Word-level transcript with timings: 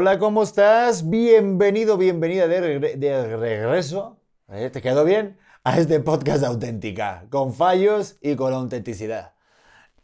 Hola, 0.00 0.20
¿cómo 0.20 0.44
estás? 0.44 1.10
Bienvenido, 1.10 1.96
bienvenida 1.96 2.46
de, 2.46 2.78
regreso. 3.36 4.20
¿Eh? 4.48 4.70
¿Te 4.70 4.80
quedó 4.80 5.04
bien? 5.04 5.36
A 5.64 5.76
este 5.76 5.98
podcast 5.98 6.44
auténtica, 6.44 7.26
con 7.30 7.52
fallos 7.52 8.16
y 8.20 8.36
con 8.36 8.54
autenticidad. 8.54 9.32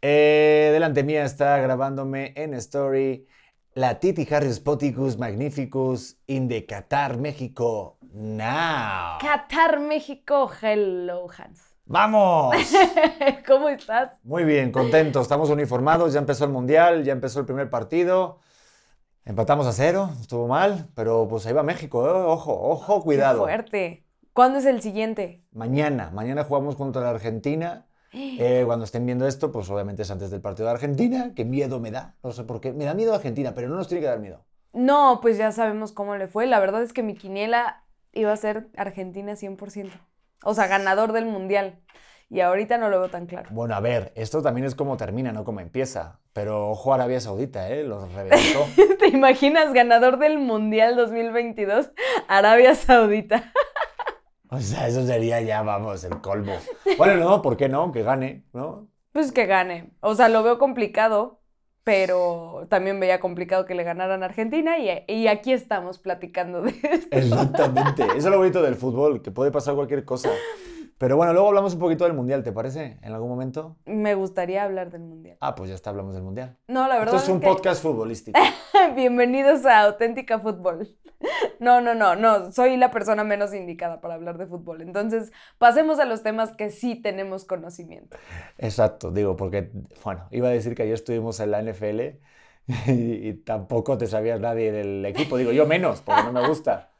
Eh, 0.01 0.71
delante 0.73 1.05
mía 1.05 1.23
está 1.23 1.57
grabándome 1.59 2.33
en 2.35 2.55
Story 2.55 3.25
la 3.73 3.97
Titi 4.01 4.27
Harris 4.29 4.59
Poticus 4.59 5.17
Magnificus 5.17 6.17
in 6.27 6.49
the 6.49 6.65
Qatar, 6.65 7.17
México, 7.17 7.97
now. 8.11 9.17
Qatar, 9.21 9.79
México, 9.79 10.51
hello, 10.61 11.27
Hans. 11.37 11.73
¡Vamos! 11.85 12.53
¿Cómo 13.47 13.69
estás? 13.69 14.19
Muy 14.23 14.43
bien, 14.43 14.73
contento. 14.73 15.21
Estamos 15.21 15.49
uniformados, 15.49 16.11
ya 16.11 16.19
empezó 16.19 16.43
el 16.43 16.51
Mundial, 16.51 17.05
ya 17.05 17.13
empezó 17.13 17.39
el 17.39 17.45
primer 17.45 17.69
partido. 17.69 18.41
Empatamos 19.25 19.65
a 19.65 19.73
cero, 19.73 20.11
estuvo 20.21 20.47
mal, 20.47 20.87
pero 20.93 21.27
pues 21.27 21.47
ahí 21.47 21.53
va 21.53 21.63
México, 21.63 22.07
¿eh? 22.07 22.11
ojo, 22.11 22.53
ojo, 22.53 23.01
cuidado. 23.01 23.39
Qué 23.39 23.51
fuerte. 23.51 24.05
¿Cuándo 24.33 24.59
es 24.59 24.67
el 24.67 24.83
siguiente? 24.83 25.43
Mañana, 25.51 26.11
mañana 26.13 26.43
jugamos 26.43 26.75
contra 26.75 27.01
la 27.01 27.09
Argentina. 27.09 27.87
Eh, 28.17 28.63
cuando 28.65 28.85
estén 28.85 29.05
viendo 29.05 29.27
esto, 29.27 29.51
pues 29.51 29.69
obviamente 29.69 30.03
es 30.03 30.11
antes 30.11 30.31
del 30.31 30.39
partido 30.39 30.67
de 30.67 30.75
Argentina. 30.75 31.33
Qué 31.35 31.43
miedo 31.43 31.81
me 31.81 31.91
da, 31.91 32.15
no 32.23 32.31
sé 32.31 32.45
por 32.45 32.61
qué. 32.61 32.71
Me 32.71 32.85
da 32.85 32.93
miedo 32.93 33.13
Argentina, 33.13 33.53
pero 33.53 33.67
no 33.67 33.75
nos 33.75 33.89
tiene 33.89 33.99
que 33.99 34.07
dar 34.07 34.19
miedo. 34.19 34.45
No, 34.71 35.19
pues 35.21 35.37
ya 35.37 35.51
sabemos 35.51 35.91
cómo 35.91 36.15
le 36.15 36.29
fue. 36.29 36.45
La 36.45 36.61
verdad 36.61 36.81
es 36.81 36.93
que 36.93 37.03
mi 37.03 37.15
quiniela 37.15 37.83
iba 38.13 38.31
a 38.31 38.37
ser 38.37 38.69
Argentina 38.77 39.33
100%. 39.33 39.91
O 40.45 40.53
sea, 40.53 40.67
ganador 40.67 41.11
del 41.11 41.25
Mundial 41.25 41.81
y 42.29 42.39
ahorita 42.39 42.77
no 42.77 42.89
lo 42.89 42.99
veo 42.99 43.09
tan 43.09 43.27
claro. 43.27 43.49
Bueno, 43.51 43.75
a 43.75 43.79
ver, 43.79 44.11
esto 44.15 44.41
también 44.41 44.65
es 44.65 44.75
como 44.75 44.97
termina, 44.97 45.31
no 45.31 45.43
como 45.43 45.59
empieza. 45.59 46.19
Pero 46.33 46.69
ojo 46.69 46.93
Arabia 46.93 47.21
Saudita, 47.21 47.69
¿eh? 47.69 47.83
Los 47.83 48.11
reventó. 48.13 48.65
¿Te 48.99 49.07
imaginas 49.07 49.73
ganador 49.73 50.17
del 50.17 50.39
Mundial 50.39 50.95
2022? 50.95 51.91
Arabia 52.27 52.75
Saudita. 52.75 53.53
o 54.49 54.59
sea, 54.59 54.87
eso 54.87 55.05
sería 55.05 55.41
ya, 55.41 55.61
vamos, 55.61 56.03
el 56.03 56.19
colmo. 56.21 56.57
Bueno, 56.97 57.15
no, 57.15 57.41
¿por 57.41 57.57
qué 57.57 57.69
no? 57.69 57.91
Que 57.91 58.03
gane, 58.03 58.43
¿no? 58.53 58.87
Pues 59.11 59.31
que 59.31 59.45
gane. 59.45 59.91
O 60.01 60.15
sea, 60.15 60.27
lo 60.27 60.43
veo 60.43 60.57
complicado, 60.57 61.39
pero 61.85 62.65
también 62.69 62.99
veía 62.99 63.19
complicado 63.19 63.65
que 63.65 63.75
le 63.75 63.83
ganaran 63.83 64.23
a 64.23 64.25
Argentina 64.25 64.77
y, 64.79 64.89
y, 65.07 65.27
aquí 65.27 65.53
estamos 65.53 65.99
platicando 65.99 66.63
de 66.63 66.71
esto. 66.81 67.15
Exactamente. 67.15 68.03
Eso 68.03 68.17
es 68.17 68.25
lo 68.25 68.39
bonito 68.39 68.61
del 68.61 68.75
fútbol, 68.75 69.21
que 69.21 69.31
puede 69.31 69.51
pasar 69.51 69.75
cualquier 69.75 70.03
cosa. 70.03 70.31
Pero 70.97 71.17
bueno, 71.17 71.33
luego 71.33 71.49
hablamos 71.49 71.73
un 71.73 71.79
poquito 71.79 72.05
del 72.05 72.13
Mundial, 72.13 72.41
¿te 72.41 72.53
parece? 72.53 72.97
¿En 73.01 73.11
algún 73.11 73.27
momento? 73.27 73.75
Me 73.85 74.15
gustaría 74.15 74.63
hablar 74.63 74.91
del 74.91 75.01
Mundial. 75.01 75.37
Ah, 75.41 75.53
pues 75.53 75.67
ya 75.69 75.75
está, 75.75 75.89
hablamos 75.89 76.13
del 76.13 76.23
Mundial. 76.23 76.55
No, 76.69 76.87
la 76.87 76.97
verdad 76.97 77.15
Esto 77.15 77.31
es 77.31 77.35
un 77.35 77.41
podcast 77.41 77.83
futbolístico. 77.83 78.39
Bienvenidos 78.95 79.65
a 79.65 79.81
Auténtica 79.81 80.39
Fútbol. 80.39 80.95
No, 81.59 81.81
no, 81.81 81.95
no, 81.95 82.15
no, 82.15 82.49
soy 82.53 82.77
la 82.77 82.91
persona 82.91 83.25
menos 83.25 83.53
indicada 83.53 83.99
para 83.99 84.13
hablar 84.13 84.37
de 84.37 84.45
fútbol. 84.45 84.81
Entonces, 84.81 85.33
pasemos 85.57 85.99
a 85.99 86.05
los 86.05 86.23
temas 86.23 86.53
que 86.53 86.69
sí 86.69 86.95
tenemos 86.95 87.43
conocimiento. 87.43 88.15
Exacto, 88.57 89.11
digo, 89.11 89.35
porque, 89.35 89.71
bueno, 90.03 90.27
iba 90.31 90.47
a 90.47 90.51
decir 90.51 90.75
que 90.75 90.83
ayer 90.83 90.93
estuvimos 90.93 91.41
en 91.41 91.51
la 91.51 91.61
NFL 91.61 91.99
y, 92.87 93.27
y 93.29 93.33
tampoco 93.33 93.97
te 93.97 94.07
sabías 94.07 94.39
nadie 94.39 94.71
del 94.71 95.05
equipo. 95.05 95.35
Digo, 95.35 95.51
yo 95.51 95.65
menos, 95.65 95.99
porque 96.01 96.23
no 96.23 96.31
me 96.31 96.47
gusta. 96.47 96.94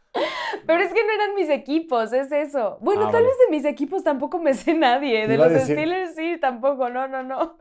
Pero 0.66 0.84
es 0.84 0.94
que 0.94 1.04
no 1.04 1.12
eran 1.12 1.36
mis 1.36 1.50
equipos, 1.50 2.14
es 2.14 2.32
eso. 2.32 2.78
Bueno, 2.82 3.08
ah, 3.08 3.12
tal 3.12 3.24
vez 3.24 3.34
de 3.46 3.56
mis 3.56 3.66
equipos 3.66 4.04
tampoco 4.04 4.40
me 4.40 4.54
sé 4.54 4.74
nadie. 4.74 5.28
De 5.28 5.38
los 5.38 5.52
Steelers 5.52 6.16
sí, 6.16 6.38
tampoco, 6.40 6.90
no, 6.90 7.08
no, 7.08 7.24
no. 7.24 7.58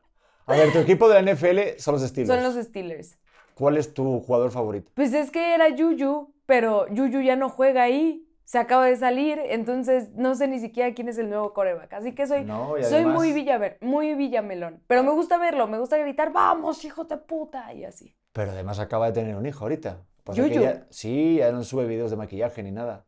A 0.47 0.57
ver, 0.57 0.73
tu 0.73 0.79
equipo 0.79 1.09
de 1.09 1.23
la 1.23 1.33
NFL 1.33 1.79
son 1.79 1.95
los 1.95 2.03
Steelers. 2.03 2.35
Son 2.35 2.43
los 2.43 2.65
Steelers. 2.67 3.19
¿Cuál 3.55 3.77
es 3.77 3.95
tu 3.95 4.21
jugador 4.21 4.51
favorito? 4.51 4.91
Pues 4.95 5.15
es 5.15 5.31
que 5.31 5.55
era 5.55 5.69
Yuyu, 5.69 6.35
pero 6.45 6.87
Yuyu 6.89 7.21
ya 7.21 7.37
no 7.37 7.49
juega 7.49 7.83
ahí. 7.83 8.29
Se 8.45 8.59
acaba 8.59 8.85
de 8.85 8.97
salir, 8.97 9.41
entonces 9.43 10.11
no 10.17 10.35
sé 10.35 10.49
ni 10.49 10.59
siquiera 10.61 10.93
quién 10.93 11.09
es 11.09 11.17
el 11.17 11.31
nuevo 11.31 11.55
coreback. 11.55 11.95
Así 11.95 12.13
que 12.15 12.27
soy, 12.27 12.47
soy 12.83 13.07
muy, 13.07 13.33
Villaver, 13.33 13.79
muy 13.81 14.15
Villamelón. 14.15 14.83
Pero 14.87 15.03
me 15.03 15.13
gusta 15.13 15.39
verlo, 15.39 15.67
me 15.67 15.79
gusta 15.79 15.97
gritar, 15.97 16.31
vamos, 16.31 16.85
hijo 16.85 17.05
de 17.05 17.17
puta, 17.17 17.73
y 17.73 17.85
así. 17.85 18.15
Pero 18.35 18.51
además 18.51 18.81
acaba 18.81 19.07
de 19.07 19.13
tener 19.13 19.35
un 19.35 19.47
hijo 19.47 19.65
ahorita. 19.65 20.03
Yuyu. 20.33 20.87
sí, 20.91 21.37
ya 21.37 21.53
no 21.53 21.63
sube 21.63 21.87
videos 21.87 22.11
de 22.11 22.17
maquillaje 22.17 22.63
ni 22.63 22.73
nada. 22.73 23.05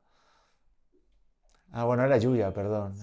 Ah, 1.73 1.85
bueno, 1.85 2.05
era 2.05 2.19
Yuya, 2.19 2.53
perdón. 2.53 2.95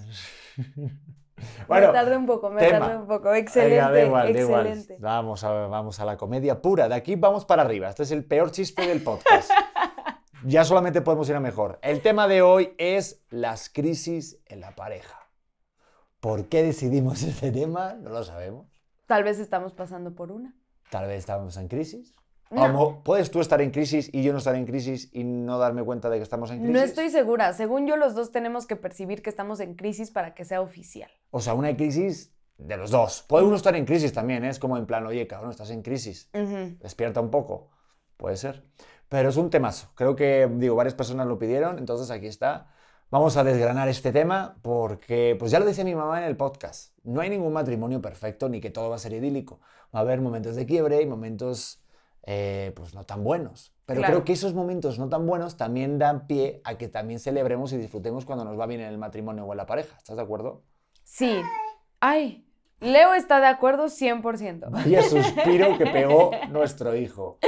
bueno, 1.68 1.88
me 1.88 1.94
tardé 1.94 2.18
un 2.18 2.26
poco, 2.26 2.50
me 2.50 2.70
tardé 2.70 2.98
un 2.98 3.08
poco. 3.08 3.34
Excelente, 3.34 4.32
excelente. 4.32 4.98
Vamos, 5.00 5.44
a, 5.44 5.52
vamos 5.68 6.00
a 6.00 6.06
la 6.06 6.18
comedia 6.18 6.62
pura. 6.62 6.88
De 6.88 6.96
aquí 6.96 7.16
vamos 7.16 7.46
para 7.46 7.64
arriba. 7.64 7.90
Este 7.90 8.04
es 8.04 8.12
el 8.12 8.24
peor 8.24 8.52
chiste 8.52 8.88
del 8.88 9.02
podcast. 9.04 9.52
ya 10.46 10.64
solamente 10.64 11.02
podemos 11.02 11.28
ir 11.30 11.36
a 11.36 11.40
mejor. 11.40 11.80
El 11.82 12.02
tema 12.02 12.28
de 12.28 12.42
hoy 12.42 12.74
es 12.78 13.24
las 13.30 13.70
crisis 13.70 14.42
en 14.46 14.62
la 14.62 14.72
pareja. 14.76 15.20
¿Por 16.20 16.48
qué 16.48 16.64
decidimos 16.64 17.24
este 17.24 17.52
tema? 17.52 17.94
No 17.94 18.12
lo 18.12 18.24
sabemos. 18.24 18.68
Tal 19.08 19.24
vez 19.24 19.40
estamos 19.40 19.74
pasando 19.74 20.16
por 20.16 20.32
una. 20.32 20.56
Tal 20.90 21.08
vez 21.08 21.20
estamos 21.20 21.58
en 21.58 21.68
crisis 21.68 22.16
puedes 23.04 23.32
tú 23.32 23.40
estar 23.40 23.62
en 23.62 23.72
crisis 23.72 24.10
y 24.12 24.24
yo 24.24 24.32
no 24.32 24.40
estar 24.40 24.56
en 24.56 24.66
crisis 24.66 25.10
y 25.14 25.24
no 25.24 25.58
darme 25.58 25.84
cuenta 25.84 26.10
de 26.10 26.18
que 26.18 26.24
estamos 26.24 26.52
en 26.52 26.60
crisis. 26.60 26.74
No 26.74 26.82
estoy 26.82 27.10
segura. 27.10 27.54
Según 27.54 27.88
yo, 27.88 27.98
los 27.98 28.16
dos 28.16 28.32
tenemos 28.32 28.66
que 28.66 28.76
percibir 28.76 29.22
que 29.22 29.30
estamos 29.30 29.60
en 29.60 29.76
crisis 29.76 30.12
para 30.12 30.34
que 30.34 30.46
sea 30.46 30.62
oficial. 30.62 31.10
O 31.32 31.42
sea, 31.42 31.54
una 31.54 31.76
crisis 31.76 32.34
de 32.58 32.78
los 32.78 32.92
dos. 32.92 33.24
Puede 33.28 33.46
uno 33.46 33.56
estar 33.56 33.76
en 33.76 33.86
crisis 33.86 34.14
también, 34.14 34.46
¿eh? 34.46 34.50
es 34.50 34.60
como 34.60 34.78
en 34.78 34.86
plan, 34.86 35.06
oye, 35.06 35.28
cabrón, 35.28 35.52
estás 35.52 35.70
en 35.70 35.82
crisis. 35.82 36.30
Despierta 36.80 37.20
un 37.20 37.30
poco. 37.30 37.72
Puede 38.18 38.38
ser. 38.38 38.64
Pero 39.10 39.30
es 39.30 39.38
un 39.38 39.50
temazo. 39.50 39.90
Creo 39.96 40.16
que, 40.16 40.50
digo, 40.56 40.76
varias 40.76 40.96
personas 40.96 41.28
lo 41.28 41.38
pidieron, 41.38 41.78
entonces 41.78 42.10
aquí 42.10 42.28
está. 42.28 42.68
Vamos 43.12 43.38
a 43.38 43.44
desgranar 43.44 43.90
este 43.90 44.12
tema 44.12 44.58
porque, 44.64 45.36
pues 45.38 45.52
ya 45.52 45.60
lo 45.60 45.68
dice 45.68 45.84
mi 45.84 45.94
mamá 45.94 46.18
en 46.18 46.24
el 46.24 46.36
podcast, 46.36 46.98
no 47.04 47.22
hay 47.22 47.30
ningún 47.30 47.54
matrimonio 47.54 48.02
perfecto 48.02 48.50
ni 48.50 48.60
que 48.60 48.72
todo 48.72 48.90
va 48.90 48.96
a 48.96 49.00
ser 49.00 49.14
idílico. 49.14 49.60
Va 49.94 50.00
a 50.00 50.02
haber 50.02 50.20
momentos 50.20 50.56
de 50.56 50.66
quiebre 50.66 51.00
y 51.00 51.06
momentos 51.06 51.83
eh, 52.24 52.72
pues 52.76 52.94
no 52.94 53.04
tan 53.06 53.24
buenos. 53.24 53.74
Pero 53.86 54.02
creo 54.02 54.24
que 54.24 54.34
esos 54.34 54.54
momentos 54.54 54.98
no 54.98 55.10
tan 55.10 55.26
buenos 55.26 55.58
también 55.58 56.00
dan 56.00 56.26
pie 56.26 56.62
a 56.64 56.78
que 56.78 56.88
también 56.88 57.20
celebremos 57.20 57.74
y 57.74 57.78
disfrutemos 57.78 58.26
cuando 58.26 58.46
nos 58.46 58.58
va 58.58 58.66
bien 58.66 58.82
en 58.82 58.88
el 58.88 58.98
matrimonio 58.98 59.44
o 59.46 59.52
en 59.52 59.58
la 59.58 59.66
pareja. 59.66 59.98
¿Estás 59.98 60.16
de 60.16 60.22
acuerdo? 60.22 60.64
Sí. 61.04 61.42
Ay, 62.00 62.46
Leo 62.80 63.14
está 63.14 63.40
de 63.40 63.48
acuerdo 63.48 63.86
100%. 63.86 64.70
Vaya 64.70 65.04
suspiro 65.04 65.78
que 65.78 65.86
pegó 65.86 66.32
nuestro 66.50 66.96
hijo. 66.96 67.40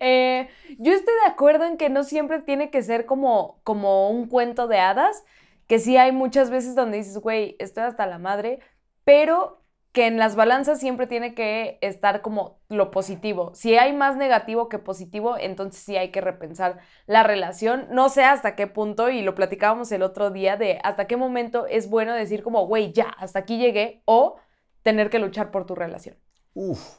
Eh, 0.00 0.48
yo 0.78 0.92
estoy 0.92 1.14
de 1.24 1.30
acuerdo 1.32 1.64
en 1.64 1.78
que 1.78 1.88
no 1.88 2.04
siempre 2.04 2.40
tiene 2.40 2.70
que 2.70 2.82
ser 2.82 3.06
como, 3.06 3.60
como 3.62 4.10
un 4.10 4.28
cuento 4.28 4.66
de 4.66 4.78
hadas, 4.78 5.24
que 5.66 5.78
sí 5.78 5.96
hay 5.96 6.12
muchas 6.12 6.50
veces 6.50 6.74
donde 6.74 6.98
dices, 6.98 7.16
güey, 7.18 7.56
estoy 7.60 7.84
hasta 7.84 8.06
la 8.06 8.18
madre, 8.18 8.58
pero 9.04 9.62
que 9.96 10.06
en 10.06 10.18
las 10.18 10.36
balanzas 10.36 10.78
siempre 10.78 11.06
tiene 11.06 11.34
que 11.34 11.78
estar 11.80 12.20
como 12.20 12.60
lo 12.68 12.90
positivo. 12.90 13.52
Si 13.54 13.78
hay 13.78 13.94
más 13.94 14.14
negativo 14.14 14.68
que 14.68 14.78
positivo, 14.78 15.38
entonces 15.38 15.82
sí 15.82 15.96
hay 15.96 16.10
que 16.10 16.20
repensar 16.20 16.80
la 17.06 17.22
relación. 17.22 17.86
No 17.90 18.10
sé 18.10 18.22
hasta 18.22 18.56
qué 18.56 18.66
punto, 18.66 19.08
y 19.08 19.22
lo 19.22 19.34
platicábamos 19.34 19.90
el 19.92 20.02
otro 20.02 20.28
día, 20.30 20.58
de 20.58 20.80
hasta 20.84 21.06
qué 21.06 21.16
momento 21.16 21.66
es 21.66 21.88
bueno 21.88 22.12
decir 22.12 22.42
como, 22.42 22.66
güey, 22.66 22.92
ya, 22.92 23.06
hasta 23.16 23.38
aquí 23.38 23.56
llegué, 23.56 24.02
o 24.04 24.36
tener 24.82 25.08
que 25.08 25.18
luchar 25.18 25.50
por 25.50 25.64
tu 25.64 25.74
relación. 25.74 26.18
Uf, 26.52 26.98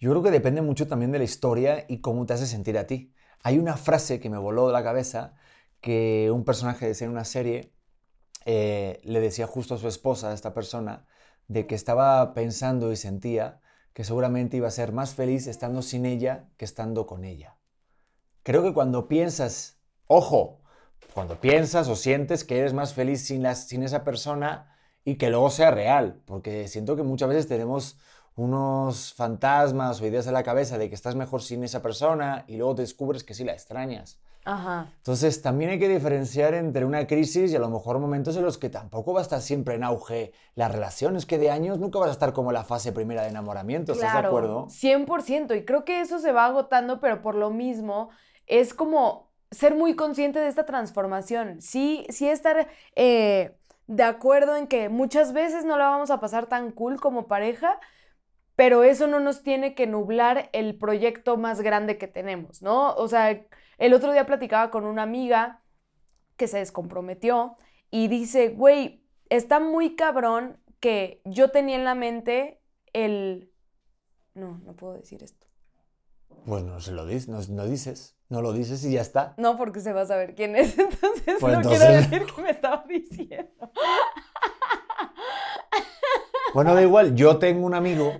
yo 0.00 0.10
creo 0.10 0.24
que 0.24 0.32
depende 0.32 0.60
mucho 0.60 0.88
también 0.88 1.12
de 1.12 1.18
la 1.18 1.24
historia 1.24 1.84
y 1.88 2.00
cómo 2.00 2.26
te 2.26 2.32
hace 2.32 2.46
sentir 2.46 2.76
a 2.78 2.88
ti. 2.88 3.14
Hay 3.44 3.60
una 3.60 3.76
frase 3.76 4.18
que 4.18 4.28
me 4.28 4.38
voló 4.38 4.66
de 4.66 4.72
la 4.72 4.82
cabeza 4.82 5.36
que 5.80 6.32
un 6.32 6.44
personaje 6.44 6.84
decía 6.88 7.04
en 7.04 7.12
una 7.12 7.26
serie, 7.26 7.72
eh, 8.44 9.00
le 9.04 9.20
decía 9.20 9.46
justo 9.46 9.76
a 9.76 9.78
su 9.78 9.86
esposa, 9.86 10.32
a 10.32 10.34
esta 10.34 10.52
persona, 10.52 11.06
de 11.48 11.66
que 11.66 11.74
estaba 11.74 12.34
pensando 12.34 12.92
y 12.92 12.96
sentía 12.96 13.60
que 13.92 14.04
seguramente 14.04 14.56
iba 14.56 14.68
a 14.68 14.72
ser 14.72 14.92
más 14.92 15.14
feliz 15.14 15.46
estando 15.46 15.82
sin 15.82 16.04
ella 16.04 16.48
que 16.56 16.64
estando 16.64 17.06
con 17.06 17.24
ella. 17.24 17.56
Creo 18.42 18.62
que 18.62 18.74
cuando 18.74 19.08
piensas, 19.08 19.78
ojo, 20.06 20.60
cuando 21.14 21.40
piensas 21.40 21.88
o 21.88 21.96
sientes 21.96 22.44
que 22.44 22.58
eres 22.58 22.74
más 22.74 22.92
feliz 22.92 23.24
sin, 23.24 23.52
sin 23.54 23.82
esa 23.82 24.04
persona 24.04 24.76
y 25.04 25.16
que 25.16 25.30
luego 25.30 25.50
sea 25.50 25.70
real, 25.70 26.22
porque 26.26 26.66
siento 26.66 26.96
que 26.96 27.02
muchas 27.02 27.28
veces 27.28 27.46
tenemos 27.46 27.98
unos 28.36 29.14
fantasmas 29.14 30.00
o 30.00 30.06
ideas 30.06 30.26
en 30.26 30.34
la 30.34 30.42
cabeza 30.42 30.78
de 30.78 30.88
que 30.88 30.94
estás 30.94 31.14
mejor 31.14 31.42
sin 31.42 31.64
esa 31.64 31.82
persona 31.82 32.44
y 32.48 32.56
luego 32.56 32.74
descubres 32.74 33.24
que 33.24 33.34
sí 33.34 33.44
la 33.44 33.52
extrañas. 33.52 34.18
Entonces 34.46 35.40
también 35.40 35.70
hay 35.70 35.78
que 35.78 35.88
diferenciar 35.88 36.52
entre 36.52 36.84
una 36.84 37.06
crisis 37.06 37.50
y 37.50 37.56
a 37.56 37.58
lo 37.58 37.70
mejor 37.70 37.98
momentos 37.98 38.36
en 38.36 38.44
los 38.44 38.58
que 38.58 38.68
tampoco 38.68 39.14
va 39.14 39.20
a 39.20 39.22
estar 39.22 39.40
siempre 39.40 39.74
en 39.74 39.84
auge 39.84 40.32
la 40.54 40.68
relación. 40.68 41.16
Es 41.16 41.24
que 41.24 41.38
de 41.38 41.50
años 41.50 41.78
nunca 41.78 41.98
vas 41.98 42.08
a 42.08 42.12
estar 42.12 42.34
como 42.34 42.52
la 42.52 42.62
fase 42.62 42.92
primera 42.92 43.22
de 43.22 43.28
enamoramiento, 43.28 43.92
¿estás 43.92 44.12
de 44.12 44.26
acuerdo? 44.26 44.66
100%. 44.66 45.56
Y 45.56 45.64
creo 45.64 45.84
que 45.84 46.00
eso 46.00 46.18
se 46.18 46.32
va 46.32 46.44
agotando, 46.44 47.00
pero 47.00 47.22
por 47.22 47.36
lo 47.36 47.50
mismo 47.50 48.10
es 48.46 48.74
como 48.74 49.30
ser 49.50 49.74
muy 49.74 49.96
consciente 49.96 50.40
de 50.40 50.48
esta 50.48 50.66
transformación. 50.66 51.62
Sí, 51.62 52.06
sí 52.10 52.28
estar 52.28 52.68
eh, 52.96 53.56
de 53.86 54.02
acuerdo 54.02 54.56
en 54.56 54.66
que 54.66 54.90
muchas 54.90 55.32
veces 55.32 55.64
no 55.64 55.78
la 55.78 55.88
vamos 55.88 56.10
a 56.10 56.20
pasar 56.20 56.46
tan 56.46 56.70
cool 56.70 57.00
como 57.00 57.28
pareja, 57.28 57.80
pero 58.56 58.84
eso 58.84 59.06
no 59.06 59.20
nos 59.20 59.42
tiene 59.42 59.74
que 59.74 59.86
nublar 59.86 60.48
el 60.52 60.76
proyecto 60.76 61.36
más 61.36 61.60
grande 61.60 61.98
que 61.98 62.08
tenemos, 62.08 62.62
¿no? 62.62 62.94
O 62.94 63.08
sea, 63.08 63.44
el 63.78 63.94
otro 63.94 64.12
día 64.12 64.26
platicaba 64.26 64.70
con 64.70 64.84
una 64.84 65.02
amiga 65.02 65.62
que 66.36 66.46
se 66.46 66.58
descomprometió 66.58 67.56
y 67.90 68.08
dice, 68.08 68.48
güey, 68.50 69.04
está 69.28 69.60
muy 69.60 69.96
cabrón 69.96 70.58
que 70.80 71.20
yo 71.24 71.50
tenía 71.50 71.76
en 71.76 71.84
la 71.84 71.94
mente 71.94 72.60
el... 72.92 73.50
No, 74.34 74.58
no 74.64 74.74
puedo 74.74 74.94
decir 74.94 75.22
esto. 75.22 75.46
Pues 76.46 76.62
no 76.64 76.80
se 76.80 76.92
lo 76.92 77.06
dices, 77.06 77.28
no, 77.28 77.40
no, 77.54 77.66
dices, 77.66 78.16
no 78.28 78.42
lo 78.42 78.52
dices 78.52 78.84
y 78.84 78.92
ya 78.92 79.00
está. 79.00 79.34
No, 79.38 79.56
porque 79.56 79.80
se 79.80 79.92
va 79.92 80.02
a 80.02 80.06
saber 80.06 80.34
quién 80.34 80.56
es, 80.56 80.76
entonces 80.78 81.36
pues 81.40 81.58
no 81.58 81.68
quiero 81.68 81.84
decir 81.86 82.26
que 82.26 82.42
me 82.42 82.50
estaba 82.50 82.84
diciendo. 82.88 83.72
Bueno, 86.54 86.72
da 86.72 86.82
igual, 86.82 87.16
yo 87.16 87.38
tengo 87.38 87.66
un 87.66 87.74
amigo 87.74 88.12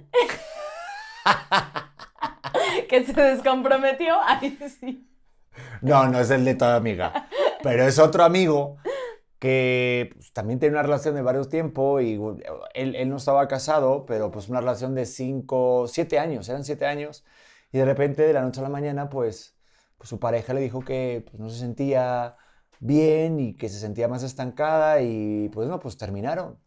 que 2.88 3.04
se 3.04 3.12
descomprometió, 3.12 4.16
ahí 4.24 4.58
sí. 4.80 5.08
No, 5.80 6.08
no 6.08 6.18
es 6.18 6.32
el 6.32 6.44
de 6.44 6.56
toda 6.56 6.74
amiga, 6.74 7.28
pero 7.62 7.86
es 7.86 8.00
otro 8.00 8.24
amigo 8.24 8.78
que 9.38 10.10
pues, 10.14 10.32
también 10.32 10.58
tiene 10.58 10.74
una 10.74 10.82
relación 10.82 11.14
de 11.14 11.22
varios 11.22 11.48
tiempos 11.48 12.02
y 12.02 12.18
él, 12.74 12.96
él, 12.96 13.08
no 13.08 13.18
estaba 13.18 13.46
casado, 13.46 14.04
pero 14.04 14.32
pues 14.32 14.48
una 14.48 14.60
relación 14.60 14.96
de 14.96 15.06
cinco, 15.06 15.86
siete 15.86 16.18
años, 16.18 16.48
eran 16.48 16.64
siete 16.64 16.86
años, 16.86 17.24
y 17.70 17.78
de 17.78 17.84
repente 17.84 18.22
de 18.22 18.32
la 18.32 18.42
noche 18.42 18.58
a 18.58 18.64
la 18.64 18.68
mañana 18.68 19.10
pues, 19.10 19.56
pues 19.96 20.08
su 20.08 20.18
pareja 20.18 20.54
le 20.54 20.60
dijo 20.60 20.80
que 20.80 21.24
pues, 21.30 21.38
no 21.38 21.48
se 21.50 21.60
sentía 21.60 22.36
bien 22.80 23.38
y 23.38 23.54
que 23.54 23.68
se 23.68 23.78
sentía 23.78 24.08
más 24.08 24.24
estancada 24.24 25.02
y 25.02 25.50
pues 25.50 25.68
no, 25.68 25.78
pues 25.78 25.96
terminaron. 25.96 26.63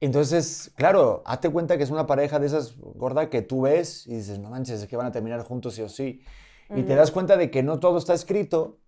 Entonces, 0.00 0.70
claro, 0.76 1.22
hazte 1.26 1.50
cuenta 1.50 1.76
que 1.76 1.82
es 1.82 1.90
una 1.90 2.06
pareja 2.06 2.38
de 2.38 2.46
esas 2.46 2.76
gorda 2.76 3.30
que 3.30 3.42
tú 3.42 3.62
ves 3.62 4.06
y 4.06 4.14
dices, 4.14 4.38
no 4.38 4.50
manches, 4.50 4.82
es 4.82 4.88
que 4.88 4.96
van 4.96 5.06
a 5.06 5.12
terminar 5.12 5.42
juntos 5.42 5.74
sí 5.74 5.82
o 5.82 5.88
sí. 5.88 6.22
Y 6.74 6.82
te 6.82 6.94
das 6.94 7.10
cuenta 7.10 7.36
de 7.36 7.50
que 7.50 7.62
no 7.62 7.80
todo 7.80 7.96
está 7.96 8.12
escrito, 8.12 8.78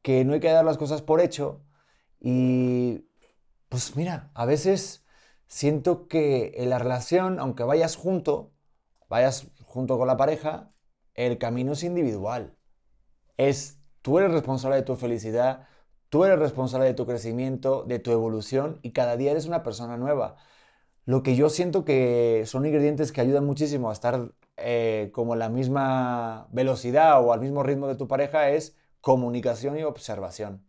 que 0.00 0.24
no 0.24 0.34
hay 0.34 0.40
que 0.40 0.50
dar 0.50 0.64
las 0.64 0.78
cosas 0.78 1.02
por 1.02 1.20
hecho. 1.20 1.62
Y 2.20 3.08
pues 3.68 3.96
mira, 3.96 4.30
a 4.34 4.46
veces 4.46 5.04
siento 5.48 6.06
que 6.06 6.52
en 6.56 6.70
la 6.70 6.78
relación, 6.78 7.40
aunque 7.40 7.64
vayas 7.64 7.96
junto, 7.96 8.52
vayas 9.08 9.48
junto 9.62 9.98
con 9.98 10.06
la 10.06 10.16
pareja, 10.16 10.72
el 11.14 11.38
camino 11.38 11.72
es 11.72 11.82
individual. 11.82 12.56
Es 13.36 13.80
tú 14.02 14.18
eres 14.18 14.30
responsable 14.30 14.76
de 14.76 14.82
tu 14.82 14.96
felicidad, 14.96 15.66
Tú 16.14 16.22
eres 16.22 16.38
responsable 16.38 16.86
de 16.86 16.94
tu 16.94 17.06
crecimiento, 17.06 17.82
de 17.88 17.98
tu 17.98 18.12
evolución 18.12 18.78
y 18.82 18.92
cada 18.92 19.16
día 19.16 19.32
eres 19.32 19.46
una 19.46 19.64
persona 19.64 19.96
nueva. 19.96 20.36
Lo 21.06 21.24
que 21.24 21.34
yo 21.34 21.50
siento 21.50 21.84
que 21.84 22.44
son 22.46 22.64
ingredientes 22.64 23.10
que 23.10 23.20
ayudan 23.20 23.44
muchísimo 23.44 23.90
a 23.90 23.94
estar 23.94 24.30
eh, 24.56 25.10
como 25.12 25.32
a 25.32 25.36
la 25.36 25.48
misma 25.48 26.46
velocidad 26.52 27.20
o 27.20 27.32
al 27.32 27.40
mismo 27.40 27.64
ritmo 27.64 27.88
de 27.88 27.96
tu 27.96 28.06
pareja 28.06 28.50
es 28.50 28.76
comunicación 29.00 29.76
y 29.76 29.82
observación. 29.82 30.64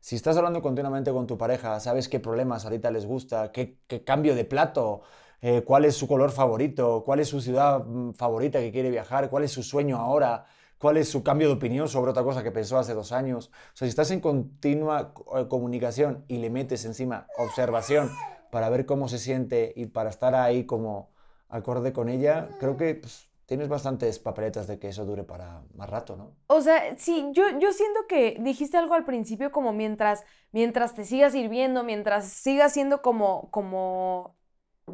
Si 0.00 0.16
estás 0.16 0.36
hablando 0.36 0.62
continuamente 0.62 1.12
con 1.12 1.28
tu 1.28 1.38
pareja, 1.38 1.78
sabes 1.78 2.08
qué 2.08 2.18
problemas 2.18 2.64
ahorita 2.64 2.90
les 2.90 3.06
gusta, 3.06 3.52
qué, 3.52 3.78
cambio 4.04 4.34
de 4.34 4.46
plato, 4.46 5.02
eh, 5.42 5.62
cuál 5.62 5.84
es 5.84 5.94
su 5.94 6.08
color 6.08 6.32
favorito, 6.32 7.04
cuál 7.06 7.20
es 7.20 7.28
su 7.28 7.40
ciudad 7.40 7.84
mm, 7.84 8.14
favorita 8.14 8.58
que 8.58 8.72
quiere 8.72 8.90
viajar, 8.90 9.30
cuál 9.30 9.44
es 9.44 9.52
su 9.52 9.62
sueño 9.62 9.98
ahora, 9.98 10.46
cuál 10.78 10.96
es 10.96 11.08
su 11.08 11.22
cambio 11.22 11.48
de 11.48 11.54
opinión 11.54 11.88
sobre 11.88 12.10
otra 12.10 12.22
cosa 12.22 12.42
que 12.42 12.50
pensó 12.50 12.78
hace 12.78 12.94
dos 12.94 13.12
años. 13.12 13.48
O 13.48 13.76
sea, 13.76 13.86
si 13.86 13.90
estás 13.90 14.10
en 14.10 14.20
continua 14.20 15.14
eh, 15.36 15.46
comunicación 15.48 16.24
y 16.28 16.38
le 16.38 16.50
metes 16.50 16.84
encima 16.84 17.26
observación 17.38 18.10
para 18.50 18.68
ver 18.70 18.86
cómo 18.86 19.08
se 19.08 19.18
siente 19.18 19.72
y 19.76 19.86
para 19.86 20.10
estar 20.10 20.34
ahí 20.34 20.64
como 20.64 21.10
acorde 21.48 21.92
con 21.92 22.08
ella, 22.08 22.48
creo 22.58 22.76
que 22.76 22.94
pues, 22.96 23.28
tienes 23.46 23.68
bastantes 23.68 24.18
papeletas 24.18 24.66
de 24.66 24.78
que 24.78 24.88
eso 24.88 25.04
dure 25.04 25.24
para 25.24 25.62
más 25.74 25.88
rato, 25.88 26.16
¿no? 26.16 26.32
O 26.48 26.60
sea, 26.60 26.96
sí, 26.98 27.28
yo, 27.32 27.58
yo 27.58 27.72
siento 27.72 28.00
que 28.08 28.36
dijiste 28.40 28.76
algo 28.76 28.94
al 28.94 29.04
principio 29.04 29.52
como 29.52 29.72
mientras, 29.72 30.24
mientras 30.52 30.94
te 30.94 31.04
sigas 31.04 31.32
sirviendo, 31.32 31.84
mientras 31.84 32.28
sigas 32.28 32.72
siendo 32.72 33.02
como, 33.02 33.48
como 33.50 34.35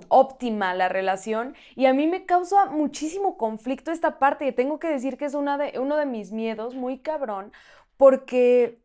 óptima 0.08 0.74
la 0.74 0.88
relación 0.88 1.54
y 1.76 1.86
a 1.86 1.92
mí 1.92 2.06
me 2.06 2.24
causa 2.24 2.66
muchísimo 2.66 3.36
conflicto 3.36 3.90
esta 3.90 4.18
parte 4.18 4.46
y 4.46 4.52
tengo 4.52 4.78
que 4.78 4.88
decir 4.88 5.16
que 5.16 5.26
es 5.26 5.34
una 5.34 5.58
de, 5.58 5.78
uno 5.78 5.96
de 5.96 6.06
mis 6.06 6.32
miedos 6.32 6.74
muy 6.74 6.98
cabrón 6.98 7.52
porque 7.96 8.80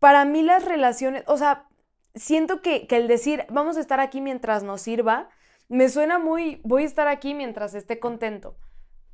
para 0.00 0.24
mí 0.24 0.42
las 0.42 0.64
relaciones, 0.64 1.22
o 1.26 1.36
sea, 1.36 1.68
siento 2.14 2.60
que, 2.60 2.86
que 2.88 2.96
el 2.96 3.06
decir 3.06 3.46
vamos 3.50 3.76
a 3.76 3.80
estar 3.80 4.00
aquí 4.00 4.20
mientras 4.20 4.64
nos 4.64 4.82
sirva, 4.82 5.28
me 5.68 5.88
suena 5.88 6.18
muy 6.18 6.60
voy 6.64 6.82
a 6.82 6.86
estar 6.86 7.06
aquí 7.06 7.34
mientras 7.34 7.74
esté 7.74 8.00
contento 8.00 8.56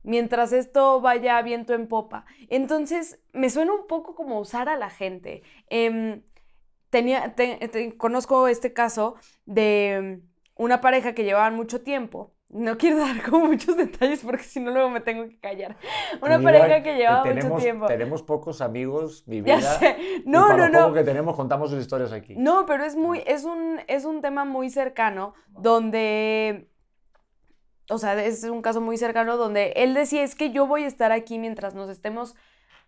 mientras 0.02 0.52
esto 0.52 1.02
vaya 1.02 1.42
viento 1.42 1.74
en 1.74 1.86
popa. 1.86 2.24
Entonces, 2.48 3.20
me 3.34 3.50
suena 3.50 3.74
un 3.74 3.86
poco 3.86 4.14
como 4.14 4.40
usar 4.40 4.68
a 4.70 4.76
la 4.76 4.88
gente. 4.88 5.42
Em, 5.68 6.22
tenía, 6.88 7.34
conozco 7.98 8.48
este 8.48 8.72
caso 8.72 9.16
de 9.44 10.22
una 10.58 10.80
pareja 10.82 11.14
que 11.14 11.24
llevaban 11.24 11.54
mucho 11.54 11.80
tiempo. 11.80 12.34
No 12.50 12.76
quiero 12.78 12.98
dar 13.06 13.22
como 13.22 13.46
muchos 13.46 13.76
detalles 13.76 14.20
porque 14.20 14.42
si 14.42 14.60
no 14.60 14.70
luego 14.70 14.90
me 14.90 15.00
tengo 15.00 15.26
que 15.28 15.38
callar. 15.38 15.76
Una 16.20 16.40
pareja 16.40 16.82
que 16.82 16.96
llevaba 16.96 17.24
mucho 17.24 17.56
tiempo. 17.56 17.86
Tenemos 17.86 18.22
pocos 18.22 18.60
amigos, 18.60 19.26
mi 19.26 19.40
vida. 19.40 19.80
No, 20.26 20.54
no, 20.56 20.68
no. 20.68 20.82
poco 20.82 20.94
que 20.94 21.04
tenemos 21.04 21.36
contamos 21.36 21.70
sus 21.70 21.80
historias 21.80 22.12
aquí. 22.12 22.34
No, 22.36 22.66
pero 22.66 22.84
es 22.84 22.96
muy, 22.96 23.22
es 23.26 23.44
un, 23.44 23.80
es 23.86 24.04
un 24.04 24.20
tema 24.20 24.44
muy 24.44 24.68
cercano 24.68 25.34
donde, 25.48 26.68
o 27.88 27.98
sea, 27.98 28.22
es 28.22 28.44
un 28.44 28.60
caso 28.60 28.80
muy 28.80 28.98
cercano 28.98 29.36
donde 29.36 29.72
él 29.76 29.94
decía 29.94 30.22
es 30.22 30.34
que 30.34 30.50
yo 30.50 30.66
voy 30.66 30.84
a 30.84 30.88
estar 30.88 31.12
aquí 31.12 31.38
mientras 31.38 31.74
nos 31.74 31.88
estemos 31.88 32.34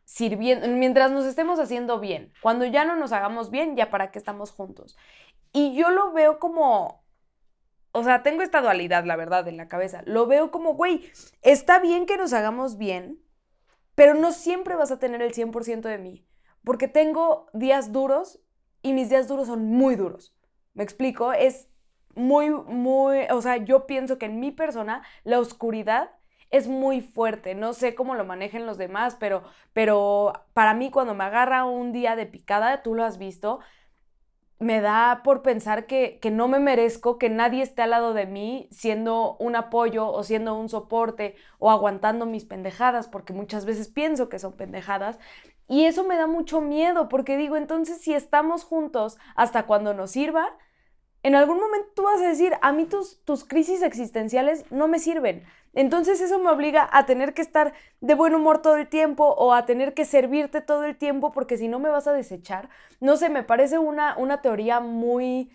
sirviendo, 0.05 0.67
mientras 0.69 1.13
nos 1.13 1.25
estemos 1.25 1.61
haciendo 1.61 2.01
bien. 2.01 2.33
Cuando 2.43 2.65
ya 2.65 2.85
no 2.85 2.97
nos 2.97 3.13
hagamos 3.13 3.51
bien, 3.51 3.77
ya 3.77 3.91
para 3.91 4.11
qué 4.11 4.19
estamos 4.19 4.51
juntos. 4.51 4.97
Y 5.53 5.75
yo 5.75 5.91
lo 5.91 6.13
veo 6.13 6.39
como 6.39 7.00
o 7.93 8.05
sea, 8.05 8.23
tengo 8.23 8.43
esta 8.43 8.61
dualidad, 8.61 9.05
la 9.05 9.17
verdad, 9.17 9.47
en 9.49 9.57
la 9.57 9.69
cabeza. 9.69 10.03
Lo 10.07 10.27
veo 10.27 10.51
como, 10.51 10.75
güey, 10.75 11.11
está 11.43 11.79
bien 11.81 12.07
que 12.07 12.17
nos 12.17 12.33
hagamos 12.33 12.79
bien, 12.79 13.21
pero 13.95 14.15
no 14.15 14.33
siempre 14.33 14.77
vas 14.77 14.91
a 14.93 14.99
tener 14.99 15.23
el 15.23 15.33
100% 15.33 15.89
de 15.89 15.99
mí. 15.99 16.27
Porque 16.65 16.89
tengo 16.89 17.47
días 17.53 17.93
duros 17.93 18.41
y 18.83 18.93
mis 18.93 19.09
días 19.09 19.29
duros 19.29 19.49
son 19.49 19.67
muy 19.67 19.97
duros. 19.97 20.35
¿Me 20.75 20.85
explico? 20.85 21.33
Es 21.33 21.69
muy, 22.15 22.51
muy, 22.51 23.21
o 23.31 23.43
sea, 23.43 23.57
yo 23.57 23.87
pienso 23.87 24.19
que 24.19 24.27
en 24.27 24.41
mi 24.41 24.51
persona 24.51 25.03
la 25.25 25.39
oscuridad 25.39 26.11
es 26.51 26.69
muy 26.69 27.01
fuerte. 27.01 27.55
No 27.55 27.73
sé 27.73 27.95
cómo 27.95 28.15
lo 28.15 28.25
manejen 28.25 28.67
los 28.67 28.79
demás, 28.79 29.17
pero, 29.19 29.43
pero 29.73 30.33
para 30.53 30.75
mí 30.75 30.91
cuando 30.91 31.15
me 31.15 31.25
agarra 31.25 31.65
un 31.65 31.93
día 31.93 32.17
de 32.17 32.27
picada, 32.27 32.83
tú 32.83 32.95
lo 32.95 33.05
has 33.05 33.19
visto, 33.19 33.61
me 34.61 34.83
da 34.83 35.23
por 35.25 35.43
pensar 35.43 35.87
que, 35.87 36.21
no 36.31 36.47
me 36.47 36.61
merezco 36.61 37.19
que 37.19 37.31
nadie 37.31 37.63
esté 37.63 37.83
al 37.83 37.91
lado 37.91 38.13
de 38.13 38.27
mí 38.27 38.69
siendo 38.71 39.37
un 39.39 39.57
apoyo 39.57 40.09
o 40.09 40.23
siendo 40.23 40.55
un 40.55 40.69
soporte 40.69 41.35
o 41.59 41.71
aguantando 41.71 42.27
mis 42.27 42.45
pendejadas, 42.45 43.09
porque 43.09 43.33
muchas 43.33 43.65
veces 43.65 43.89
pienso 43.89 44.29
que 44.29 44.39
son 44.39 44.53
pendejadas. 44.53 45.19
Y 45.67 45.87
eso 45.87 46.05
me 46.05 46.17
da 46.17 46.27
mucho 46.27 46.61
miedo, 46.61 47.09
porque 47.09 47.39
digo, 47.39 47.57
entonces 47.57 48.03
si 48.03 48.13
estamos 48.13 48.65
juntos 48.65 49.19
hasta 49.35 49.65
cuando 49.65 49.95
nos 49.95 50.11
sirva, 50.11 50.47
en 51.23 51.35
algún 51.35 51.59
momento 51.59 51.89
tú 51.97 52.03
vas 52.03 52.21
a 52.21 52.29
decir, 52.29 52.53
a 52.61 52.73
mí 52.73 52.85
tus, 52.85 53.25
tus 53.25 53.45
crisis 53.45 53.83
existenciales 53.83 54.71
no 54.71 54.89
me 54.89 54.99
sirven. 54.99 55.45
Entonces 55.73 56.21
eso 56.21 56.39
me 56.39 56.51
obliga 56.51 56.89
a 56.93 57.07
tener 57.07 57.35
que 57.35 57.43
estar 57.43 57.73
de 58.01 58.15
buen 58.15 58.35
humor 58.35 58.61
todo 58.63 58.77
el 58.77 58.89
tiempo 58.89 59.25
o 59.27 59.53
a 59.53 59.67
tener 59.67 59.95
que 59.95 60.05
servirte 60.05 60.61
todo 60.61 60.85
el 60.85 60.97
tiempo 60.97 61.33
porque 61.33 61.57
si 61.57 61.69
no 61.69 61.79
me 61.79 61.91
vas 61.91 62.07
a 62.07 62.13
desechar. 62.13 62.69
No 63.01 63.17
sé, 63.17 63.29
me 63.31 63.45
parece 63.45 63.79
una, 63.79 64.17
una 64.17 64.43
teoría 64.43 64.81
muy, 64.81 65.51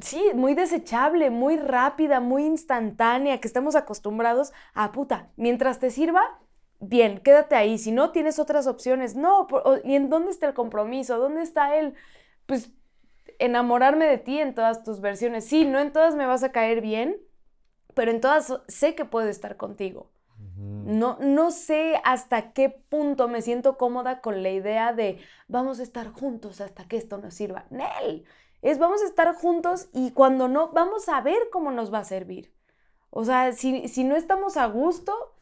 sí, 0.00 0.22
muy 0.34 0.54
desechable, 0.54 1.30
muy 1.30 1.56
rápida, 1.56 2.20
muy 2.20 2.44
instantánea, 2.46 3.40
que 3.40 3.48
estamos 3.48 3.76
acostumbrados 3.76 4.52
a 4.74 4.92
puta, 4.92 5.30
mientras 5.36 5.78
te 5.78 5.90
sirva, 5.90 6.22
bien, 6.80 7.18
quédate 7.18 7.54
ahí. 7.56 7.78
Si 7.78 7.92
no, 7.92 8.10
tienes 8.12 8.38
otras 8.38 8.66
opciones. 8.66 9.14
No, 9.16 9.46
¿y 9.84 9.94
en 9.94 10.08
dónde 10.08 10.30
está 10.30 10.46
el 10.46 10.54
compromiso? 10.54 11.18
¿Dónde 11.18 11.42
está 11.42 11.76
él? 11.76 11.94
Pues 12.46 12.72
enamorarme 13.38 14.06
de 14.06 14.18
ti 14.18 14.38
en 14.40 14.54
todas 14.54 14.82
tus 14.82 15.00
versiones. 15.00 15.44
Sí, 15.46 15.64
no 15.64 15.78
en 15.78 15.92
todas 15.92 16.14
me 16.14 16.26
vas 16.26 16.42
a 16.42 16.52
caer 16.52 16.80
bien, 16.80 17.16
pero 18.00 18.12
en 18.12 18.22
todas 18.22 18.50
sé 18.66 18.94
que 18.94 19.04
puedo 19.04 19.28
estar 19.28 19.58
contigo. 19.58 20.10
No, 20.56 21.18
no 21.20 21.50
sé 21.50 22.00
hasta 22.02 22.54
qué 22.54 22.70
punto 22.70 23.28
me 23.28 23.42
siento 23.42 23.76
cómoda 23.76 24.22
con 24.22 24.42
la 24.42 24.48
idea 24.48 24.94
de 24.94 25.18
vamos 25.48 25.80
a 25.80 25.82
estar 25.82 26.10
juntos 26.10 26.62
hasta 26.62 26.88
que 26.88 26.96
esto 26.96 27.18
nos 27.18 27.34
sirva. 27.34 27.66
Nel, 27.68 28.24
es 28.62 28.78
vamos 28.78 29.02
a 29.02 29.04
estar 29.04 29.34
juntos 29.34 29.90
y 29.92 30.12
cuando 30.12 30.48
no, 30.48 30.68
vamos 30.68 31.10
a 31.10 31.20
ver 31.20 31.50
cómo 31.52 31.72
nos 31.72 31.92
va 31.92 31.98
a 31.98 32.04
servir. 32.04 32.54
O 33.10 33.26
sea, 33.26 33.52
si, 33.52 33.86
si 33.86 34.02
no 34.04 34.16
estamos 34.16 34.56
a 34.56 34.64
gusto, 34.64 35.34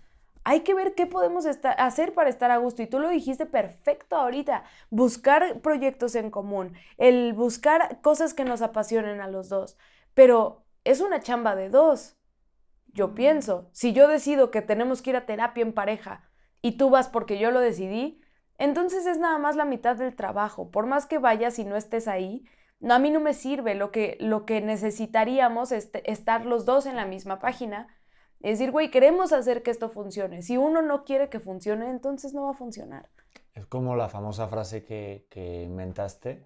hay 0.42 0.62
que 0.62 0.74
ver 0.74 0.96
qué 0.96 1.06
podemos 1.06 1.46
hacer 1.46 2.12
para 2.12 2.28
estar 2.28 2.50
a 2.50 2.56
gusto. 2.56 2.82
Y 2.82 2.88
tú 2.88 2.98
lo 2.98 3.08
dijiste 3.08 3.46
perfecto 3.46 4.16
ahorita. 4.16 4.64
Buscar 4.90 5.60
proyectos 5.60 6.16
en 6.16 6.32
común, 6.32 6.74
el 6.96 7.34
buscar 7.34 8.00
cosas 8.00 8.34
que 8.34 8.44
nos 8.44 8.62
apasionen 8.62 9.20
a 9.20 9.28
los 9.28 9.48
dos. 9.48 9.78
Pero 10.12 10.64
es 10.82 11.00
una 11.00 11.20
chamba 11.20 11.54
de 11.54 11.68
dos 11.68 12.17
yo 12.98 13.14
pienso. 13.14 13.70
Si 13.72 13.92
yo 13.92 14.08
decido 14.08 14.50
que 14.50 14.60
tenemos 14.60 15.00
que 15.00 15.10
ir 15.10 15.16
a 15.16 15.24
terapia 15.24 15.62
en 15.62 15.72
pareja 15.72 16.28
y 16.60 16.72
tú 16.72 16.90
vas 16.90 17.08
porque 17.08 17.38
yo 17.38 17.52
lo 17.52 17.60
decidí, 17.60 18.20
entonces 18.58 19.06
es 19.06 19.18
nada 19.18 19.38
más 19.38 19.54
la 19.54 19.64
mitad 19.64 19.96
del 19.96 20.16
trabajo. 20.16 20.70
Por 20.70 20.86
más 20.86 21.06
que 21.06 21.18
vayas 21.18 21.60
y 21.60 21.64
no 21.64 21.76
estés 21.76 22.08
ahí, 22.08 22.44
no, 22.80 22.94
a 22.94 22.98
mí 22.98 23.10
no 23.10 23.20
me 23.20 23.34
sirve. 23.34 23.76
Lo 23.76 23.92
que, 23.92 24.16
lo 24.20 24.44
que 24.44 24.60
necesitaríamos 24.60 25.70
es 25.70 25.90
estar 26.04 26.44
los 26.44 26.64
dos 26.64 26.86
en 26.86 26.96
la 26.96 27.06
misma 27.06 27.38
página. 27.38 27.86
Es 28.40 28.58
decir, 28.58 28.72
güey, 28.72 28.90
queremos 28.90 29.32
hacer 29.32 29.62
que 29.62 29.70
esto 29.70 29.88
funcione. 29.88 30.42
Si 30.42 30.56
uno 30.56 30.82
no 30.82 31.04
quiere 31.04 31.28
que 31.28 31.38
funcione, 31.38 31.88
entonces 31.90 32.34
no 32.34 32.42
va 32.44 32.50
a 32.50 32.54
funcionar. 32.54 33.08
Es 33.54 33.66
como 33.66 33.94
la 33.94 34.08
famosa 34.08 34.48
frase 34.48 34.84
que, 34.84 35.26
que 35.30 35.62
inventaste, 35.62 36.44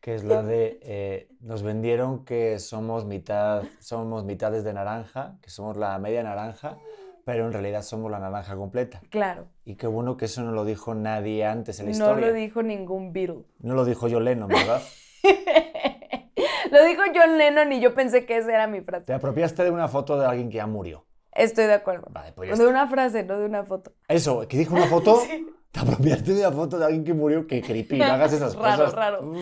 que 0.00 0.14
es 0.14 0.24
la 0.24 0.42
de 0.42 0.80
eh, 0.82 1.28
nos 1.40 1.62
vendieron 1.62 2.24
que 2.24 2.58
somos 2.58 3.04
mitad, 3.04 3.64
somos 3.80 4.24
mitades 4.24 4.64
de 4.64 4.72
naranja, 4.72 5.36
que 5.42 5.50
somos 5.50 5.76
la 5.76 5.98
media 5.98 6.22
naranja, 6.22 6.78
pero 7.24 7.46
en 7.46 7.52
realidad 7.52 7.82
somos 7.82 8.10
la 8.10 8.18
naranja 8.18 8.56
completa. 8.56 9.02
Claro. 9.10 9.46
Y 9.64 9.74
qué 9.74 9.86
bueno 9.86 10.16
que 10.16 10.24
eso 10.24 10.42
no 10.42 10.52
lo 10.52 10.64
dijo 10.64 10.94
nadie 10.94 11.44
antes 11.44 11.78
en 11.80 11.86
la 11.86 11.92
historia. 11.92 12.14
No 12.14 12.20
lo 12.20 12.32
dijo 12.32 12.62
ningún 12.62 13.12
Beatle. 13.12 13.44
No 13.60 13.74
lo 13.74 13.84
dijo 13.84 14.08
John 14.10 14.24
Lennon, 14.24 14.48
¿verdad? 14.48 14.82
lo 16.70 16.84
dijo 16.84 17.02
John 17.14 17.36
Lennon 17.36 17.72
y 17.72 17.80
yo 17.80 17.94
pensé 17.94 18.24
que 18.24 18.38
esa 18.38 18.54
era 18.54 18.66
mi 18.66 18.80
frase. 18.80 19.04
Te 19.04 19.12
apropiaste 19.12 19.64
de 19.64 19.70
una 19.70 19.88
foto 19.88 20.18
de 20.18 20.26
alguien 20.26 20.48
que 20.48 20.56
ya 20.56 20.66
murió. 20.66 21.04
Estoy 21.32 21.66
de 21.66 21.74
acuerdo. 21.74 22.08
Vale, 22.10 22.32
pues 22.32 22.58
de 22.58 22.66
una 22.66 22.86
frase, 22.88 23.24
no 23.24 23.38
de 23.38 23.46
una 23.46 23.64
foto. 23.64 23.92
Eso, 24.08 24.46
que 24.48 24.58
dijo 24.58 24.74
una 24.74 24.86
foto. 24.86 25.20
sí. 25.26 25.46
Te 25.70 25.78
apropiaste 25.78 26.34
de 26.34 26.40
una 26.40 26.50
foto 26.50 26.78
de 26.78 26.84
alguien 26.84 27.04
que 27.04 27.14
murió, 27.14 27.46
que 27.46 27.62
creepy, 27.62 27.98
no 27.98 28.04
hagas 28.04 28.32
esas 28.32 28.56
raro, 28.56 28.84
cosas. 28.84 28.94
Raro, 28.94 29.34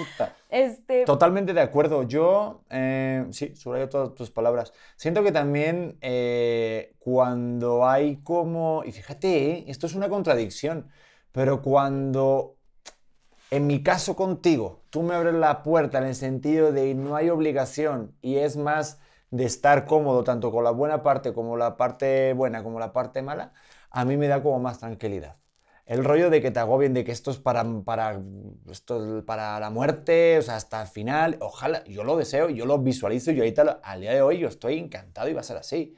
Este... 0.51 1.05
Totalmente 1.05 1.55
de 1.55 1.61
acuerdo. 1.63 2.03
Yo, 2.03 2.65
eh, 2.69 3.27
sí, 3.31 3.57
subrayo 3.57 3.89
todas 3.89 4.15
tus 4.15 4.31
palabras. 4.31 4.75
Siento 4.97 5.23
que 5.23 5.33
también 5.33 5.97
eh, 6.03 6.95
cuando 6.99 7.89
hay 7.89 8.17
como, 8.17 8.83
y 8.85 8.93
fíjate, 8.93 9.51
eh, 9.53 9.65
esto 9.69 9.87
es 9.87 9.95
una 9.95 10.11
contradicción, 10.11 10.91
pero 11.33 11.63
cuando, 11.63 12.57
en 13.51 13.67
mi 13.67 13.83
caso 13.83 14.15
contigo, 14.15 14.83
tú 14.91 15.03
me 15.03 15.15
abres 15.15 15.35
la 15.35 15.63
puerta 15.63 15.97
en 15.97 16.05
el 16.05 16.15
sentido 16.15 16.73
de 16.73 16.95
no 16.95 17.17
hay 17.17 17.31
obligación 17.31 18.15
y 18.21 18.37
es 18.37 18.59
más 18.59 19.01
de 19.31 19.45
estar 19.45 19.87
cómodo 19.87 20.25
tanto 20.25 20.51
con 20.53 20.65
la 20.65 20.71
buena 20.71 21.03
parte 21.03 21.33
como 21.33 21.57
la 21.57 21.77
parte 21.77 22.33
buena 22.35 22.63
como 22.63 22.79
la 22.81 22.93
parte 22.93 23.23
mala, 23.23 23.53
a 23.91 24.05
mí 24.05 24.17
me 24.17 24.29
da 24.29 24.43
como 24.43 24.59
más 24.61 24.79
tranquilidad 24.79 25.37
el 25.89 26.05
rollo 26.05 26.29
de 26.29 26.43
que 26.43 26.51
te 26.51 26.61
agobien, 26.61 26.93
de 26.93 27.03
que 27.03 27.13
esto 27.13 27.31
es 27.31 27.39
para, 27.39 27.65
para, 27.83 28.21
esto 28.71 29.25
para 29.25 29.59
la 29.59 29.71
muerte, 29.71 30.37
o 30.39 30.43
sea, 30.43 30.57
hasta 30.57 30.83
el 30.83 30.89
final. 30.89 31.39
Ojalá, 31.41 31.83
yo 31.85 32.05
lo 32.05 32.19
deseo, 32.19 32.51
yo 32.51 32.67
lo 32.67 32.79
visualizo 32.79 33.33
y 33.33 33.39
ahorita 33.39 33.81
al 33.83 34.03
día 34.03 34.13
de 34.13 34.21
hoy 34.21 34.39
yo 34.39 34.49
estoy 34.49 34.79
encantado 34.79 35.31
y 35.31 35.33
va 35.33 35.41
a 35.41 35.45
ser 35.45 35.57
así. 35.57 35.97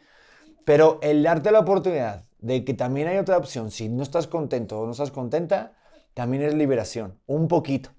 Pero 0.65 1.01
el 1.03 1.25
darte 1.25 1.51
la 1.51 1.61
oportunidad 1.61 2.27
de 2.39 2.65
que 2.65 2.75
también 2.75 3.09
hay 3.09 3.19
otra 3.19 3.37
opción, 3.37 3.73
si 3.73 3.89
no 3.89 4.05
estás 4.05 4.29
contento 4.29 4.81
o 4.81 4.87
no 4.87 4.93
estás 4.93 5.11
contenta, 5.11 5.73
también 6.15 6.45
es 6.45 6.55
liberación, 6.55 7.19
un 7.27 7.49
poquito. 7.49 7.91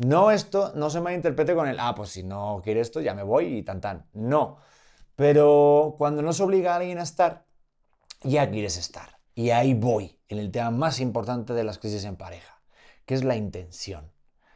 No 0.00 0.30
esto, 0.30 0.72
no 0.76 0.88
se 0.88 1.02
malinterprete 1.02 1.54
con 1.54 1.68
el, 1.68 1.78
ah, 1.78 1.94
pues 1.94 2.08
si 2.08 2.22
no 2.22 2.62
quiere 2.64 2.80
esto, 2.80 3.02
ya 3.02 3.12
me 3.12 3.22
voy 3.22 3.58
y 3.58 3.62
tan 3.62 3.82
tan. 3.82 4.06
No. 4.14 4.56
Pero 5.14 5.94
cuando 5.98 6.22
no 6.22 6.32
se 6.32 6.42
obliga 6.42 6.72
a 6.72 6.76
alguien 6.76 6.98
a 6.98 7.02
estar, 7.02 7.44
ya 8.22 8.50
quieres 8.50 8.78
estar. 8.78 9.18
Y 9.34 9.50
ahí 9.50 9.74
voy, 9.74 10.18
en 10.28 10.38
el 10.38 10.50
tema 10.50 10.70
más 10.70 11.00
importante 11.00 11.52
de 11.52 11.64
las 11.64 11.78
crisis 11.78 12.04
en 12.04 12.16
pareja, 12.16 12.62
que 13.04 13.12
es 13.12 13.24
la 13.24 13.36
intención. 13.36 14.10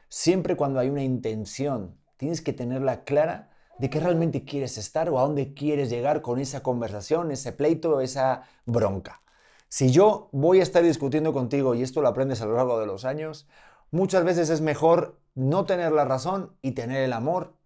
Siempre 0.09 0.57
cuando 0.57 0.81
hay 0.81 0.89
una 0.89 1.03
intención, 1.03 1.99
tienes 2.17 2.41
que 2.41 2.55
tenerla 2.55 3.05
clara 3.05 3.51
de 3.79 3.91
qué 3.91 4.01
realmente 4.01 4.47
quieres 4.47 4.79
estar 4.79 5.11
o 5.11 5.19
a 5.19 5.23
dónde 5.25 5.53
quieres 5.53 5.91
llegar 5.91 6.23
con 6.23 6.39
esa 6.39 6.63
conversación, 6.63 7.31
ese 7.31 7.53
pleito, 7.53 8.01
esa 8.01 8.45
bronca. 8.65 9.21
Si 9.69 9.91
yo 9.91 10.31
voy 10.33 10.61
a 10.61 10.63
estar 10.63 10.83
discutiendo 10.83 11.35
contigo, 11.35 11.75
y 11.75 11.83
esto 11.83 12.01
lo 12.01 12.09
aprendes 12.09 12.41
a 12.41 12.47
lo 12.47 12.55
largo 12.55 12.81
de 12.81 12.87
los 12.87 13.05
años, 13.05 13.47
muchas 13.91 14.25
veces 14.25 14.49
es 14.49 14.63
mejor 14.63 15.21
no 15.35 15.65
tener 15.67 15.93
la 15.93 16.05
razón 16.05 16.57
y 16.63 16.73
tener 16.73 17.03
el 17.03 17.13
amor 17.13 17.57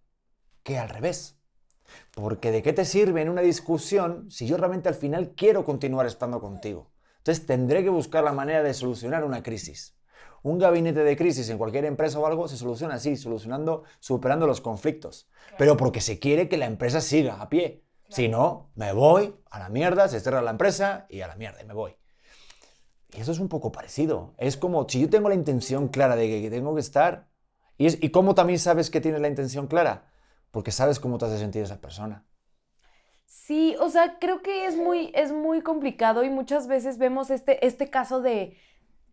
que 0.63 0.79
al 0.79 0.89
revés. 0.89 1.39
Porque 2.15 2.51
de 2.51 2.63
qué 2.63 2.73
te 2.73 2.85
sirve 2.85 3.23
en 3.23 3.29
una 3.29 3.41
discusión 3.41 4.31
si 4.31 4.47
yo 4.47 4.57
realmente 4.57 4.89
al 4.89 4.95
final 4.95 5.35
quiero 5.35 5.65
continuar 5.65 6.07
estando 6.07 6.41
contigo. 6.41 6.91
Entonces 7.19 7.47
tendré 7.47 7.83
que 7.83 7.91
buscar 7.91 8.25
la 8.25 8.33
manera 8.33 8.63
de 8.63 8.75
solucionar 8.75 9.25
una 9.25 9.43
crisis. 9.43 9.97
Un 10.43 10.59
gabinete 10.59 11.03
de 11.03 11.17
crisis 11.17 11.49
en 11.51 11.59
cualquier 11.59 11.85
empresa 11.85 12.19
o 12.19 12.27
algo 12.27 12.49
se 12.49 12.57
soluciona 12.57 12.95
así, 12.95 13.17
solucionando, 13.17 13.85
superando 13.99 14.47
los 14.47 14.61
conflictos. 14.61 15.29
Pero 15.57 15.77
porque 15.77 16.01
se 16.01 16.19
quiere 16.19 16.49
que 16.49 16.59
la 16.59 16.67
empresa 16.67 17.01
siga 17.01 17.41
a 17.41 17.49
pie. 17.49 17.85
Si 18.09 18.29
no, 18.29 18.71
me 18.75 18.93
voy 18.93 19.35
a 19.51 19.59
la 19.59 19.69
mierda, 19.69 20.09
se 20.09 20.21
cierra 20.21 20.41
la 20.41 20.53
empresa 20.53 21.07
y 21.11 21.21
a 21.21 21.29
la 21.29 21.37
mierda, 21.37 21.61
y 21.63 21.67
me 21.67 21.75
voy. 21.75 21.97
Y 23.13 23.21
eso 23.21 23.33
es 23.33 23.39
un 23.39 23.49
poco 23.49 23.73
parecido. 23.73 24.35
Es 24.39 24.57
como 24.57 24.89
si 24.89 25.01
yo 25.01 25.11
tengo 25.11 25.29
la 25.29 25.35
intención 25.35 25.89
clara 25.89 26.17
de 26.17 26.43
que 26.43 26.51
tengo 26.51 26.75
que 26.75 26.81
estar. 26.81 27.29
¿Y, 27.79 27.87
es, 27.87 27.99
¿y 28.03 28.11
cómo 28.11 28.35
también 28.35 28.59
sabes 28.59 28.91
que 28.91 29.01
tienes 29.01 29.21
la 29.21 29.29
intención 29.29 29.69
clara? 29.69 30.11
Porque 30.51 30.73
sabes 30.73 31.01
cómo 31.01 31.17
te 31.17 31.27
hace 31.27 31.39
sentir 31.39 31.63
esa 31.63 31.81
persona. 31.81 32.25
Sí, 33.25 33.77
o 33.81 33.89
sea, 33.89 34.19
creo 34.19 34.43
que 34.43 34.67
es 34.67 34.77
muy, 34.77 35.13
es 35.15 35.33
muy 35.33 35.63
complicado 35.63 36.25
y 36.25 36.31
muchas 36.31 36.67
veces 36.67 36.99
vemos 36.99 37.31
este, 37.31 37.65
este 37.67 37.89
caso 37.89 38.21
de, 38.21 38.57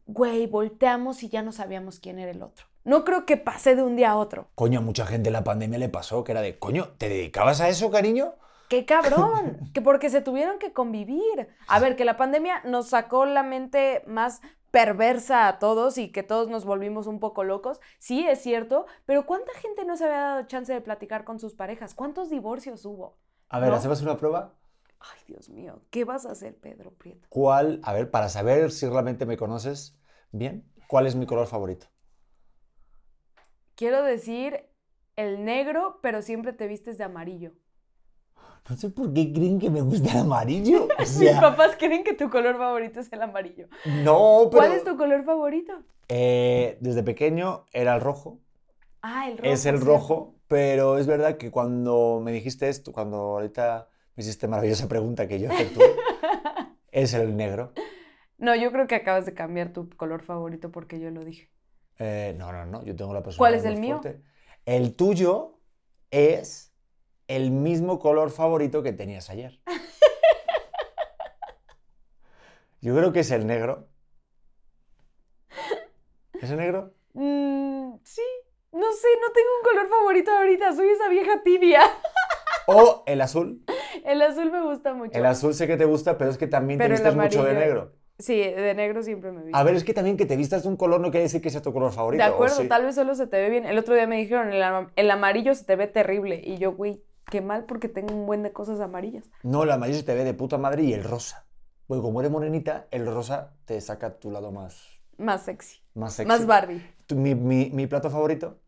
güey, 0.08 0.48
volteamos 0.48 1.22
y 1.24 1.30
ya 1.30 1.42
no 1.42 1.52
sabíamos 1.52 2.00
quién 2.00 2.20
era 2.20 2.32
el 2.32 2.42
otro. 2.42 2.66
No 2.84 3.04
creo 3.04 3.26
que 3.26 3.38
pase 3.38 3.76
de 3.76 3.84
un 3.84 3.96
día 3.96 4.12
a 4.12 4.18
otro. 4.18 4.48
Coño, 4.56 4.80
a 4.80 4.82
mucha 4.82 5.06
gente 5.06 5.30
en 5.30 5.34
la 5.34 5.44
pandemia 5.44 5.80
le 5.80 5.90
pasó 5.90 6.24
que 6.24 6.32
era 6.32 6.42
de, 6.42 6.58
coño, 6.58 6.90
¿te 6.98 7.10
dedicabas 7.10 7.60
a 7.62 7.70
eso, 7.70 7.92
cariño? 7.92 8.36
¡Qué 8.70 8.86
cabrón! 8.86 9.70
que 9.74 9.82
porque 9.82 10.10
se 10.10 10.22
tuvieron 10.22 10.60
que 10.60 10.72
convivir. 10.72 11.50
A 11.68 11.80
ver, 11.80 11.96
que 11.96 12.06
la 12.06 12.18
pandemia 12.18 12.62
nos 12.64 12.90
sacó 12.90 13.26
la 13.26 13.44
mente 13.44 14.04
más 14.08 14.42
perversa 14.76 15.48
a 15.48 15.58
todos 15.58 15.98
y 15.98 16.12
que 16.12 16.22
todos 16.22 16.50
nos 16.50 16.66
volvimos 16.66 17.08
un 17.08 17.22
poco 17.22 17.46
locos. 17.46 17.80
Sí, 17.98 18.28
es 18.28 18.42
cierto, 18.42 18.88
pero 19.06 19.26
¿cuánta 19.26 19.54
gente 19.54 19.86
no 19.86 19.96
se 19.96 20.04
había 20.04 20.20
dado 20.20 20.48
chance 20.48 20.74
de 20.74 20.82
platicar 20.82 21.24
con 21.24 21.40
sus 21.40 21.54
parejas? 21.54 21.94
¿Cuántos 21.94 22.30
divorcios 22.30 22.84
hubo? 22.84 23.18
A 23.48 23.62
ver, 23.62 23.72
¿hacemos 23.72 24.02
una 24.02 24.18
prueba? 24.18 24.54
Ay, 25.00 25.20
Dios 25.28 25.48
mío, 25.48 25.80
¿qué 25.92 26.04
vas 26.04 26.26
a 26.26 26.32
hacer, 26.32 26.58
Pedro 26.58 26.92
Prieto? 26.92 27.26
¿Cuál, 27.30 27.80
a 27.84 27.94
ver, 27.94 28.12
para 28.12 28.28
saber 28.28 28.70
si 28.70 28.86
realmente 28.86 29.26
me 29.26 29.38
conoces 29.38 29.98
bien, 30.34 30.70
cuál 30.90 31.08
es 31.08 31.16
mi 31.16 31.26
color 31.26 31.48
favorito? 31.48 31.88
Quiero 33.76 34.04
decir 34.04 34.66
el 35.16 35.46
negro, 35.46 36.00
pero 36.02 36.22
siempre 36.22 36.52
te 36.52 36.68
vistes 36.68 36.98
de 36.98 37.06
amarillo. 37.06 37.54
No 38.68 38.76
sé 38.76 38.90
por 38.90 39.14
qué 39.14 39.32
creen 39.32 39.60
que 39.60 39.70
me 39.70 39.82
gusta 39.82 40.12
el 40.12 40.18
amarillo. 40.20 40.88
Mis 41.00 41.32
papás 41.40 41.76
creen 41.78 42.04
que 42.04 42.14
tu 42.14 42.30
color 42.30 42.58
favorito 42.58 43.00
es 43.00 43.14
el 43.14 43.22
amarillo. 43.22 43.68
No, 44.04 44.48
pero... 44.50 44.64
¿Cuál 44.64 44.72
es 44.72 44.84
tu 44.84 44.98
color 44.98 45.24
favorito? 45.24 45.74
Eh, 46.08 46.78
desde 46.82 47.04
pequeño 47.04 47.66
era 47.74 47.96
el 47.96 48.02
rojo. 48.02 48.40
Ah, 49.04 49.30
el 49.30 49.38
rojo. 49.38 49.50
Es 49.50 49.66
el 49.68 49.80
rojo, 49.80 50.36
pero 50.48 50.98
es 50.98 51.06
verdad 51.06 51.38
que 51.38 51.52
cuando 51.52 52.20
me 52.24 52.32
dijiste 52.32 52.68
esto, 52.68 52.92
cuando 52.92 53.18
ahorita 53.18 53.88
me 54.16 54.24
hiciste 54.24 54.48
maravillosa 54.48 54.88
pregunta 54.88 55.28
que 55.28 55.40
yo 55.40 55.50
tú, 55.50 55.82
es 56.92 57.14
el 57.14 57.38
negro. 57.38 57.72
No, 58.40 58.56
yo 58.56 58.72
creo 58.72 58.88
que 58.88 58.96
acabas 58.96 59.28
de 59.28 59.36
cambiar 59.36 59.74
tu 59.74 59.90
color 59.90 60.24
favorito 60.24 60.72
porque 60.72 61.00
yo 61.00 61.12
lo 61.12 61.24
dije. 61.24 61.52
Eh, 62.00 62.34
no, 62.38 62.52
no, 62.52 62.66
no, 62.66 62.84
yo 62.84 62.96
tengo 62.96 63.14
la 63.14 63.22
persona. 63.22 63.38
¿Cuál 63.38 63.54
es 63.54 63.64
el 63.64 63.80
mío? 63.80 64.02
El 64.66 64.96
tuyo 64.96 65.60
es 66.10 66.65
el 67.28 67.52
mismo 67.52 68.00
color 68.00 68.32
favorito 68.32 68.84
que 68.84 68.94
tenías 68.94 69.30
ayer. 69.30 69.60
Yo 72.82 72.96
creo 72.96 73.12
que 73.12 73.22
es 73.22 73.32
el 73.32 73.48
negro. 73.48 73.88
¿Es 76.42 76.52
el 76.52 76.58
negro? 76.58 76.94
Mm, 77.14 77.96
sí. 78.04 78.22
No 78.72 78.92
sé, 78.92 79.08
no 79.22 79.32
tengo 79.34 79.50
un 79.58 79.64
color 79.64 79.90
favorito 79.90 80.32
ahorita, 80.32 80.76
soy 80.76 80.90
esa 80.90 81.08
vieja 81.08 81.42
tibia. 81.44 81.82
O 82.68 83.04
el 83.06 83.22
azul. 83.22 83.64
El 84.04 84.24
azul 84.24 84.52
me 84.52 84.60
gusta 84.62 84.96
mucho. 84.96 85.18
El 85.18 85.26
azul 85.28 85.54
sé 85.54 85.68
que 85.68 85.78
te 85.78 85.86
gusta, 85.86 86.18
pero 86.18 86.32
es 86.32 86.38
que 86.40 86.48
también 86.48 86.80
te 86.80 86.88
vistas 86.88 87.16
mucho 87.16 87.44
de 87.44 87.54
negro. 87.54 87.94
Sí, 88.18 88.38
de 88.38 88.74
negro 88.74 89.04
siempre 89.04 89.32
me 89.32 89.44
visto. 89.44 89.58
A 89.58 89.64
ver, 89.64 89.76
es 89.76 89.84
que 89.84 89.94
también 89.94 90.16
que 90.16 90.26
te 90.26 90.38
vistas 90.38 90.64
de 90.64 90.70
un 90.70 90.78
color 90.78 91.02
no 91.02 91.12
quiere 91.12 91.24
decir 91.24 91.42
que 91.42 91.50
sea 91.50 91.62
tu 91.62 91.74
color 91.74 91.92
favorito. 91.92 92.24
De 92.24 92.30
acuerdo, 92.30 92.66
tal 92.68 92.86
vez 92.86 92.96
solo 92.96 93.14
se 93.14 93.28
te 93.28 93.38
ve 93.38 93.50
bien. 93.50 93.66
El 93.66 93.78
otro 93.78 93.94
día 93.94 94.08
me 94.08 94.18
dijeron, 94.18 94.54
el, 94.54 95.12
amarillo 95.12 95.54
se 95.54 95.66
te 95.66 95.76
ve 95.76 95.88
terrible. 95.88 96.42
Y 96.44 96.58
yo, 96.58 96.74
güey, 96.74 97.04
qué 97.30 97.42
mal 97.42 97.66
porque 97.66 97.90
tengo 97.90 98.14
un 98.14 98.26
buen 98.26 98.44
de 98.44 98.52
cosas 98.54 98.80
amarillas. 98.80 99.30
No, 99.44 99.64
el 99.64 99.72
amarillo 99.72 100.00
se 100.00 100.06
te 100.06 100.16
ve 100.16 100.24
de 100.24 100.34
puta 100.34 100.58
madre 100.58 100.84
y 100.84 100.94
el 100.94 101.04
rosa. 101.04 101.46
Porque 101.88 102.02
como 102.02 102.20
eres 102.20 102.32
morenita, 102.32 102.88
el 102.92 103.06
rosa 103.06 103.54
te 103.66 103.80
saca 103.82 104.20
tu 104.20 104.32
lado 104.32 104.52
más... 104.52 104.88
Más 105.18 105.44
sexy. 105.44 105.82
Más 105.94 106.14
sexy. 106.14 106.28
Más 106.28 106.46
Barbie. 106.46 106.82
mi, 107.16 107.36
mi 107.36 107.88
plato 107.88 108.10
favorito? 108.10 108.60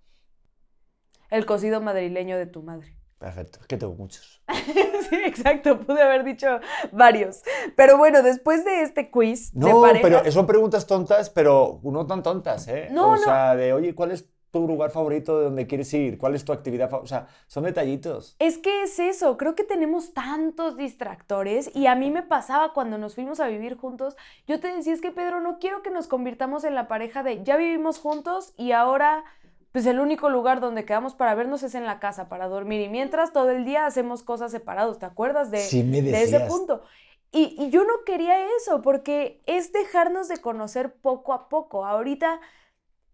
El 1.30 1.46
cocido 1.46 1.82
madrileño 1.82 2.38
de 2.38 2.46
tu 2.46 2.64
madre. 2.64 2.98
Perfecto, 3.20 3.60
es 3.62 3.68
que 3.68 3.78
tengo 3.78 3.96
muchos. 3.96 4.44
sí, 5.10 5.16
exacto, 5.26 5.80
pude 5.80 6.02
haber 6.02 6.24
dicho 6.24 6.60
varios. 6.92 7.42
Pero 7.76 7.98
bueno, 7.98 8.22
después 8.22 8.64
de 8.64 8.84
este 8.84 9.10
quiz 9.10 9.54
no, 9.56 9.68
de 9.68 9.74
parejas... 9.74 10.22
pero 10.22 10.32
son 10.32 10.46
preguntas 10.46 10.86
tontas, 10.86 11.32
pero 11.32 11.80
no 11.84 12.06
tan 12.06 12.22
tontas, 12.22 12.68
¿eh? 12.68 12.90
No, 12.92 13.14
o 13.14 13.18
sea, 13.18 13.56
de, 13.56 13.74
oye, 13.74 13.96
¿cuál 13.96 14.12
es 14.12 14.30
tu 14.52 14.68
lugar 14.68 14.92
favorito 14.92 15.38
de 15.38 15.46
donde 15.46 15.68
quieres 15.68 15.94
ir? 15.94 16.18
¿Cuál 16.18 16.36
es 16.36 16.46
tu 16.46 16.54
actividad 16.54 16.90
favorita? 16.90 17.06
O 17.06 17.08
sea, 17.08 17.28
son 17.48 17.64
detallitos. 17.64 18.36
Es 18.40 18.58
que 18.58 18.84
es 18.84 19.00
eso, 19.00 19.38
creo 19.38 19.56
que 19.56 19.64
tenemos 19.64 20.14
tantos 20.14 20.78
distractores 20.78 21.76
y 21.76 21.88
a 21.88 21.96
mí 21.96 22.12
me 22.12 22.24
pasaba 22.24 22.74
cuando 22.74 22.98
nos 22.98 23.16
fuimos 23.16 23.40
a 23.40 23.48
vivir 23.48 23.78
juntos, 23.78 24.16
yo 24.48 24.60
te 24.60 24.74
decía, 24.74 24.94
es 24.94 25.02
que 25.02 25.12
Pedro, 25.12 25.42
no 25.42 25.60
quiero 25.60 25.82
que 25.82 25.92
nos 25.92 26.08
convirtamos 26.08 26.64
en 26.64 26.76
la 26.76 26.88
pareja 26.88 27.24
de 27.24 27.44
ya 27.44 27.58
vivimos 27.58 28.00
juntos 28.00 28.54
y 28.58 28.72
ahora 28.72 29.24
pues 29.72 29.86
el 29.86 30.00
único 30.00 30.30
lugar 30.30 30.60
donde 30.60 30.86
quedamos 30.86 31.14
para 31.14 31.36
vernos 31.36 31.62
es 31.62 31.76
en 31.76 31.86
la 31.86 32.00
casa, 32.00 32.30
para 32.30 32.48
dormir 32.48 32.82
y 32.82 32.90
mientras 32.90 33.32
todo 33.32 33.52
el 33.52 33.66
día 33.66 33.86
hacemos 33.86 34.24
cosas 34.24 34.52
separados, 34.52 34.98
¿te 34.98 35.06
acuerdas 35.06 35.52
de, 35.52 35.60
Sí, 35.60 35.84
me 35.84 36.02
de 36.02 36.24
ese 36.24 36.40
punto? 36.42 36.82
Y, 37.32 37.56
y 37.60 37.70
yo 37.70 37.84
no 37.84 38.04
quería 38.06 38.38
eso 38.58 38.82
porque 38.82 39.42
es 39.46 39.74
dejarnos 39.74 40.30
de 40.30 40.38
conocer 40.38 40.96
poco 40.96 41.34
a 41.34 41.50
poco. 41.50 41.86
Ahorita 41.86 42.40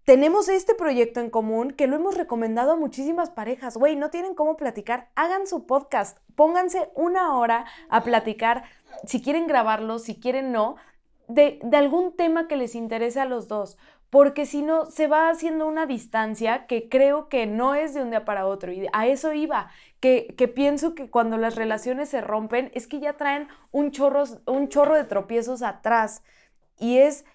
tenemos 0.05 0.49
este 0.49 0.75
proyecto 0.75 1.19
en 1.19 1.29
común 1.29 1.71
que 1.71 1.87
lo 1.87 1.95
hemos 1.95 2.17
recomendado 2.17 2.73
a 2.73 2.75
muchísimas 2.75 3.29
parejas. 3.29 3.77
Güey, 3.77 3.95
no 3.95 4.09
tienen 4.09 4.35
cómo 4.35 4.57
platicar, 4.57 5.09
hagan 5.15 5.47
su 5.47 5.65
podcast, 5.65 6.17
pónganse 6.35 6.89
una 6.95 7.37
hora 7.37 7.65
a 7.89 8.03
platicar, 8.03 8.63
si 9.05 9.21
quieren 9.21 9.47
grabarlo, 9.47 9.99
si 9.99 10.19
quieren 10.19 10.51
no, 10.51 10.75
de, 11.27 11.59
de 11.63 11.77
algún 11.77 12.15
tema 12.15 12.47
que 12.47 12.57
les 12.57 12.75
interese 12.75 13.21
a 13.21 13.25
los 13.25 13.47
dos. 13.47 13.77
Porque 14.09 14.45
si 14.45 14.61
no, 14.61 14.85
se 14.85 15.07
va 15.07 15.29
haciendo 15.29 15.65
una 15.65 15.87
distancia 15.87 16.67
que 16.67 16.87
creo 16.87 17.29
que 17.29 17.47
no 17.47 17.73
es 17.73 17.95
de 17.95 18.03
un 18.03 18.11
día 18.11 18.25
para 18.25 18.45
otro. 18.45 18.71
Y 18.71 18.87
a 18.93 19.07
eso 19.07 19.33
iba, 19.33 19.71
que, 19.99 20.35
que 20.37 20.47
pienso 20.47 20.93
que 20.93 21.09
cuando 21.09 21.37
las 21.37 21.55
relaciones 21.55 22.09
se 22.09 22.21
rompen 22.21 22.69
es 22.75 22.85
que 22.85 22.99
ya 22.99 23.13
traen 23.13 23.47
un 23.71 23.89
chorro, 23.89 24.25
un 24.45 24.67
chorro 24.69 24.95
de 24.95 25.05
tropiezos 25.05 25.63
atrás. 25.63 26.21
Y 26.77 26.99
es 26.99 27.25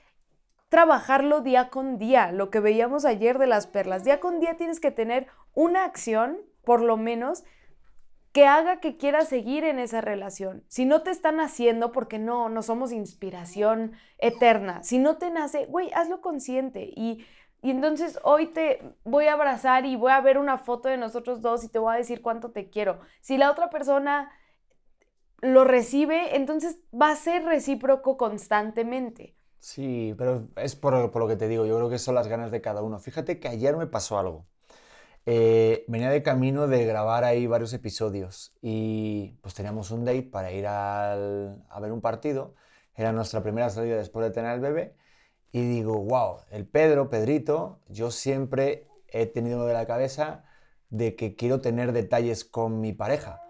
trabajarlo 0.68 1.40
día 1.40 1.70
con 1.70 1.98
día, 1.98 2.32
lo 2.32 2.50
que 2.50 2.60
veíamos 2.60 3.04
ayer 3.04 3.38
de 3.38 3.46
las 3.46 3.66
perlas. 3.66 4.04
Día 4.04 4.20
con 4.20 4.40
día 4.40 4.56
tienes 4.56 4.80
que 4.80 4.90
tener 4.90 5.26
una 5.54 5.84
acción, 5.84 6.38
por 6.64 6.82
lo 6.82 6.96
menos, 6.96 7.44
que 8.32 8.46
haga 8.46 8.78
que 8.80 8.96
quieras 8.96 9.28
seguir 9.28 9.64
en 9.64 9.78
esa 9.78 10.00
relación. 10.00 10.64
Si 10.68 10.84
no 10.84 11.02
te 11.02 11.10
están 11.10 11.40
haciendo, 11.40 11.92
porque 11.92 12.18
no, 12.18 12.48
no 12.50 12.62
somos 12.62 12.92
inspiración 12.92 13.92
eterna. 14.18 14.82
Si 14.82 14.98
no 14.98 15.16
te 15.16 15.30
nace, 15.30 15.66
güey, 15.66 15.90
hazlo 15.92 16.20
consciente. 16.20 16.90
Y, 16.94 17.24
y 17.62 17.70
entonces 17.70 18.18
hoy 18.22 18.46
te 18.46 18.82
voy 19.04 19.26
a 19.26 19.32
abrazar 19.32 19.86
y 19.86 19.96
voy 19.96 20.12
a 20.12 20.20
ver 20.20 20.36
una 20.36 20.58
foto 20.58 20.88
de 20.88 20.98
nosotros 20.98 21.40
dos 21.40 21.64
y 21.64 21.68
te 21.68 21.78
voy 21.78 21.94
a 21.94 21.98
decir 21.98 22.20
cuánto 22.20 22.50
te 22.50 22.68
quiero. 22.68 23.00
Si 23.22 23.38
la 23.38 23.50
otra 23.50 23.70
persona 23.70 24.30
lo 25.40 25.64
recibe, 25.64 26.36
entonces 26.36 26.78
va 26.92 27.10
a 27.10 27.16
ser 27.16 27.44
recíproco 27.44 28.18
constantemente. 28.18 29.37
Sí, 29.60 30.14
pero 30.16 30.48
es 30.56 30.76
por, 30.76 31.14
lo 31.16 31.28
que 31.28 31.36
te 31.36 31.48
digo, 31.48 31.66
yo 31.66 31.76
creo 31.76 31.90
que 31.90 31.98
son 31.98 32.14
las 32.14 32.28
ganas 32.28 32.50
de 32.50 32.60
cada 32.60 32.82
uno. 32.82 32.98
Fíjate 33.00 33.40
que 33.40 33.48
ayer 33.48 33.76
me 33.76 33.86
pasó 33.86 34.18
algo. 34.18 34.46
Eh, 35.26 35.84
venía 35.88 36.10
de 36.10 36.22
camino 36.22 36.68
de 36.68 36.86
grabar 36.86 37.24
ahí 37.24 37.46
varios 37.46 37.72
episodios 37.74 38.54
y 38.62 39.38
pues 39.42 39.54
teníamos 39.54 39.90
un 39.92 40.04
date 40.04 40.22
para 40.24 40.52
ir 40.52 40.66
al- 40.66 41.64
a 41.70 41.80
ver 41.80 41.92
un 41.92 42.00
partido. 42.02 42.54
Era 42.96 43.12
nuestra 43.12 43.42
primera 43.42 43.70
salida 43.70 43.96
después 43.98 44.26
de 44.26 44.32
tener 44.32 44.52
el 44.54 44.60
bebé 44.60 44.96
y 45.52 45.62
digo, 45.62 45.98
wow, 46.04 46.38
el 46.50 46.66
Pedro, 46.66 47.10
Pedrito, 47.10 47.80
yo 47.88 48.10
siempre 48.10 48.86
he 49.08 49.26
tenido 49.26 49.66
de 49.66 49.74
la 49.74 49.86
cabeza 49.86 50.44
de 50.90 51.16
que 51.16 51.36
quiero 51.36 51.60
tener 51.60 51.92
detalles 51.92 52.44
con 52.44 52.80
mi 52.80 52.92
pareja. 52.92 53.42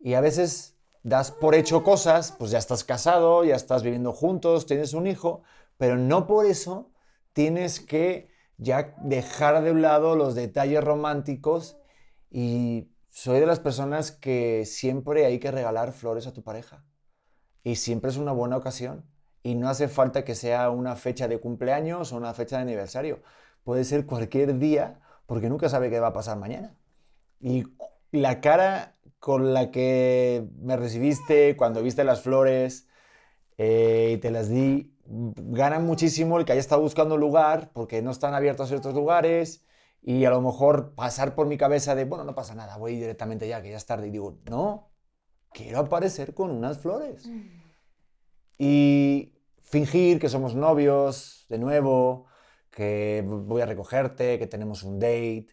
Y 0.00 0.14
a 0.14 0.20
veces 0.20 0.73
das 1.04 1.30
por 1.30 1.54
hecho 1.54 1.84
cosas, 1.84 2.32
pues 2.38 2.50
ya 2.50 2.58
estás 2.58 2.82
casado, 2.82 3.44
ya 3.44 3.54
estás 3.54 3.82
viviendo 3.82 4.12
juntos, 4.12 4.66
tienes 4.66 4.94
un 4.94 5.06
hijo, 5.06 5.42
pero 5.76 5.96
no 5.96 6.26
por 6.26 6.46
eso 6.46 6.90
tienes 7.34 7.78
que 7.78 8.28
ya 8.56 8.94
dejar 9.02 9.62
de 9.62 9.70
un 9.70 9.82
lado 9.82 10.16
los 10.16 10.34
detalles 10.34 10.82
románticos 10.82 11.76
y 12.30 12.90
soy 13.10 13.38
de 13.38 13.46
las 13.46 13.60
personas 13.60 14.12
que 14.12 14.64
siempre 14.64 15.26
hay 15.26 15.38
que 15.38 15.50
regalar 15.50 15.92
flores 15.92 16.26
a 16.26 16.32
tu 16.32 16.42
pareja. 16.42 16.84
Y 17.62 17.76
siempre 17.76 18.10
es 18.10 18.16
una 18.16 18.32
buena 18.32 18.56
ocasión. 18.56 19.04
Y 19.42 19.56
no 19.56 19.68
hace 19.68 19.88
falta 19.88 20.24
que 20.24 20.34
sea 20.34 20.70
una 20.70 20.96
fecha 20.96 21.28
de 21.28 21.38
cumpleaños 21.38 22.12
o 22.12 22.16
una 22.16 22.32
fecha 22.32 22.56
de 22.56 22.62
aniversario, 22.62 23.22
puede 23.62 23.84
ser 23.84 24.06
cualquier 24.06 24.58
día 24.58 25.00
porque 25.26 25.50
nunca 25.50 25.68
sabe 25.68 25.90
qué 25.90 26.00
va 26.00 26.08
a 26.08 26.12
pasar 26.14 26.38
mañana. 26.38 26.76
Y 27.40 27.64
la 28.10 28.40
cara 28.40 28.96
con 29.24 29.54
la 29.54 29.70
que 29.70 30.50
me 30.60 30.76
recibiste 30.76 31.56
cuando 31.56 31.82
viste 31.82 32.04
las 32.04 32.20
flores 32.20 32.88
eh, 33.56 34.16
y 34.16 34.18
te 34.18 34.30
las 34.30 34.50
di, 34.50 34.94
gana 35.06 35.78
muchísimo 35.78 36.38
el 36.38 36.44
que 36.44 36.52
haya 36.52 36.60
estado 36.60 36.82
buscando 36.82 37.16
lugar 37.16 37.70
porque 37.72 38.02
no 38.02 38.10
están 38.10 38.34
abiertos 38.34 38.68
ciertos 38.68 38.92
lugares 38.92 39.64
y 40.02 40.26
a 40.26 40.30
lo 40.30 40.42
mejor 40.42 40.94
pasar 40.94 41.34
por 41.34 41.46
mi 41.46 41.56
cabeza 41.56 41.94
de, 41.94 42.04
bueno, 42.04 42.24
no 42.24 42.34
pasa 42.34 42.54
nada, 42.54 42.76
voy 42.76 42.96
directamente 42.96 43.48
ya, 43.48 43.62
que 43.62 43.70
ya 43.70 43.78
es 43.78 43.86
tarde. 43.86 44.08
Y 44.08 44.10
digo, 44.10 44.40
no, 44.50 44.90
quiero 45.54 45.78
aparecer 45.78 46.34
con 46.34 46.50
unas 46.50 46.76
flores. 46.76 47.26
Y 48.58 49.38
fingir 49.62 50.20
que 50.20 50.28
somos 50.28 50.54
novios 50.54 51.46
de 51.48 51.56
nuevo, 51.56 52.26
que 52.70 53.24
voy 53.26 53.62
a 53.62 53.66
recogerte, 53.66 54.38
que 54.38 54.46
tenemos 54.46 54.82
un 54.82 54.98
date. 54.98 55.46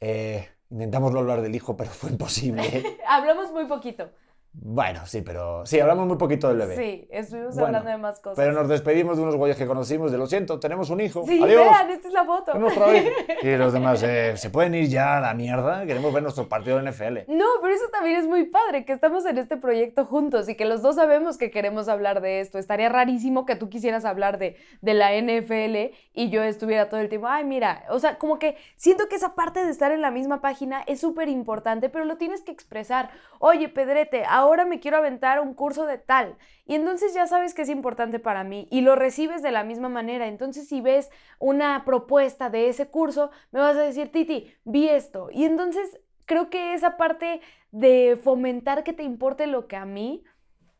Eh, 0.00 0.48
intentamos 0.72 1.12
no 1.12 1.18
hablar 1.20 1.42
del 1.42 1.54
hijo, 1.54 1.76
pero 1.76 1.90
fue 1.90 2.10
imposible. 2.10 2.98
Hablamos 3.06 3.52
muy 3.52 3.66
poquito. 3.66 4.10
Bueno, 4.54 5.06
sí, 5.06 5.22
pero 5.22 5.64
sí, 5.64 5.80
hablamos 5.80 6.06
muy 6.06 6.18
poquito 6.18 6.48
del 6.48 6.58
bebé. 6.58 6.76
Sí, 6.76 7.08
estuvimos 7.10 7.54
Bueno, 7.54 7.78
hablando 7.78 7.90
de 7.90 7.96
más 7.96 8.20
cosas. 8.20 8.36
Pero 8.36 8.52
nos 8.52 8.68
despedimos 8.68 9.16
de 9.16 9.22
unos 9.22 9.36
güeyes 9.36 9.56
que 9.56 9.66
conocimos, 9.66 10.12
de 10.12 10.18
lo 10.18 10.26
siento, 10.26 10.60
tenemos 10.60 10.90
un 10.90 11.00
hijo. 11.00 11.24
Sí, 11.26 11.42
Adiós. 11.42 11.64
vean, 11.64 11.90
esta 11.90 12.08
es 12.08 12.14
la 12.14 12.24
foto. 12.24 12.52
Y 13.42 13.56
los 13.56 13.72
demás, 13.72 14.02
eh, 14.02 14.36
¿se 14.36 14.50
pueden 14.50 14.74
ir 14.74 14.88
ya 14.88 15.16
a 15.16 15.20
la 15.20 15.32
mierda? 15.32 15.86
Queremos 15.86 16.12
ver 16.12 16.22
nuestro 16.22 16.48
partido 16.48 16.78
de 16.78 16.90
NFL. 16.90 17.18
No, 17.28 17.46
pero 17.62 17.74
eso 17.74 17.86
también 17.90 18.16
es 18.16 18.26
muy 18.26 18.44
padre, 18.44 18.84
que 18.84 18.92
estamos 18.92 19.24
en 19.24 19.38
este 19.38 19.56
proyecto 19.56 20.04
juntos 20.04 20.48
y 20.48 20.54
que 20.54 20.66
los 20.66 20.82
dos 20.82 20.96
sabemos 20.96 21.38
que 21.38 21.50
queremos 21.50 21.88
hablar 21.88 22.20
de 22.20 22.40
esto. 22.40 22.58
Estaría 22.58 22.90
rarísimo 22.90 23.46
que 23.46 23.56
tú 23.56 23.70
quisieras 23.70 24.04
hablar 24.04 24.38
de, 24.38 24.56
de 24.82 24.94
la 24.94 25.12
NFL 25.12 25.94
y 26.12 26.28
yo 26.28 26.42
estuviera 26.42 26.90
todo 26.90 27.00
el 27.00 27.08
tiempo, 27.08 27.26
ay, 27.26 27.44
mira, 27.44 27.84
o 27.88 27.98
sea, 27.98 28.18
como 28.18 28.38
que 28.38 28.56
siento 28.76 29.08
que 29.08 29.16
esa 29.16 29.34
parte 29.34 29.64
de 29.64 29.70
estar 29.70 29.92
en 29.92 30.02
la 30.02 30.10
misma 30.10 30.42
página 30.42 30.82
es 30.86 31.00
súper 31.00 31.28
importante, 31.28 31.88
pero 31.88 32.04
lo 32.04 32.16
tienes 32.18 32.42
que 32.42 32.52
expresar. 32.52 33.10
Oye, 33.38 33.68
Pedrete, 33.68 34.24
ahora 34.28 34.41
me 34.66 34.80
quiero 34.80 34.96
aventar 34.96 35.40
un 35.40 35.54
curso 35.54 35.86
de 35.86 35.98
tal. 35.98 36.36
Y 36.64 36.74
entonces 36.74 37.14
ya 37.14 37.26
sabes 37.26 37.54
que 37.54 37.62
es 37.62 37.68
importante 37.68 38.18
para 38.18 38.44
mí 38.44 38.68
y 38.70 38.80
lo 38.82 38.96
recibes 38.96 39.42
de 39.42 39.50
la 39.50 39.64
misma 39.64 39.88
manera. 39.88 40.26
Entonces 40.26 40.68
si 40.68 40.80
ves 40.80 41.10
una 41.38 41.84
propuesta 41.84 42.50
de 42.50 42.68
ese 42.68 42.88
curso, 42.88 43.30
me 43.50 43.60
vas 43.60 43.76
a 43.76 43.82
decir, 43.82 44.12
Titi, 44.12 44.54
vi 44.64 44.88
esto. 44.88 45.28
Y 45.32 45.44
entonces 45.44 46.00
creo 46.24 46.50
que 46.50 46.74
esa 46.74 46.96
parte 46.96 47.40
de 47.70 48.18
fomentar 48.22 48.84
que 48.84 48.92
te 48.92 49.02
importe 49.02 49.46
lo 49.46 49.66
que 49.66 49.76
a 49.76 49.84
mí 49.84 50.24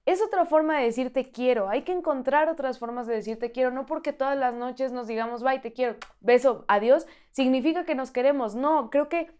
es 0.04 0.20
otra 0.20 0.44
forma 0.46 0.78
de 0.78 0.84
decir 0.84 1.12
te 1.12 1.30
quiero. 1.30 1.68
Hay 1.68 1.82
que 1.82 1.92
encontrar 1.92 2.48
otras 2.48 2.78
formas 2.78 3.06
de 3.06 3.14
decir 3.14 3.38
te 3.38 3.52
quiero. 3.52 3.70
No 3.70 3.86
porque 3.86 4.12
todas 4.12 4.36
las 4.36 4.54
noches 4.54 4.92
nos 4.92 5.06
digamos, 5.06 5.42
bye, 5.42 5.60
te 5.60 5.72
quiero, 5.72 5.96
beso, 6.20 6.64
adiós, 6.68 7.06
significa 7.30 7.84
que 7.84 7.94
nos 7.94 8.10
queremos. 8.10 8.54
No, 8.54 8.90
creo 8.90 9.08
que 9.08 9.30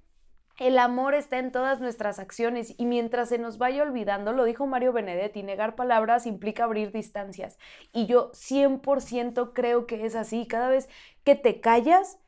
el 0.58 0.78
amor 0.78 1.14
está 1.14 1.38
en 1.38 1.52
todas 1.52 1.80
nuestras 1.80 2.18
acciones 2.18 2.74
y 2.78 2.86
mientras 2.86 3.28
se 3.28 3.38
nos 3.38 3.58
vaya 3.58 3.82
olvidando, 3.82 4.32
lo 4.32 4.44
dijo 4.44 4.66
Mario 4.66 4.92
Benedetti, 4.92 5.42
negar 5.42 5.74
palabras 5.74 6.26
implica 6.26 6.64
abrir 6.64 6.92
distancias. 6.92 7.58
Y 7.92 8.06
yo 8.06 8.30
100% 8.32 9.52
creo 9.54 9.86
que 9.86 10.04
es 10.04 10.14
así. 10.14 10.46
Cada 10.46 10.68
vez 10.68 10.88
que 11.24 11.34
te 11.34 11.60
callas, 11.60 12.18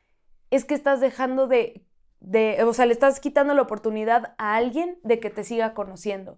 es 0.51 0.65
que 0.65 0.73
estás 0.73 1.01
dejando 1.01 1.47
de, 1.47 1.83
de, 2.19 2.63
o 2.63 2.73
sea, 2.73 2.85
le 2.85 2.93
estás 2.93 3.19
quitando 3.19 3.53
la 3.53 3.61
oportunidad 3.61 4.35
a 4.37 4.55
alguien 4.55 4.99
de 5.03 5.19
que 5.19 5.29
te 5.29 5.43
siga 5.43 5.73
conociendo. 5.73 6.37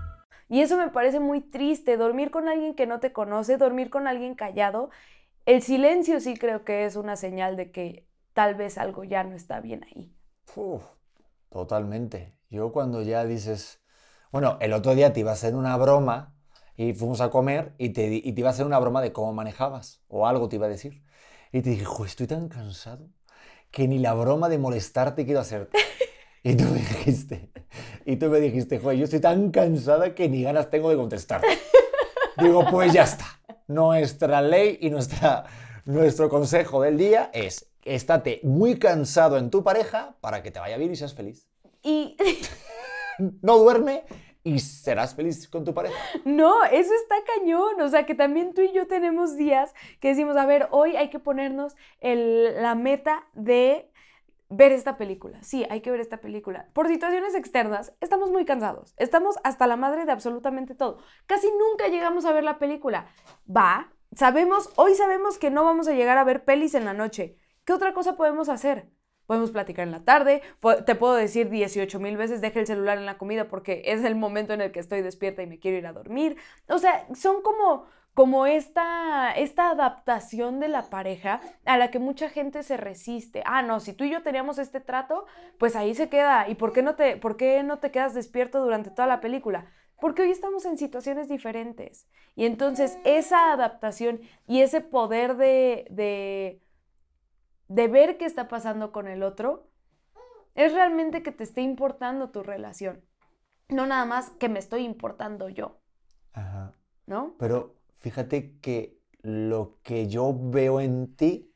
Y 0.51 0.59
eso 0.59 0.75
me 0.75 0.89
parece 0.89 1.21
muy 1.21 1.39
triste, 1.39 1.95
dormir 1.95 2.29
con 2.29 2.49
alguien 2.49 2.75
que 2.75 2.85
no 2.85 2.99
te 2.99 3.13
conoce, 3.13 3.55
dormir 3.55 3.89
con 3.89 4.05
alguien 4.05 4.35
callado. 4.35 4.89
El 5.45 5.61
silencio 5.61 6.19
sí 6.19 6.35
creo 6.35 6.65
que 6.65 6.83
es 6.83 6.97
una 6.97 7.15
señal 7.15 7.55
de 7.55 7.71
que 7.71 8.05
tal 8.33 8.55
vez 8.55 8.77
algo 8.77 9.05
ya 9.05 9.23
no 9.23 9.33
está 9.33 9.61
bien 9.61 9.85
ahí. 9.85 10.13
Uf, 10.57 10.83
totalmente. 11.47 12.37
Yo 12.49 12.73
cuando 12.73 13.01
ya 13.01 13.23
dices, 13.23 13.81
bueno, 14.33 14.57
el 14.59 14.73
otro 14.73 14.93
día 14.93 15.13
te 15.13 15.21
iba 15.21 15.29
a 15.31 15.35
hacer 15.35 15.55
una 15.55 15.77
broma 15.77 16.35
y 16.75 16.93
fuimos 16.95 17.21
a 17.21 17.29
comer 17.29 17.73
y 17.77 17.91
te, 17.91 18.07
y 18.13 18.33
te 18.33 18.41
iba 18.41 18.49
a 18.49 18.51
hacer 18.51 18.65
una 18.65 18.79
broma 18.79 19.01
de 19.01 19.13
cómo 19.13 19.31
manejabas 19.31 20.03
o 20.09 20.27
algo 20.27 20.49
te 20.49 20.57
iba 20.57 20.65
a 20.65 20.69
decir. 20.69 21.01
Y 21.53 21.61
te 21.61 21.69
dije, 21.69 21.85
jo, 21.85 22.03
estoy 22.03 22.27
tan 22.27 22.49
cansado 22.49 23.07
que 23.71 23.87
ni 23.87 23.99
la 23.99 24.13
broma 24.15 24.49
de 24.49 24.57
molestarte 24.57 25.23
quiero 25.23 25.39
hacerte. 25.39 25.77
Y 26.43 26.55
tú 26.55 26.63
me 26.65 26.79
dijiste, 26.79 27.51
y 28.05 28.15
tú 28.15 28.27
me 28.29 28.39
dijiste, 28.39 28.79
joder, 28.79 28.97
yo 28.97 29.03
estoy 29.05 29.19
tan 29.19 29.51
cansada 29.51 30.15
que 30.15 30.27
ni 30.27 30.41
ganas 30.43 30.69
tengo 30.71 30.89
de 30.89 30.95
contestar. 30.95 31.41
Digo, 32.37 32.65
pues 32.71 32.91
ya 32.93 33.03
está. 33.03 33.25
Nuestra 33.67 34.41
ley 34.41 34.79
y 34.81 34.89
nuestra, 34.89 35.43
nuestro 35.85 36.29
consejo 36.29 36.81
del 36.81 36.97
día 36.97 37.29
es, 37.33 37.71
estate 37.85 38.39
muy 38.43 38.79
cansado 38.79 39.37
en 39.37 39.51
tu 39.51 39.63
pareja 39.63 40.15
para 40.19 40.41
que 40.41 40.49
te 40.49 40.59
vaya 40.59 40.77
bien 40.77 40.91
y 40.91 40.95
seas 40.95 41.13
feliz. 41.13 41.47
Y 41.83 42.17
No 43.41 43.57
duerme 43.59 44.03
y 44.43 44.57
serás 44.57 45.13
feliz 45.13 45.47
con 45.47 45.63
tu 45.63 45.75
pareja. 45.75 45.95
no, 46.25 46.63
eso 46.63 46.91
está 46.95 47.15
cañón. 47.37 47.79
O 47.81 47.87
sea, 47.89 48.07
que 48.07 48.15
también 48.15 48.55
tú 48.55 48.61
y 48.61 48.71
yo 48.73 48.87
tenemos 48.87 49.37
días 49.37 49.71
que 49.99 50.07
decimos, 50.07 50.35
a 50.37 50.47
ver, 50.47 50.67
hoy 50.71 50.95
hay 50.95 51.11
que 51.11 51.19
ponernos 51.19 51.75
el- 51.99 52.59
la 52.59 52.73
meta 52.73 53.27
de 53.33 53.90
ver 54.51 54.71
esta 54.73 54.97
película. 54.97 55.41
Sí, 55.41 55.65
hay 55.69 55.81
que 55.81 55.89
ver 55.91 56.01
esta 56.01 56.21
película. 56.21 56.67
Por 56.73 56.87
situaciones 56.87 57.33
externas, 57.33 57.93
estamos 58.01 58.29
muy 58.29 58.45
cansados. 58.45 58.93
Estamos 58.97 59.37
hasta 59.43 59.65
la 59.65 59.77
madre 59.77 60.05
de 60.05 60.11
absolutamente 60.11 60.75
todo. 60.75 60.99
Casi 61.25 61.47
nunca 61.47 61.87
llegamos 61.87 62.25
a 62.25 62.33
ver 62.33 62.43
la 62.43 62.59
película. 62.59 63.07
Va, 63.49 63.93
sabemos, 64.13 64.69
hoy 64.75 64.93
sabemos 64.95 65.37
que 65.37 65.49
no 65.49 65.63
vamos 65.63 65.87
a 65.87 65.93
llegar 65.93 66.17
a 66.17 66.23
ver 66.25 66.43
pelis 66.43 66.75
en 66.75 66.85
la 66.85 66.93
noche. 66.93 67.37
¿Qué 67.65 67.73
otra 67.73 67.93
cosa 67.93 68.17
podemos 68.17 68.49
hacer? 68.49 68.89
Podemos 69.25 69.51
platicar 69.51 69.85
en 69.85 69.93
la 69.93 70.03
tarde, 70.03 70.41
te 70.85 70.95
puedo 70.95 71.13
decir 71.15 71.49
18 71.49 71.99
mil 72.01 72.17
veces, 72.17 72.41
deja 72.41 72.59
el 72.59 72.67
celular 72.67 72.97
en 72.97 73.05
la 73.05 73.17
comida 73.17 73.47
porque 73.47 73.81
es 73.85 74.03
el 74.03 74.15
momento 74.15 74.51
en 74.51 74.59
el 74.59 74.73
que 74.73 74.81
estoy 74.81 75.01
despierta 75.01 75.41
y 75.41 75.47
me 75.47 75.57
quiero 75.57 75.77
ir 75.77 75.87
a 75.87 75.93
dormir. 75.93 76.35
O 76.67 76.79
sea, 76.79 77.07
son 77.15 77.41
como, 77.41 77.85
como 78.13 78.45
esta, 78.45 79.31
esta 79.31 79.69
adaptación 79.69 80.59
de 80.59 80.67
la 80.67 80.89
pareja 80.89 81.41
a 81.65 81.77
la 81.77 81.91
que 81.91 81.99
mucha 81.99 82.29
gente 82.29 82.63
se 82.63 82.77
resiste. 82.77 83.41
Ah, 83.45 83.61
no, 83.61 83.79
si 83.79 83.93
tú 83.93 84.03
y 84.03 84.11
yo 84.11 84.21
teníamos 84.21 84.59
este 84.59 84.81
trato, 84.81 85.25
pues 85.57 85.75
ahí 85.75 85.95
se 85.95 86.09
queda. 86.09 86.49
¿Y 86.49 86.55
por 86.55 86.73
qué 86.73 86.83
no 86.83 86.95
te, 86.95 87.15
por 87.17 87.37
qué 87.37 87.63
no 87.63 87.79
te 87.79 87.91
quedas 87.91 88.13
despierto 88.13 88.61
durante 88.61 88.91
toda 88.91 89.07
la 89.07 89.21
película? 89.21 89.65
Porque 89.99 90.23
hoy 90.23 90.31
estamos 90.31 90.65
en 90.65 90.77
situaciones 90.77 91.29
diferentes. 91.29 92.07
Y 92.35 92.45
entonces 92.45 92.97
esa 93.05 93.53
adaptación 93.53 94.19
y 94.45 94.61
ese 94.61 94.81
poder 94.81 95.37
de, 95.37 95.87
de, 95.89 96.61
de 97.69 97.87
ver 97.87 98.17
qué 98.17 98.25
está 98.25 98.47
pasando 98.47 98.91
con 98.91 99.07
el 99.07 99.23
otro 99.23 99.69
es 100.55 100.73
realmente 100.73 101.23
que 101.23 101.31
te 101.31 101.43
esté 101.43 101.61
importando 101.61 102.29
tu 102.29 102.43
relación. 102.43 103.05
No 103.69 103.85
nada 103.85 104.03
más 104.03 104.31
que 104.31 104.49
me 104.49 104.59
estoy 104.59 104.83
importando 104.83 105.47
yo, 105.47 105.79
Ajá. 106.33 106.73
¿no? 107.05 107.35
Pero 107.39 107.80
fíjate 108.01 108.57
que 108.59 108.99
lo 109.21 109.79
que 109.83 110.07
yo 110.07 110.37
veo 110.37 110.81
en 110.81 111.15
ti, 111.15 111.53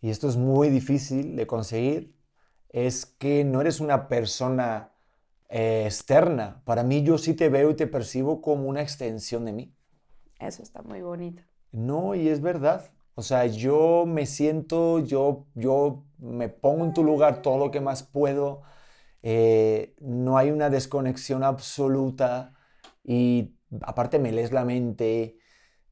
y 0.00 0.10
esto 0.10 0.28
es 0.28 0.36
muy 0.36 0.68
difícil 0.70 1.36
de 1.36 1.46
conseguir, 1.46 2.14
es 2.70 3.06
que 3.06 3.44
no 3.44 3.60
eres 3.60 3.80
una 3.80 4.08
persona 4.08 4.92
eh, 5.48 5.84
externa. 5.84 6.62
Para 6.64 6.82
mí 6.82 7.02
yo 7.02 7.18
sí 7.18 7.34
te 7.34 7.48
veo 7.48 7.70
y 7.70 7.74
te 7.76 7.86
percibo 7.86 8.40
como 8.40 8.68
una 8.68 8.80
extensión 8.82 9.44
de 9.44 9.52
mí. 9.52 9.74
Eso 10.38 10.62
está 10.62 10.82
muy 10.82 11.02
bonito. 11.02 11.42
No, 11.72 12.14
y 12.14 12.28
es 12.28 12.40
verdad. 12.40 12.90
O 13.14 13.22
sea, 13.22 13.46
yo 13.46 14.04
me 14.06 14.26
siento, 14.26 15.00
yo, 15.00 15.46
yo 15.54 16.04
me 16.18 16.48
pongo 16.48 16.84
en 16.84 16.94
tu 16.94 17.04
lugar 17.04 17.42
todo 17.42 17.58
lo 17.58 17.70
que 17.70 17.80
más 17.80 18.02
puedo. 18.02 18.62
eh, 19.22 19.94
no 20.00 20.36
hay 20.36 20.50
una 20.50 20.68
desconexión 20.70 21.44
absoluta 21.44 22.54
y 23.04 23.54
aparte 23.82 24.18
me 24.18 24.32
lees 24.32 24.52
la 24.52 24.64
mente. 24.64 25.38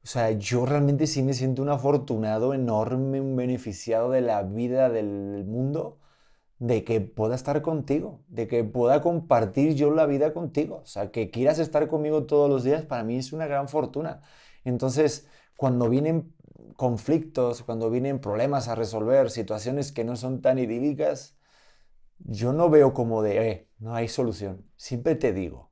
O 0.04 0.06
sea, 0.06 0.30
yo 0.32 0.66
realmente 0.66 1.06
sí 1.06 1.22
me 1.22 1.34
siento 1.34 1.62
un 1.62 1.68
afortunado 1.70 2.54
enorme, 2.54 3.20
un 3.20 3.36
beneficiado 3.36 4.10
de 4.10 4.22
la 4.22 4.42
vida 4.42 4.88
del 4.90 5.44
mundo, 5.46 6.00
de 6.58 6.84
que 6.84 7.00
pueda 7.00 7.34
estar 7.34 7.62
contigo, 7.62 8.22
de 8.28 8.46
que 8.48 8.64
pueda 8.64 9.02
compartir 9.02 9.74
yo 9.74 9.90
la 9.92 10.06
vida 10.06 10.32
contigo. 10.34 10.82
O 10.84 10.86
sea, 10.86 11.10
que 11.10 11.30
quieras 11.30 11.58
estar 11.58 11.88
conmigo 11.88 12.26
todos 12.26 12.50
los 12.50 12.64
días, 12.64 12.84
para 12.84 13.04
mí 13.04 13.16
es 13.18 13.32
una 13.32 13.46
gran 13.46 13.68
fortuna. 13.68 14.22
Entonces, 14.64 15.28
cuando 15.56 15.88
vienen 15.88 16.34
conflictos, 16.76 17.62
cuando 17.62 17.90
vienen 17.90 18.20
problemas 18.20 18.68
a 18.68 18.74
resolver, 18.74 19.30
situaciones 19.30 19.92
que 19.92 20.04
no 20.04 20.16
son 20.16 20.42
tan 20.42 20.58
idílicas, 20.58 21.38
yo 22.18 22.52
no 22.52 22.70
veo 22.70 22.94
como 22.94 23.22
de, 23.22 23.50
eh, 23.50 23.68
no 23.78 23.94
hay 23.94 24.08
solución. 24.08 24.66
Siempre 24.76 25.14
te 25.16 25.32
digo, 25.32 25.69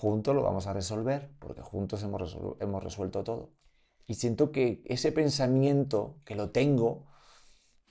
juntos 0.00 0.34
lo 0.34 0.42
vamos 0.42 0.66
a 0.68 0.72
resolver, 0.72 1.30
porque 1.40 1.60
juntos 1.62 2.02
hemos, 2.04 2.20
resol- 2.20 2.56
hemos 2.60 2.82
resuelto 2.84 3.24
todo. 3.24 3.50
Y 4.06 4.14
siento 4.14 4.52
que 4.52 4.82
ese 4.86 5.10
pensamiento 5.12 6.20
que 6.24 6.36
lo 6.36 6.50
tengo, 6.50 7.06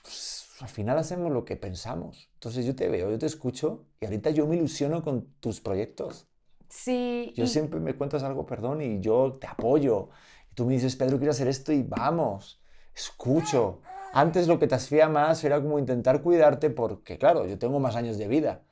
pues, 0.02 0.48
al 0.62 0.70
final 0.70 0.98
hacemos 0.98 1.32
lo 1.32 1.44
que 1.46 1.58
pensamos. 1.58 2.30
Entonces 2.36 2.66
yo 2.66 2.76
te 2.76 2.88
veo, 2.90 3.12
yo 3.12 3.18
te 3.20 3.26
escucho 3.26 3.86
y 4.00 4.06
ahorita 4.06 4.30
yo 4.32 4.48
me 4.48 4.56
ilusiono 4.56 5.04
con 5.04 5.34
tus 5.42 5.60
proyectos. 5.62 6.28
Sí. 6.70 7.34
Yo 7.36 7.44
y- 7.44 7.48
siempre 7.48 7.80
me 7.80 7.96
cuentas 7.96 8.24
algo, 8.24 8.46
perdón, 8.46 8.82
y 8.82 9.00
yo 9.02 9.38
te 9.40 9.48
apoyo. 9.48 10.10
Y 10.52 10.56
tú 10.56 10.66
me 10.66 10.74
dices, 10.74 10.96
Pedro, 10.96 11.18
quiero 11.18 11.32
hacer 11.32 11.48
esto 11.50 11.74
y 11.74 11.84
vamos, 11.84 12.62
escucho. 12.96 13.82
Antes 14.14 14.48
lo 14.48 14.60
que 14.60 14.68
te 14.68 14.76
hacía 14.76 15.10
más 15.10 15.44
era 15.44 15.62
como 15.62 15.78
intentar 15.78 16.22
cuidarte 16.24 16.70
porque, 16.70 17.18
claro, 17.18 17.46
yo 17.46 17.60
tengo 17.60 17.80
más 17.80 17.96
años 17.98 18.18
de 18.18 18.28
vida. 18.28 18.64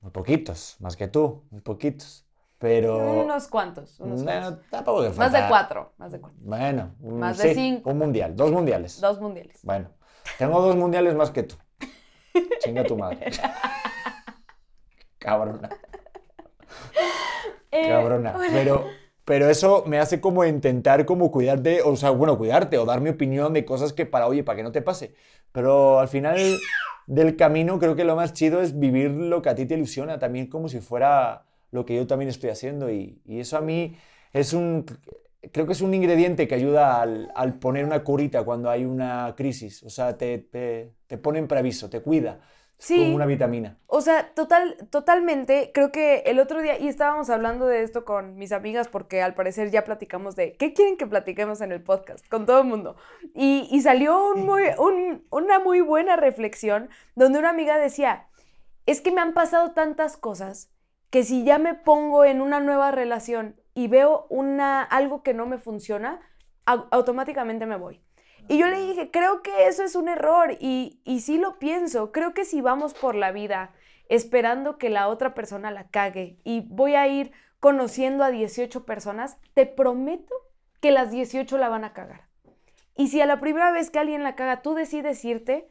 Muy 0.00 0.10
poquitos, 0.12 0.76
más 0.80 0.96
que 0.96 1.08
tú, 1.08 1.44
muy 1.50 1.60
poquitos. 1.60 2.25
Pero... 2.58 3.22
Unos 3.24 3.48
cuantos, 3.48 4.00
unos 4.00 4.22
cuantos. 4.22 4.60
tampoco 4.70 5.02
Más 5.16 5.32
de 5.32 5.42
cuatro, 5.48 5.92
más 5.98 6.10
de 6.12 6.20
cuatro. 6.20 6.38
Bueno, 6.42 6.94
un- 7.00 7.18
Más 7.18 7.36
de 7.38 7.48
sí, 7.50 7.54
cinco. 7.54 7.90
Un 7.90 7.98
mundial, 7.98 8.34
dos 8.34 8.50
mundiales. 8.50 9.00
Dos 9.00 9.20
mundiales. 9.20 9.60
Bueno, 9.62 9.90
tengo 10.38 10.60
dos 10.60 10.74
mundiales 10.76 11.14
más 11.14 11.30
que 11.30 11.42
tú. 11.42 11.56
Chinga 12.60 12.84
tu 12.84 12.96
madre. 12.96 13.30
Cabrona. 15.18 15.68
Eh, 17.70 17.88
Cabrona. 17.88 18.36
Pero, 18.52 18.84
pero 19.24 19.48
eso 19.50 19.84
me 19.86 19.98
hace 19.98 20.20
como 20.20 20.44
intentar 20.44 21.04
como 21.04 21.30
cuidarte, 21.30 21.82
o 21.82 21.96
sea, 21.96 22.10
bueno, 22.10 22.38
cuidarte 22.38 22.78
o 22.78 22.84
dar 22.84 23.00
mi 23.00 23.10
opinión 23.10 23.52
de 23.52 23.64
cosas 23.64 23.92
que 23.92 24.06
para, 24.06 24.26
oye, 24.26 24.44
para 24.44 24.56
que 24.56 24.62
no 24.62 24.72
te 24.72 24.82
pase. 24.82 25.14
Pero 25.52 25.98
al 25.98 26.08
final 26.08 26.38
del 27.06 27.36
camino 27.36 27.78
creo 27.78 27.96
que 27.96 28.04
lo 28.04 28.16
más 28.16 28.32
chido 28.32 28.60
es 28.60 28.78
vivir 28.78 29.10
lo 29.10 29.42
que 29.42 29.48
a 29.50 29.54
ti 29.54 29.66
te 29.66 29.74
ilusiona, 29.74 30.18
también 30.18 30.48
como 30.48 30.68
si 30.68 30.80
fuera 30.80 31.45
lo 31.76 31.84
que 31.86 31.94
yo 31.94 32.06
también 32.08 32.28
estoy 32.28 32.50
haciendo. 32.50 32.90
Y, 32.90 33.20
y 33.24 33.38
eso 33.40 33.56
a 33.56 33.60
mí 33.60 33.96
es 34.32 34.52
un, 34.52 34.84
creo 35.52 35.66
que 35.66 35.72
es 35.72 35.80
un 35.80 35.94
ingrediente 35.94 36.48
que 36.48 36.56
ayuda 36.56 37.00
al, 37.00 37.30
al 37.36 37.54
poner 37.60 37.84
una 37.84 38.02
curita 38.02 38.44
cuando 38.44 38.68
hay 38.70 38.84
una 38.84 39.34
crisis. 39.36 39.82
O 39.84 39.90
sea, 39.90 40.16
te, 40.18 40.38
te, 40.38 40.92
te 41.06 41.18
pone 41.18 41.38
en 41.38 41.46
preaviso, 41.48 41.88
te 41.88 42.00
cuida. 42.02 42.40
Sí. 42.78 42.98
como 42.98 43.16
una 43.16 43.24
vitamina. 43.24 43.78
O 43.86 44.02
sea, 44.02 44.34
total, 44.34 44.76
totalmente. 44.90 45.70
Creo 45.72 45.90
que 45.90 46.18
el 46.26 46.38
otro 46.38 46.60
día, 46.60 46.78
y 46.78 46.88
estábamos 46.88 47.30
hablando 47.30 47.64
de 47.66 47.82
esto 47.82 48.04
con 48.04 48.36
mis 48.36 48.52
amigas, 48.52 48.88
porque 48.88 49.22
al 49.22 49.32
parecer 49.32 49.70
ya 49.70 49.82
platicamos 49.82 50.36
de 50.36 50.52
qué 50.58 50.74
quieren 50.74 50.98
que 50.98 51.06
platiquemos 51.06 51.62
en 51.62 51.72
el 51.72 51.82
podcast, 51.82 52.28
con 52.28 52.44
todo 52.44 52.60
el 52.60 52.66
mundo. 52.66 52.96
Y, 53.34 53.66
y 53.70 53.80
salió 53.80 54.28
un 54.30 54.44
muy, 54.44 54.64
un- 54.78 55.24
una 55.30 55.58
muy 55.58 55.80
buena 55.80 56.16
reflexión 56.16 56.90
donde 57.14 57.38
una 57.38 57.48
amiga 57.48 57.78
decía, 57.78 58.26
es 58.84 59.00
que 59.00 59.10
me 59.10 59.22
han 59.22 59.32
pasado 59.32 59.72
tantas 59.72 60.18
cosas 60.18 60.70
que 61.10 61.24
si 61.24 61.44
ya 61.44 61.58
me 61.58 61.74
pongo 61.74 62.24
en 62.24 62.40
una 62.40 62.60
nueva 62.60 62.90
relación 62.90 63.60
y 63.74 63.88
veo 63.88 64.26
una, 64.30 64.82
algo 64.82 65.22
que 65.22 65.34
no 65.34 65.46
me 65.46 65.58
funciona, 65.58 66.20
au- 66.66 66.88
automáticamente 66.90 67.66
me 67.66 67.76
voy. 67.76 68.02
Y 68.48 68.58
yo 68.58 68.68
le 68.68 68.80
dije, 68.80 69.10
creo 69.10 69.42
que 69.42 69.66
eso 69.66 69.82
es 69.82 69.96
un 69.96 70.08
error 70.08 70.56
y, 70.60 71.00
y 71.04 71.20
sí 71.20 71.38
lo 71.38 71.58
pienso. 71.58 72.12
Creo 72.12 72.32
que 72.34 72.44
si 72.44 72.60
vamos 72.60 72.94
por 72.94 73.14
la 73.14 73.32
vida 73.32 73.74
esperando 74.08 74.78
que 74.78 74.88
la 74.90 75.08
otra 75.08 75.34
persona 75.34 75.70
la 75.70 75.88
cague 75.88 76.38
y 76.44 76.60
voy 76.68 76.94
a 76.94 77.08
ir 77.08 77.32
conociendo 77.58 78.22
a 78.22 78.30
18 78.30 78.84
personas, 78.86 79.38
te 79.54 79.66
prometo 79.66 80.34
que 80.80 80.92
las 80.92 81.10
18 81.10 81.58
la 81.58 81.68
van 81.68 81.84
a 81.84 81.92
cagar. 81.92 82.28
Y 82.96 83.08
si 83.08 83.20
a 83.20 83.26
la 83.26 83.40
primera 83.40 83.72
vez 83.72 83.90
que 83.90 83.98
alguien 83.98 84.22
la 84.22 84.36
caga 84.36 84.62
tú 84.62 84.74
decides 84.74 85.24
irte, 85.24 85.68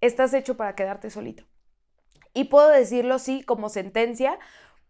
estás 0.00 0.34
hecho 0.34 0.56
para 0.56 0.74
quedarte 0.74 1.10
solito. 1.10 1.44
Y 2.34 2.44
puedo 2.44 2.68
decirlo 2.68 3.18
sí 3.18 3.42
como 3.42 3.68
sentencia, 3.68 4.38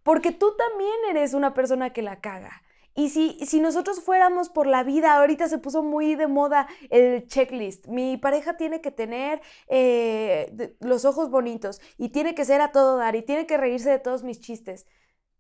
porque 0.02 0.32
tú 0.32 0.54
también 0.56 0.94
eres 1.10 1.34
una 1.34 1.54
persona 1.54 1.92
que 1.92 2.02
la 2.02 2.20
caga. 2.20 2.62
Y 2.96 3.08
si, 3.08 3.38
si 3.44 3.60
nosotros 3.60 4.00
fuéramos 4.00 4.48
por 4.48 4.68
la 4.68 4.84
vida, 4.84 5.16
ahorita 5.16 5.48
se 5.48 5.58
puso 5.58 5.82
muy 5.82 6.14
de 6.14 6.28
moda 6.28 6.68
el 6.90 7.26
checklist. 7.26 7.88
Mi 7.88 8.16
pareja 8.16 8.56
tiene 8.56 8.80
que 8.80 8.92
tener 8.92 9.40
eh, 9.66 10.76
los 10.78 11.04
ojos 11.04 11.28
bonitos 11.28 11.80
y 11.98 12.10
tiene 12.10 12.36
que 12.36 12.44
ser 12.44 12.60
a 12.60 12.70
todo 12.70 12.96
dar 12.96 13.16
y 13.16 13.22
tiene 13.22 13.46
que 13.46 13.56
reírse 13.56 13.90
de 13.90 13.98
todos 13.98 14.22
mis 14.22 14.40
chistes. 14.40 14.86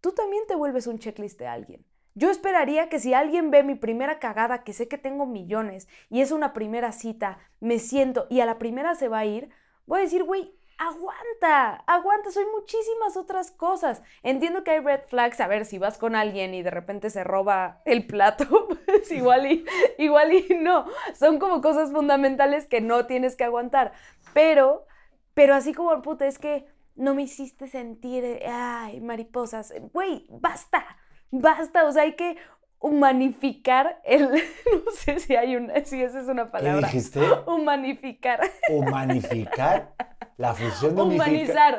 Tú 0.00 0.12
también 0.12 0.42
te 0.48 0.56
vuelves 0.56 0.88
un 0.88 0.98
checklist 0.98 1.38
de 1.38 1.46
alguien. 1.46 1.86
Yo 2.16 2.30
esperaría 2.30 2.88
que 2.88 2.98
si 2.98 3.14
alguien 3.14 3.50
ve 3.50 3.62
mi 3.62 3.76
primera 3.76 4.18
cagada, 4.18 4.64
que 4.64 4.72
sé 4.72 4.88
que 4.88 4.98
tengo 4.98 5.26
millones 5.26 5.88
y 6.10 6.20
es 6.22 6.32
una 6.32 6.52
primera 6.52 6.92
cita, 6.92 7.38
me 7.60 7.78
siento 7.78 8.26
y 8.30 8.40
a 8.40 8.46
la 8.46 8.58
primera 8.58 8.94
se 8.96 9.08
va 9.08 9.20
a 9.20 9.26
ir, 9.26 9.50
voy 9.86 10.00
a 10.00 10.02
decir, 10.02 10.24
güey, 10.24 10.54
aguanta, 10.78 11.82
aguanta, 11.86 12.30
soy 12.30 12.44
muchísimas 12.54 13.16
otras 13.16 13.50
cosas. 13.50 14.02
Entiendo 14.22 14.64
que 14.64 14.72
hay 14.72 14.80
red 14.80 15.00
flags, 15.06 15.40
a 15.40 15.46
ver, 15.46 15.64
si 15.64 15.78
vas 15.78 15.98
con 15.98 16.16
alguien 16.16 16.54
y 16.54 16.62
de 16.62 16.70
repente 16.70 17.10
se 17.10 17.24
roba 17.24 17.80
el 17.84 18.06
plato, 18.06 18.68
pues 18.86 19.10
igual 19.12 19.50
y, 19.50 19.64
igual 19.98 20.32
y 20.32 20.46
no. 20.60 20.86
Son 21.14 21.38
como 21.38 21.60
cosas 21.60 21.92
fundamentales 21.92 22.66
que 22.66 22.80
no 22.80 23.06
tienes 23.06 23.36
que 23.36 23.44
aguantar. 23.44 23.92
Pero, 24.32 24.86
pero 25.34 25.54
así 25.54 25.72
como, 25.72 26.00
puta, 26.02 26.26
es 26.26 26.38
que 26.38 26.66
no 26.96 27.14
me 27.14 27.22
hiciste 27.22 27.66
sentir, 27.66 28.24
eh, 28.24 28.46
ay, 28.46 29.00
mariposas. 29.00 29.72
Güey, 29.92 30.26
basta, 30.30 30.84
basta, 31.30 31.84
o 31.84 31.92
sea, 31.92 32.02
hay 32.02 32.14
que 32.14 32.36
humanificar 32.84 33.98
el, 34.04 34.28
no 34.30 34.92
sé 34.92 35.18
si 35.18 35.34
hay 35.34 35.56
una, 35.56 35.82
si 35.86 36.02
esa 36.02 36.20
es 36.20 36.28
una 36.28 36.44
¿Qué 36.44 36.50
palabra. 36.50 36.86
dijiste? 36.86 37.20
Humanificar. 37.46 38.40
Humanificar. 38.68 39.94
La 40.36 40.52
fusión 40.52 40.94
de 40.94 41.02
unificar. 41.02 41.28
Humanizar. 41.30 41.78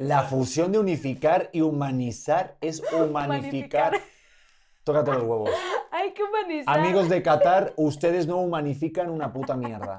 La 0.00 0.22
fusión 0.24 0.72
de 0.72 0.80
unificar 0.80 1.48
y 1.52 1.62
humanizar 1.62 2.56
es 2.60 2.82
humanificar. 2.92 3.98
Tócate 4.84 5.12
los 5.12 5.22
huevos. 5.22 5.50
Hay 5.90 6.12
que 6.12 6.22
humanizar. 6.22 6.78
Amigos 6.78 7.08
de 7.08 7.22
Qatar, 7.22 7.72
ustedes 7.76 8.26
no 8.26 8.36
humanifican 8.36 9.08
una 9.08 9.32
puta 9.32 9.56
mierda. 9.56 9.98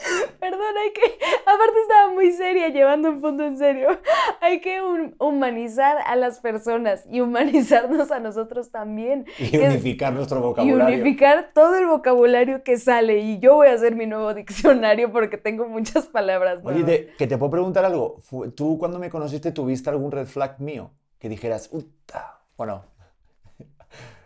Perdón, 0.40 0.60
hay 0.82 0.92
que. 0.92 1.02
Aparte 1.46 1.80
estaba 1.82 2.12
muy 2.12 2.32
seria, 2.32 2.68
llevando 2.68 3.10
un 3.10 3.20
punto 3.20 3.44
en 3.44 3.56
serio. 3.58 3.88
Hay 4.40 4.60
que 4.60 4.80
hum- 4.80 5.14
humanizar 5.18 5.98
a 6.06 6.16
las 6.16 6.40
personas 6.40 7.04
y 7.10 7.20
humanizarnos 7.20 8.10
a 8.10 8.18
nosotros 8.20 8.70
también. 8.70 9.26
Y 9.38 9.58
unificar 9.58 10.12
nuestro 10.14 10.38
y 10.38 10.42
vocabulario. 10.42 10.94
unificar 11.02 11.50
todo 11.52 11.76
el 11.76 11.86
vocabulario 11.86 12.62
que 12.62 12.78
sale. 12.78 13.18
Y 13.18 13.38
yo 13.38 13.56
voy 13.56 13.68
a 13.68 13.74
hacer 13.74 13.94
mi 13.94 14.06
nuevo 14.06 14.32
diccionario 14.40 15.12
porque 15.12 15.36
tengo 15.36 15.66
muchas 15.68 16.06
palabras. 16.06 16.60
Oye, 16.64 16.84
te- 16.84 17.06
que 17.18 17.26
te 17.26 17.36
puedo 17.36 17.50
preguntar 17.50 17.84
algo. 17.84 18.16
¿Tú 18.56 18.78
cuando 18.78 18.98
me 18.98 19.10
conociste 19.10 19.52
tuviste 19.52 19.90
algún 19.90 20.10
red 20.10 20.26
flag 20.26 20.58
mío? 20.60 20.90
Que 21.18 21.28
dijeras, 21.28 21.68
"Uta". 21.72 22.40
Bueno, 22.56 22.84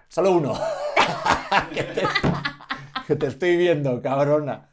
solo 0.09 0.31
uno. 0.33 0.55
que, 1.73 1.83
te, 1.83 2.03
que 3.07 3.17
te 3.17 3.27
estoy 3.27 3.57
viendo, 3.57 4.01
cabrona. 4.01 4.69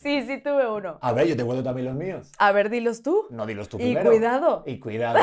Sí, 0.00 0.22
sí 0.22 0.38
tuve 0.38 0.66
uno. 0.66 0.98
A 1.02 1.12
ver, 1.12 1.26
yo 1.26 1.36
te 1.36 1.44
cuento 1.44 1.62
también 1.62 1.86
los 1.88 1.94
míos. 1.94 2.32
A 2.38 2.52
ver, 2.52 2.70
dilos 2.70 3.02
tú. 3.02 3.26
No 3.28 3.44
dilos 3.44 3.68
tú 3.68 3.76
Y 3.76 3.80
primero. 3.80 4.10
cuidado. 4.10 4.62
Y 4.66 4.78
cuidado. 4.80 5.18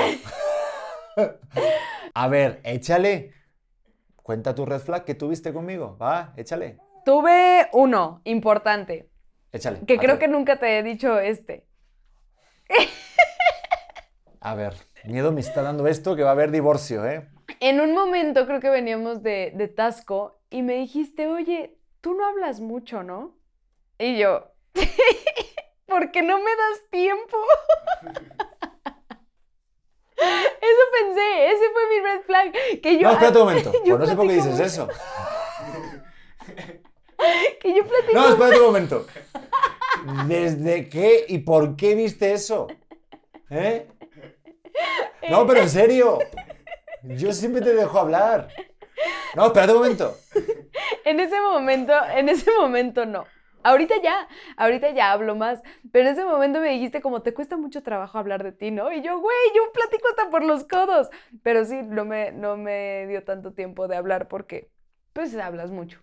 A 2.13 2.27
ver, 2.27 2.61
échale. 2.63 3.33
Cuenta 4.17 4.53
tu 4.53 4.65
red 4.67 4.79
flag 4.79 5.03
que 5.03 5.15
tuviste 5.15 5.51
conmigo. 5.51 5.97
Va, 5.97 6.31
échale. 6.37 6.77
Tuve 7.05 7.69
uno 7.73 8.21
importante. 8.25 9.09
Échale. 9.51 9.79
Que 9.87 9.97
creo 9.97 10.11
ver. 10.15 10.19
que 10.19 10.27
nunca 10.27 10.59
te 10.59 10.77
he 10.77 10.83
dicho 10.83 11.19
este. 11.19 11.65
A 14.41 14.53
ver, 14.53 14.75
miedo 15.05 15.31
me 15.31 15.41
está 15.41 15.63
dando 15.63 15.87
esto 15.87 16.15
que 16.15 16.21
va 16.23 16.29
a 16.29 16.33
haber 16.33 16.51
divorcio, 16.51 17.03
¿eh? 17.07 17.27
En 17.59 17.81
un 17.81 17.93
momento 17.93 18.45
creo 18.45 18.59
que 18.59 18.69
veníamos 18.69 19.23
de, 19.23 19.51
de 19.55 19.67
Tasco 19.67 20.39
y 20.51 20.61
me 20.61 20.75
dijiste, 20.75 21.27
oye, 21.27 21.79
tú 22.01 22.13
no 22.13 22.27
hablas 22.27 22.59
mucho, 22.59 23.01
¿no? 23.03 23.35
Y 23.97 24.17
yo, 24.19 24.51
porque 25.87 26.21
no 26.21 26.37
me 26.39 26.51
das 26.51 26.89
tiempo. 26.89 27.37
Eso 30.17 30.81
pensé, 30.91 31.51
ese 31.51 31.69
fue 31.71 31.89
mi 31.89 31.99
red 32.03 32.21
flag. 32.25 32.51
Que 32.81 32.97
yo, 32.97 33.03
No, 33.03 33.11
espérate 33.11 33.37
un 33.37 33.45
momento. 33.49 33.71
Pues 33.71 33.99
no 33.99 34.05
sé 34.07 34.15
por 34.15 34.27
qué 34.27 34.33
dices 34.33 34.51
mucho, 34.51 34.63
eso. 34.63 34.87
Que 37.59 37.75
yo 37.75 37.85
platico. 37.85 38.13
No, 38.13 38.29
espérate 38.29 38.59
un 38.59 38.65
momento. 38.65 39.05
¿Desde 40.27 40.89
qué 40.89 41.25
y 41.27 41.39
por 41.39 41.75
qué 41.75 41.93
viste 41.95 42.33
eso? 42.33 42.67
¿Eh? 43.49 43.87
No, 45.29 45.45
pero 45.45 45.61
en 45.61 45.69
serio. 45.69 46.19
Yo 47.03 47.31
siempre 47.31 47.61
te 47.61 47.73
dejo 47.73 47.99
hablar. 47.99 48.49
No, 49.35 49.45
espérate 49.47 49.73
un 49.73 49.79
momento. 49.79 50.17
En 51.05 51.19
ese 51.19 51.39
momento, 51.41 51.93
en 52.15 52.29
ese 52.29 52.51
momento 52.51 53.05
no. 53.05 53.25
Ahorita 53.67 53.95
ya, 54.01 54.29
ahorita 54.55 54.91
ya 54.91 55.11
hablo 55.11 55.35
más, 55.35 55.61
pero 55.91 56.07
en 56.07 56.13
ese 56.13 56.23
momento 56.23 56.61
me 56.61 56.69
dijiste 56.69 57.01
como 57.01 57.21
te 57.21 57.33
cuesta 57.33 57.57
mucho 57.57 57.83
trabajo 57.83 58.17
hablar 58.17 58.41
de 58.41 58.53
ti, 58.53 58.71
¿no? 58.71 58.93
Y 58.93 59.01
yo, 59.01 59.19
güey, 59.19 59.35
yo 59.53 59.61
platico 59.73 60.07
hasta 60.09 60.29
por 60.29 60.41
los 60.41 60.63
codos. 60.63 61.09
Pero 61.43 61.65
sí, 61.65 61.81
no 61.83 62.05
me, 62.05 62.31
no 62.31 62.55
me 62.55 63.05
dio 63.07 63.25
tanto 63.25 63.51
tiempo 63.51 63.89
de 63.89 63.97
hablar 63.97 64.29
porque, 64.29 64.71
pues, 65.11 65.35
hablas 65.35 65.69
mucho. 65.71 66.01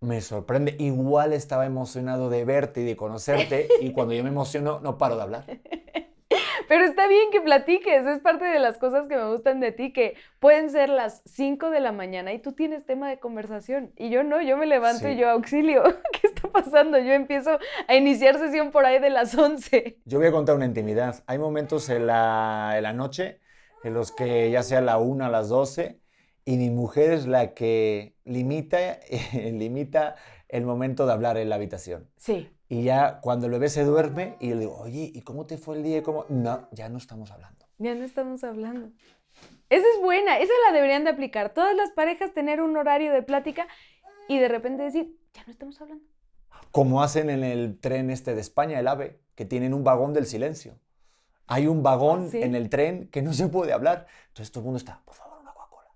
Me 0.00 0.22
sorprende. 0.22 0.76
Igual 0.78 1.34
estaba 1.34 1.66
emocionado 1.66 2.30
de 2.30 2.46
verte 2.46 2.80
y 2.80 2.84
de 2.84 2.96
conocerte 2.96 3.68
y 3.82 3.92
cuando 3.92 4.14
yo 4.14 4.22
me 4.22 4.30
emociono 4.30 4.80
no 4.80 4.96
paro 4.96 5.16
de 5.16 5.22
hablar. 5.22 5.46
Pero 6.68 6.84
está 6.84 7.06
bien 7.08 7.30
que 7.30 7.40
platiques, 7.40 8.06
es 8.06 8.18
parte 8.20 8.44
de 8.44 8.58
las 8.58 8.78
cosas 8.78 9.06
que 9.08 9.16
me 9.16 9.28
gustan 9.30 9.60
de 9.60 9.72
ti, 9.72 9.92
que 9.92 10.14
pueden 10.38 10.70
ser 10.70 10.88
las 10.88 11.22
5 11.26 11.70
de 11.70 11.80
la 11.80 11.92
mañana 11.92 12.32
y 12.32 12.38
tú 12.38 12.52
tienes 12.52 12.84
tema 12.86 13.08
de 13.08 13.18
conversación. 13.18 13.92
Y 13.96 14.10
yo 14.10 14.24
no, 14.24 14.40
yo 14.42 14.56
me 14.56 14.66
levanto 14.66 15.06
Sí. 15.06 15.12
y 15.12 15.16
yo 15.16 15.30
auxilio. 15.30 15.82
¿Qué 16.20 16.26
está 16.28 16.48
pasando? 16.48 16.98
Yo 16.98 17.12
empiezo 17.12 17.58
a 17.88 17.94
iniciar 17.94 18.38
sesión 18.38 18.70
por 18.70 18.84
ahí 18.84 18.98
de 18.98 19.10
las 19.10 19.34
11. 19.36 19.98
Yo 20.04 20.18
voy 20.18 20.28
a 20.28 20.32
contar 20.32 20.56
una 20.56 20.66
intimidad. 20.66 21.22
Hay 21.26 21.38
momentos 21.38 21.88
en 21.88 22.06
la, 22.06 22.74
en 22.76 22.82
la 22.82 22.92
noche 22.92 23.40
en 23.84 23.92
los 23.94 24.12
que 24.12 24.50
ya 24.50 24.62
sea 24.62 24.80
la 24.80 24.98
1 24.98 25.24
a 25.26 25.28
las 25.28 25.48
12 25.50 26.00
y 26.46 26.56
mi 26.56 26.70
mujer 26.70 27.12
es 27.12 27.26
la 27.26 27.54
que 27.54 28.16
limita, 28.24 28.98
limita 29.32 30.16
el 30.48 30.64
momento 30.64 31.06
de 31.06 31.12
hablar 31.12 31.36
en 31.36 31.48
la 31.48 31.56
habitación. 31.56 32.08
Sí. 32.16 32.50
Y 32.74 32.82
ya 32.82 33.20
cuando 33.20 33.46
el 33.46 33.52
bebé 33.52 33.68
se 33.68 33.84
duerme 33.84 34.36
y 34.40 34.48
yo 34.48 34.56
le 34.56 34.62
digo, 34.62 34.76
oye, 34.78 35.12
¿y 35.14 35.20
cómo 35.20 35.46
te 35.46 35.58
fue 35.58 35.76
el 35.76 35.84
día? 35.84 36.02
¿Cómo? 36.02 36.24
No, 36.28 36.68
ya 36.72 36.88
no 36.88 36.98
estamos 36.98 37.30
hablando. 37.30 37.64
Ya 37.78 37.94
no 37.94 38.02
estamos 38.02 38.42
hablando. 38.42 38.90
Esa 39.70 39.86
es 39.94 40.02
buena, 40.02 40.40
esa 40.40 40.52
la 40.66 40.74
deberían 40.74 41.04
de 41.04 41.10
aplicar. 41.10 41.54
Todas 41.54 41.76
las 41.76 41.92
parejas 41.92 42.34
tener 42.34 42.60
un 42.60 42.76
horario 42.76 43.12
de 43.12 43.22
plática 43.22 43.68
y 44.26 44.40
de 44.40 44.48
repente 44.48 44.82
decir, 44.82 45.16
ya 45.34 45.44
no 45.46 45.52
estamos 45.52 45.80
hablando. 45.80 46.04
Como 46.72 47.00
hacen 47.04 47.30
en 47.30 47.44
el 47.44 47.78
tren 47.78 48.10
este 48.10 48.34
de 48.34 48.40
España, 48.40 48.80
el 48.80 48.88
AVE, 48.88 49.20
que 49.36 49.44
tienen 49.44 49.72
un 49.72 49.84
vagón 49.84 50.12
del 50.12 50.26
silencio. 50.26 50.76
Hay 51.46 51.68
un 51.68 51.84
vagón 51.84 52.24
¿Ah, 52.26 52.30
sí? 52.32 52.42
en 52.42 52.56
el 52.56 52.70
tren 52.70 53.06
que 53.06 53.22
no 53.22 53.34
se 53.34 53.46
puede 53.46 53.72
hablar. 53.72 54.08
Entonces 54.30 54.50
todo 54.50 54.62
el 54.62 54.64
mundo 54.64 54.78
está, 54.78 55.00
por 55.04 55.14
favor, 55.14 55.38
una 55.40 55.52
Coca-Cola. 55.52 55.90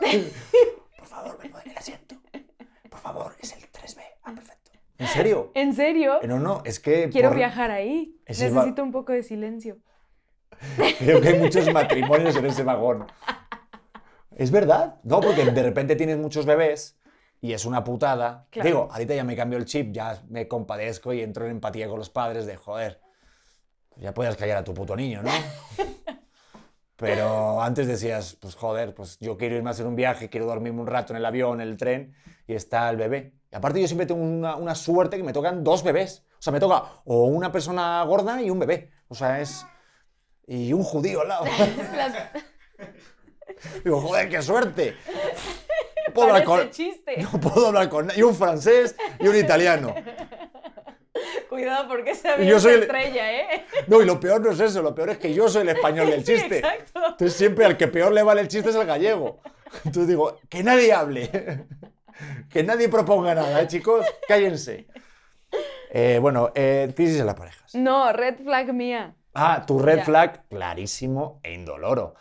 por 0.98 1.06
favor, 1.06 1.38
me 1.42 1.48
mueve 1.48 1.70
el 1.70 1.78
asiento. 1.78 2.16
Por 2.90 3.00
favor, 3.00 3.34
es 3.40 3.54
el 3.54 3.62
3B. 3.72 4.02
Ah, 4.24 4.32
perfecto. 4.34 4.61
¿En 5.02 5.08
serio? 5.08 5.50
¿En 5.54 5.74
serio? 5.74 6.22
Eh, 6.22 6.26
No, 6.28 6.38
no, 6.38 6.62
es 6.64 6.80
que... 6.80 7.08
Quiero 7.10 7.28
por- 7.30 7.36
viajar 7.38 7.70
ahí. 7.70 8.16
Ese 8.26 8.48
va- 8.50 8.56
Necesito 8.60 8.82
un 8.82 8.92
poco 8.92 9.12
de 9.12 9.22
silencio. 9.22 9.78
Creo 10.98 11.20
que 11.20 11.28
hay 11.28 11.38
muchos 11.38 11.72
matrimonios 11.72 12.36
en 12.36 12.46
ese 12.46 12.62
vagón. 12.62 13.06
Es 14.36 14.50
verdad, 14.50 15.00
¿no? 15.02 15.20
Porque 15.20 15.44
de 15.44 15.62
repente 15.62 15.96
tienes 15.96 16.18
muchos 16.18 16.46
bebés 16.46 16.98
y 17.40 17.52
es 17.52 17.64
una 17.64 17.82
putada. 17.84 18.46
Claro. 18.50 18.66
Digo, 18.68 18.88
ahorita 18.90 19.14
ya 19.14 19.24
me 19.24 19.36
cambio 19.36 19.58
el 19.58 19.64
chip, 19.64 19.92
ya 19.92 20.22
me 20.28 20.46
compadezco 20.48 21.12
y 21.12 21.20
entro 21.20 21.44
en 21.44 21.50
empatía 21.52 21.88
con 21.88 21.98
los 21.98 22.08
padres 22.10 22.46
de, 22.46 22.56
joder, 22.56 23.00
ya 23.96 24.14
puedes 24.14 24.36
callar 24.36 24.58
a 24.58 24.64
tu 24.64 24.72
puto 24.72 24.94
niño, 24.96 25.22
¿no? 25.22 25.30
Pero 26.96 27.60
antes 27.60 27.86
decías, 27.88 28.36
pues 28.40 28.54
joder, 28.54 28.94
pues 28.94 29.18
yo 29.20 29.36
quiero 29.36 29.56
irme 29.56 29.70
a 29.70 29.72
hacer 29.72 29.86
un 29.86 29.96
viaje, 29.96 30.28
quiero 30.28 30.46
dormirme 30.46 30.80
un 30.80 30.86
rato 30.86 31.12
en 31.12 31.16
el 31.16 31.24
avión, 31.26 31.60
en 31.60 31.68
el 31.68 31.76
tren, 31.76 32.14
y 32.46 32.54
está 32.54 32.88
el 32.90 32.96
bebé. 32.96 33.34
Y 33.52 33.56
aparte 33.56 33.80
yo 33.80 33.86
siempre 33.86 34.06
tengo 34.06 34.22
una, 34.22 34.56
una 34.56 34.74
suerte 34.74 35.16
que 35.18 35.22
me 35.22 35.32
tocan 35.34 35.62
dos 35.62 35.82
bebés. 35.84 36.24
O 36.38 36.42
sea, 36.42 36.52
me 36.52 36.58
toca 36.60 36.82
o 37.04 37.24
una 37.26 37.52
persona 37.52 38.02
gorda 38.04 38.40
y 38.42 38.48
un 38.50 38.58
bebé. 38.58 38.90
O 39.08 39.14
sea, 39.14 39.40
es... 39.40 39.64
Y 40.46 40.72
un 40.72 40.82
judío 40.82 41.20
al 41.20 41.28
lado. 41.28 41.44
Digo, 43.84 44.00
joder, 44.00 44.28
qué 44.28 44.42
suerte. 44.42 44.96
No 46.08 46.14
puedo 46.14 46.28
hablar 46.28 46.44
con, 46.44 46.70
chiste. 46.70 47.16
no 47.22 47.40
puedo 47.40 47.68
hablar 47.68 47.88
con 47.88 48.10
y 48.16 48.22
un 48.22 48.34
francés 48.34 48.96
y 49.20 49.28
un 49.28 49.36
italiano. 49.36 49.94
Cuidado 51.48 51.86
porque 51.88 52.12
Y 52.40 52.46
yo 52.46 52.58
soy 52.58 52.74
el- 52.74 52.82
estrella, 52.82 53.32
¿eh? 53.40 53.64
No, 53.86 54.02
y 54.02 54.04
lo 54.04 54.18
peor 54.18 54.40
no 54.40 54.50
es 54.50 54.58
eso, 54.58 54.82
lo 54.82 54.92
peor 54.96 55.10
es 55.10 55.18
que 55.18 55.32
yo 55.32 55.48
soy 55.48 55.62
el 55.62 55.68
español 55.68 56.10
del 56.10 56.26
Sí, 56.26 56.34
chiste. 56.34 56.58
exacto. 56.58 57.00
Entonces 57.10 57.34
siempre 57.34 57.64
al 57.66 57.76
que 57.76 57.86
peor 57.86 58.10
le 58.12 58.24
vale 58.24 58.40
el 58.40 58.48
chiste 58.48 58.70
es 58.70 58.74
el 58.76 58.84
gallego. 58.84 59.38
Entonces 59.84 60.08
digo, 60.08 60.38
que 60.48 60.64
nadie 60.64 60.92
hable. 60.92 61.66
Que 62.50 62.62
nadie 62.62 62.88
proponga 62.88 63.34
nada, 63.34 63.60
¿eh, 63.62 63.66
chicos? 63.66 64.04
Cállense. 64.28 64.86
Eh, 65.90 66.18
bueno, 66.20 66.50
eh, 66.54 66.92
crisis 66.96 67.20
en 67.20 67.26
las 67.26 67.34
parejas. 67.34 67.74
No, 67.74 68.12
red 68.12 68.36
flag 68.42 68.72
mía. 68.72 69.14
Ah, 69.34 69.64
tu 69.66 69.78
red 69.78 69.98
Ya. 69.98 70.04
flag, 70.04 70.42
clarísimo 70.48 71.40
e 71.42 71.54
indoloro. 71.54 72.14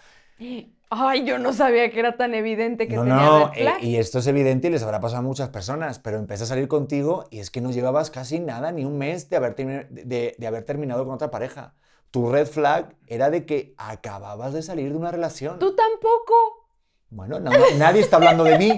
Ay, 0.94 1.24
yo 1.24 1.38
no 1.40 1.54
sabía 1.54 1.90
que 1.90 2.00
era 2.00 2.18
tan 2.18 2.34
evidente 2.34 2.88
que 2.90 2.96
no, 2.98 3.04
tenía 3.04 3.16
no, 3.18 3.48
red 3.48 3.58
eh, 3.58 3.62
flag. 3.64 3.84
y 3.84 3.96
esto 3.98 4.20
es 4.20 4.28
evidente 4.28 4.68
y 4.68 4.72
les 4.72 4.84
habrá 4.84 5.00
pasado 5.00 5.20
a 5.20 5.24
muchas 5.24 5.48
personas, 5.50 6.00
pero 6.00 6.18
empecé 6.18 6.44
a 6.44 6.48
salir 6.48 6.68
contigo 6.68 7.28
y 7.32 7.40
es 7.40 7.50
que 7.50 7.62
no 7.62 7.72
llevabas 7.72 8.12
casi 8.12 8.40
nada, 8.42 8.72
ni 8.74 8.84
un 8.84 8.98
mes 8.98 9.30
de 9.30 9.38
haber, 9.38 9.56
termi- 9.56 9.88
de, 9.88 10.36
de 10.38 10.48
haber 10.48 10.64
terminado 10.66 11.06
con 11.06 11.14
otra 11.14 11.32
pareja. 11.32 11.76
Tu 12.12 12.30
red 12.30 12.46
flag 12.46 12.96
era 13.08 13.30
de 13.30 13.46
que 13.46 13.74
acababas 13.78 14.52
de 14.52 14.62
salir 14.64 14.92
de 14.92 14.98
una 14.98 15.12
relación. 15.12 15.60
Tú 15.60 15.74
tampoco. 15.74 16.68
Bueno, 17.10 17.40
no- 17.40 17.52
nadie 17.78 18.02
está 18.02 18.18
hablando 18.18 18.44
de 18.44 18.58
mí. 18.58 18.78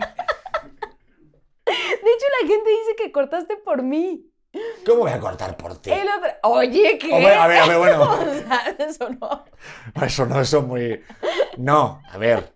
De 2.13 2.17
hecho, 2.17 2.25
la 2.41 2.47
gente 2.47 2.69
dice 2.69 2.95
que 2.95 3.11
cortaste 3.11 3.57
por 3.57 3.81
mí. 3.81 4.29
¿Cómo 4.85 4.99
voy 4.99 5.11
a 5.11 5.19
cortar 5.19 5.57
por 5.57 5.81
ti? 5.81 5.89
El 5.91 6.07
otro, 6.07 6.29
oye, 6.43 6.99
¿qué? 6.99 7.11
Hombre, 7.11 7.33
a 7.33 7.47
ver, 7.47 7.57
a 7.59 7.67
ver, 7.67 7.77
bueno. 7.79 8.03
O 8.13 8.33
sea, 8.33 8.75
eso 8.77 9.09
no. 9.09 9.45
Eso 10.05 10.25
no, 10.27 10.39
eso 10.39 10.61
muy... 10.61 11.01
No, 11.57 12.01
a 12.11 12.17
ver. 12.19 12.53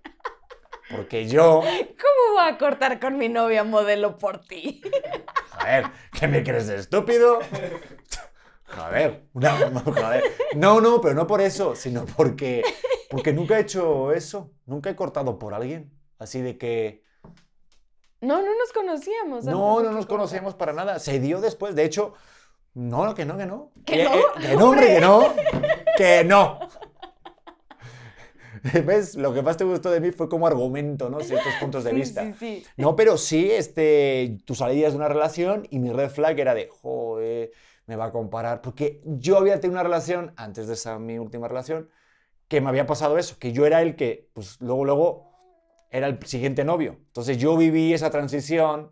Porque 0.95 1.27
yo... 1.27 1.61
¿Cómo 1.61 2.33
voy 2.35 2.47
a 2.49 2.57
cortar 2.59 2.99
con 2.99 3.17
mi 3.17 3.29
novia 3.29 3.63
modelo 3.63 4.19
por 4.19 4.41
ti? 4.45 4.81
Joder, 5.53 5.85
¿qué 6.19 6.27
me 6.27 6.43
crees 6.43 6.67
de 6.67 6.75
estúpido? 6.75 7.39
Joder, 8.67 9.23
una- 9.33 9.57
joder. 9.81 10.23
No, 10.55 10.79
no, 10.81 11.01
pero 11.01 11.15
no 11.15 11.25
por 11.25 11.41
eso, 11.41 11.75
sino 11.75 12.05
porque, 12.05 12.61
porque 13.09 13.33
nunca 13.33 13.57
he 13.57 13.61
hecho 13.61 14.11
eso. 14.11 14.51
Nunca 14.67 14.91
he 14.91 14.95
cortado 14.95 15.39
por 15.39 15.55
alguien. 15.55 15.91
Así 16.19 16.41
de 16.41 16.59
que... 16.59 17.06
No, 18.21 18.41
no 18.41 18.57
nos 18.57 18.73
conocíamos. 18.73 19.45
No, 19.45 19.81
no 19.83 19.91
nos 19.91 20.05
conocemos 20.05 20.55
para 20.55 20.73
nada. 20.73 20.99
Se 20.99 21.19
dio 21.19 21.39
después. 21.39 21.75
De 21.75 21.83
hecho, 21.85 22.13
no, 22.73 23.13
que 23.13 23.25
no, 23.25 23.37
que 23.37 23.45
no. 23.45 23.71
¿Que 23.85 24.03
no? 24.03 24.15
eh, 24.15 24.23
que 24.41 24.55
no, 24.55 24.69
hombre, 24.69 24.87
que 24.95 25.01
no. 25.01 25.33
Que 25.97 26.23
no. 26.23 26.59
¿Ves? 28.85 29.15
Lo 29.15 29.33
que 29.33 29.41
más 29.41 29.57
te 29.57 29.63
gustó 29.63 29.91
de 29.91 29.99
mí 30.01 30.11
fue 30.11 30.27
como 30.27 30.47
argumento, 30.47 31.09
¿no? 31.09 31.19
Ciertos 31.21 31.53
puntos 31.59 31.83
de 31.83 31.91
Sí, 31.91 31.95
vista. 31.95 32.23
Sí, 32.23 32.33
sí. 32.39 32.65
No, 32.75 32.95
pero 32.95 33.17
sí, 33.17 33.49
este, 33.51 34.39
tú 34.45 34.55
salías 34.55 34.93
de 34.93 34.97
una 34.97 35.07
relación 35.07 35.67
y 35.69 35.79
mi 35.79 35.91
red 35.91 36.09
flag 36.09 36.39
era 36.39 36.53
de, 36.53 36.67
joder, 36.69 37.51
me 37.85 37.95
va 37.95 38.05
a 38.05 38.11
comparar. 38.11 38.61
Porque 38.61 39.01
yo 39.05 39.37
había 39.37 39.59
tenido 39.59 39.75
una 39.75 39.83
relación, 39.83 40.33
antes 40.37 40.67
de 40.67 40.73
esa 40.73 40.97
mi 40.99 41.19
última 41.19 41.47
relación, 41.47 41.89
que 42.47 42.61
me 42.61 42.69
había 42.69 42.87
pasado 42.87 43.17
eso, 43.17 43.37
que 43.39 43.51
yo 43.53 43.65
era 43.65 43.81
el 43.81 43.95
que, 43.95 44.29
pues 44.33 44.59
luego, 44.59 44.85
luego, 44.85 45.31
era 45.91 46.07
el 46.07 46.25
siguiente 46.25 46.63
novio. 46.63 46.97
Entonces 47.07 47.37
yo 47.37 47.57
viví 47.57 47.93
esa 47.93 48.09
transición 48.09 48.91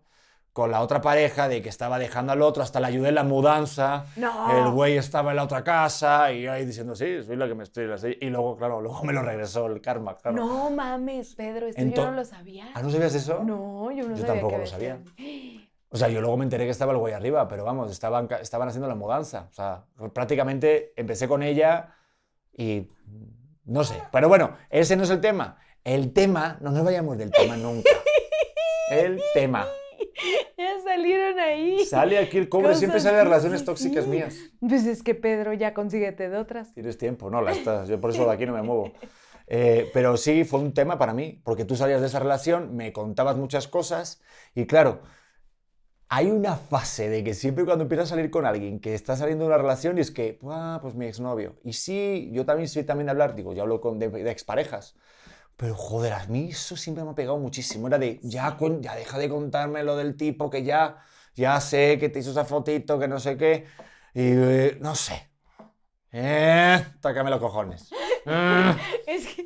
con 0.55 0.71
la 0.71 0.79
otra 0.79 1.01
pareja 1.01 1.49
de 1.49 1.61
que 1.61 1.67
estaba 1.67 1.99
dejando 1.99 2.31
al 2.31 2.41
otro, 2.41 2.63
hasta 2.63 2.79
le 2.79 2.87
ayudé 2.87 3.09
en 3.09 3.15
la 3.15 3.25
mudanza. 3.25 4.05
No. 4.15 4.57
El 4.57 4.71
güey 4.71 4.95
estaba 4.95 5.31
en 5.31 5.35
la 5.35 5.43
otra 5.43 5.65
casa 5.65 6.31
y 6.31 6.43
yo 6.43 6.53
ahí 6.53 6.65
diciendo, 6.65 6.95
sí, 6.95 7.21
soy 7.23 7.35
la 7.35 7.45
que 7.45 7.55
me 7.55 7.63
estoy... 7.63 7.89
Y 8.21 8.29
luego, 8.29 8.55
claro, 8.55 8.79
luego 8.79 9.03
me 9.03 9.11
lo 9.11 9.21
regresó 9.21 9.67
el 9.67 9.81
karma, 9.81 10.15
claro. 10.15 10.37
No 10.37 10.69
mames, 10.69 11.35
Pedro, 11.35 11.67
esto 11.67 11.81
yo 11.81 12.05
no 12.05 12.13
lo 12.13 12.23
sabía. 12.23 12.69
¿Ah, 12.73 12.81
no 12.81 12.89
sabías 12.89 13.13
eso? 13.15 13.43
No, 13.43 13.91
yo 13.91 14.07
no 14.07 14.15
Yo 14.15 14.21
sabía 14.21 14.27
tampoco 14.27 14.53
que 14.53 14.59
lo 14.59 14.65
sabía. 14.65 14.99
O 15.89 15.97
sea, 15.97 16.07
yo 16.07 16.21
luego 16.21 16.37
me 16.37 16.45
enteré 16.45 16.63
que 16.63 16.71
estaba 16.71 16.93
el 16.93 16.99
güey 16.99 17.13
arriba, 17.13 17.49
pero 17.49 17.65
vamos, 17.65 17.91
estaban, 17.91 18.29
estaban 18.41 18.69
haciendo 18.69 18.87
la 18.87 18.95
mudanza. 18.95 19.49
O 19.51 19.53
sea, 19.53 19.83
prácticamente 20.13 20.93
empecé 20.95 21.27
con 21.27 21.43
ella 21.43 21.95
y 22.57 22.89
no 23.65 23.83
sé. 23.83 24.01
Pero 24.09 24.29
bueno, 24.29 24.55
ese 24.69 24.95
no 24.95 25.03
es 25.03 25.09
el 25.09 25.19
tema. 25.19 25.57
El 25.85 26.13
tema, 26.13 26.57
no 26.61 26.71
nos 26.71 26.83
vayamos 26.83 27.15
del 27.15 27.29
tema 27.29 27.55
nunca. 27.55 27.91
El 28.89 29.21
tema. 29.35 29.67
Ya 30.57 30.79
salieron 30.83 31.37
ahí. 31.39 31.85
Sale 31.85 32.17
aquí 32.17 32.39
el 32.39 32.49
cobre, 32.49 32.73
siempre 32.73 32.99
sale 32.99 33.17
de 33.17 33.23
relaciones 33.25 33.63
tóxicas 33.63 34.07
mías. 34.07 34.35
Pues 34.59 34.87
es 34.87 35.03
que 35.03 35.13
Pedro, 35.13 35.53
ya 35.53 35.75
consíguete 35.75 36.27
de 36.27 36.37
otras. 36.37 36.73
Tienes 36.73 36.97
tiempo, 36.97 37.29
no, 37.29 37.39
la 37.39 37.51
estás. 37.51 37.87
Yo 37.87 38.01
por 38.01 38.09
eso 38.09 38.25
de 38.25 38.33
aquí 38.33 38.47
no 38.47 38.53
me 38.53 38.63
muevo. 38.63 38.93
Eh, 39.45 39.91
pero 39.93 40.17
sí, 40.17 40.43
fue 40.43 40.59
un 40.59 40.73
tema 40.73 40.97
para 40.97 41.13
mí, 41.13 41.39
porque 41.43 41.65
tú 41.65 41.75
salías 41.75 42.01
de 42.01 42.07
esa 42.07 42.17
relación, 42.17 42.75
me 42.75 42.91
contabas 42.91 43.37
muchas 43.37 43.67
cosas 43.67 44.23
y 44.55 44.65
claro, 44.65 45.01
hay 46.09 46.31
una 46.31 46.55
fase 46.55 47.09
de 47.09 47.23
que 47.23 47.35
siempre 47.35 47.63
cuando 47.63 47.83
empiezas 47.83 48.07
a 48.07 48.15
salir 48.15 48.31
con 48.31 48.47
alguien 48.47 48.79
que 48.79 48.95
está 48.95 49.15
saliendo 49.15 49.43
de 49.43 49.49
una 49.49 49.59
relación 49.59 49.99
y 49.99 50.01
es 50.01 50.09
que, 50.09 50.39
ah, 50.49 50.79
pues 50.81 50.95
mi 50.95 51.05
exnovio. 51.05 51.57
Y 51.63 51.73
sí, 51.73 52.31
yo 52.33 52.43
también 52.43 52.67
soy 52.67 52.85
también 52.85 53.05
de 53.05 53.11
hablar, 53.11 53.35
digo, 53.35 53.53
yo 53.53 53.61
hablo 53.61 53.81
con, 53.81 53.99
de, 53.99 54.09
de 54.09 54.31
exparejas. 54.31 54.95
Pero 55.57 55.75
joder, 55.75 56.13
a 56.13 56.25
mí 56.27 56.49
eso 56.51 56.75
siempre 56.75 57.03
me 57.03 57.11
ha 57.11 57.15
pegado 57.15 57.37
muchísimo. 57.37 57.87
Era 57.87 57.97
de, 57.97 58.19
ya, 58.23 58.57
con- 58.57 58.81
ya 58.81 58.95
deja 58.95 59.17
de 59.17 59.29
contarme 59.29 59.83
lo 59.83 59.95
del 59.95 60.17
tipo 60.17 60.49
que 60.49 60.63
ya, 60.63 60.97
ya 61.35 61.59
sé 61.61 61.97
que 61.99 62.09
te 62.09 62.19
hizo 62.19 62.31
esa 62.31 62.45
fotito, 62.45 62.99
que 62.99 63.07
no 63.07 63.19
sé 63.19 63.37
qué. 63.37 63.65
Y 64.13 64.31
eh, 64.33 64.77
no 64.81 64.95
sé. 64.95 65.29
Eh, 66.11 66.83
tócame 67.01 67.29
los 67.29 67.39
cojones. 67.39 67.91
Mm. 68.25 68.71
Es 69.07 69.27
que, 69.27 69.43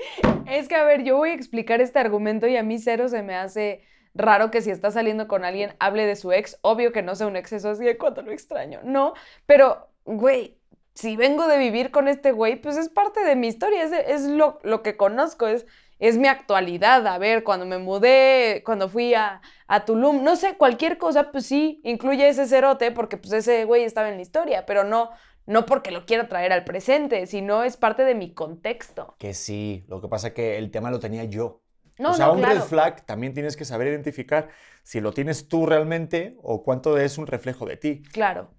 es 0.48 0.68
que, 0.68 0.76
a 0.76 0.84
ver, 0.84 1.04
yo 1.04 1.18
voy 1.18 1.30
a 1.32 1.34
explicar 1.34 1.82
este 1.82 2.00
argumento 2.00 2.48
y 2.48 2.56
a 2.58 2.64
mí 2.64 2.80
cero 2.80 3.10
se 3.10 3.22
me 3.24 3.36
hace 3.36 3.84
raro 4.14 4.50
que 4.52 4.62
si 4.62 4.72
está 4.72 4.90
saliendo 4.90 5.28
con 5.28 5.44
alguien 5.46 5.76
hable 5.80 6.06
de 6.06 6.16
su 6.16 6.32
ex. 6.32 6.58
Obvio 6.62 6.92
que 6.92 7.02
no 7.04 7.16
sea 7.16 7.28
un 7.28 7.36
exceso 7.36 7.70
así 7.70 7.84
de 7.84 7.98
cuánto 7.98 8.22
lo 8.22 8.32
extraño. 8.32 8.80
No, 8.84 9.14
pero, 9.46 9.90
güey, 10.06 10.58
si 10.96 11.16
vengo 11.18 11.48
de 11.48 11.58
vivir 11.58 11.92
con 11.92 12.08
este 12.08 12.32
güey, 12.32 12.56
pues 12.62 12.78
es 12.78 12.90
parte 12.90 13.24
de 13.24 13.36
mi 13.36 13.48
historia, 13.48 13.84
es, 13.84 13.92
es 13.92 14.24
lo, 14.30 14.60
lo 14.64 14.82
que 14.82 14.98
conozco, 14.98 15.48
es, 15.48 15.66
es 16.00 16.18
mi 16.18 16.28
actualidad. 16.28 17.06
A 17.06 17.18
ver, 17.18 17.44
cuando 17.44 17.66
me 17.66 17.78
mudé, 17.78 18.64
cuando 18.66 18.90
fui 18.90 19.14
a, 19.14 19.42
a 19.68 19.86
Tulum, 19.86 20.24
no 20.24 20.36
sé, 20.36 20.58
cualquier 20.58 20.98
cosa, 20.98 21.32
pues 21.32 21.46
sí, 21.46 21.82
incluye 21.84 22.28
ese 22.28 22.48
cerote 22.48 22.92
porque 22.92 23.18
pues 23.18 23.34
ese 23.34 23.66
güey 23.66 23.84
estaba 23.84 24.10
en 24.10 24.16
la 24.16 24.22
historia, 24.22 24.66
pero 24.66 24.84
no, 24.84 25.12
no 25.46 25.66
porque 25.66 25.92
lo 25.92 26.06
quiera 26.06 26.28
traer 26.28 26.54
al 26.54 26.64
presente, 26.64 27.28
sino 27.28 27.64
es 27.64 27.78
parte 27.78 28.04
de 28.04 28.16
mi 28.16 28.34
contexto. 28.34 29.16
Que 29.20 29.34
sí, 29.34 29.86
lo 29.88 30.02
que 30.02 30.08
pasa 30.08 30.30
es 30.30 30.34
que 30.34 30.58
el 30.58 30.72
tema 30.72 30.90
lo 30.90 31.00
tenía 31.00 31.26
yo. 31.26 31.62
No, 31.98 32.12
o 32.12 32.14
sea, 32.14 32.28
no, 32.28 32.34
un 32.34 32.40
claro. 32.40 32.56
red 32.56 32.64
flag 32.64 33.06
también 33.06 33.34
tienes 33.34 33.58
que 33.58 33.66
saber 33.66 33.88
identificar 33.88 34.48
si 34.84 35.02
lo 35.02 35.12
tienes 35.12 35.50
tú 35.50 35.66
realmente 35.66 36.38
o 36.42 36.64
cuánto 36.64 36.98
es 36.98 37.18
un 37.18 37.28
reflejo 37.28 37.66
de 37.66 37.76
ti. 37.76 38.02
Claro. 38.14 38.52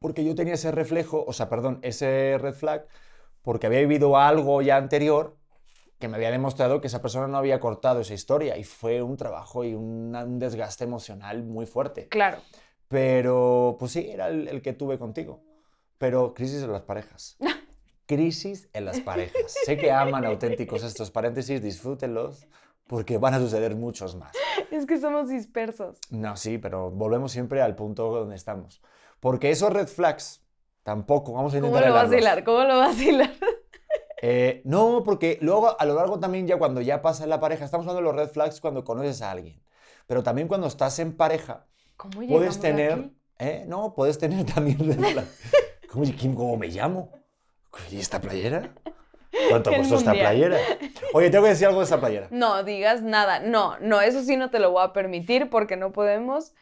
Porque 0.00 0.24
yo 0.24 0.34
tenía 0.34 0.54
ese 0.54 0.72
reflejo, 0.72 1.24
o 1.24 1.32
sea, 1.32 1.48
perdón, 1.48 1.78
ese 1.82 2.36
red 2.40 2.54
flag, 2.54 2.86
porque 3.42 3.68
había 3.68 3.80
vivido 3.80 4.16
algo 4.16 4.60
ya 4.60 4.76
anterior 4.76 5.39
que 6.00 6.08
me 6.08 6.16
había 6.16 6.30
demostrado 6.30 6.80
que 6.80 6.86
esa 6.86 7.02
persona 7.02 7.28
no 7.28 7.36
había 7.36 7.60
cortado 7.60 8.00
esa 8.00 8.14
historia 8.14 8.56
y 8.56 8.64
fue 8.64 9.02
un 9.02 9.16
trabajo 9.16 9.64
y 9.64 9.74
un, 9.74 10.16
un 10.16 10.38
desgaste 10.38 10.84
emocional 10.84 11.44
muy 11.44 11.66
fuerte. 11.66 12.08
Claro. 12.08 12.38
Pero, 12.88 13.76
pues 13.78 13.92
sí, 13.92 14.08
era 14.10 14.28
el, 14.28 14.48
el 14.48 14.62
que 14.62 14.72
tuve 14.72 14.98
contigo. 14.98 15.42
Pero 15.98 16.32
crisis 16.34 16.62
en 16.62 16.72
las 16.72 16.82
parejas. 16.82 17.36
Crisis 18.06 18.68
en 18.72 18.86
las 18.86 18.98
parejas. 19.00 19.54
Sé 19.64 19.76
que 19.76 19.92
aman 19.92 20.24
auténticos 20.24 20.82
estos 20.82 21.12
paréntesis, 21.12 21.62
disfrútenlos, 21.62 22.48
porque 22.88 23.18
van 23.18 23.34
a 23.34 23.38
suceder 23.38 23.76
muchos 23.76 24.16
más. 24.16 24.32
Es 24.72 24.84
que 24.84 24.98
somos 24.98 25.28
dispersos. 25.28 25.98
No, 26.10 26.36
sí, 26.36 26.58
pero 26.58 26.90
volvemos 26.90 27.30
siempre 27.30 27.62
al 27.62 27.76
punto 27.76 28.10
donde 28.10 28.34
estamos. 28.34 28.82
Porque 29.20 29.50
esos 29.50 29.72
red 29.72 29.86
flags 29.86 30.42
tampoco, 30.82 31.34
vamos 31.34 31.54
a 31.54 31.60
¿Cómo 31.60 31.68
intentar 31.68 31.88
lo 31.88 31.94
vas 31.94 32.10
a 32.10 32.18
hilar? 32.18 32.42
¿Cómo 32.42 32.64
lo 32.64 32.78
vas 32.78 32.98
a 32.98 33.04
hilar? 33.04 33.30
Eh, 34.22 34.60
no, 34.64 35.02
porque 35.04 35.38
luego 35.40 35.80
a 35.80 35.84
lo 35.86 35.94
largo 35.94 36.20
también 36.20 36.46
ya 36.46 36.58
cuando 36.58 36.80
ya 36.80 37.00
pasa 37.00 37.24
en 37.24 37.30
la 37.30 37.40
pareja, 37.40 37.64
estamos 37.64 37.86
hablando 37.86 38.10
de 38.10 38.16
los 38.16 38.26
red 38.26 38.32
flags 38.32 38.60
cuando 38.60 38.84
conoces 38.84 39.22
a 39.22 39.30
alguien, 39.30 39.62
pero 40.06 40.22
también 40.22 40.46
cuando 40.46 40.66
estás 40.66 40.98
en 40.98 41.16
pareja, 41.16 41.66
¿Cómo 41.96 42.26
puedes 42.28 42.60
tener, 42.60 42.92
aquí? 42.92 43.16
¿eh? 43.38 43.64
No, 43.66 43.94
puedes 43.94 44.18
tener 44.18 44.44
también 44.54 44.78
red 44.78 45.00
flags. 45.12 45.40
¿Cómo, 45.90 46.04
Kim, 46.04 46.34
cómo 46.34 46.56
me 46.56 46.68
llamo? 46.68 47.10
¿Y 47.90 47.98
esta 47.98 48.20
playera? 48.20 48.74
¿Cuánto 49.48 49.72
costó 49.76 49.96
esta 49.96 50.12
playera? 50.12 50.58
Oye, 51.14 51.30
tengo 51.30 51.44
que 51.44 51.50
decir 51.50 51.66
algo 51.66 51.80
de 51.80 51.84
esta 51.84 52.00
playera. 52.00 52.28
No 52.30 52.62
digas 52.62 53.02
nada. 53.02 53.40
No, 53.40 53.78
no, 53.80 54.00
eso 54.00 54.22
sí 54.22 54.36
no 54.36 54.50
te 54.50 54.58
lo 54.58 54.70
voy 54.70 54.84
a 54.84 54.92
permitir 54.92 55.50
porque 55.50 55.76
no 55.76 55.92
podemos 55.92 56.52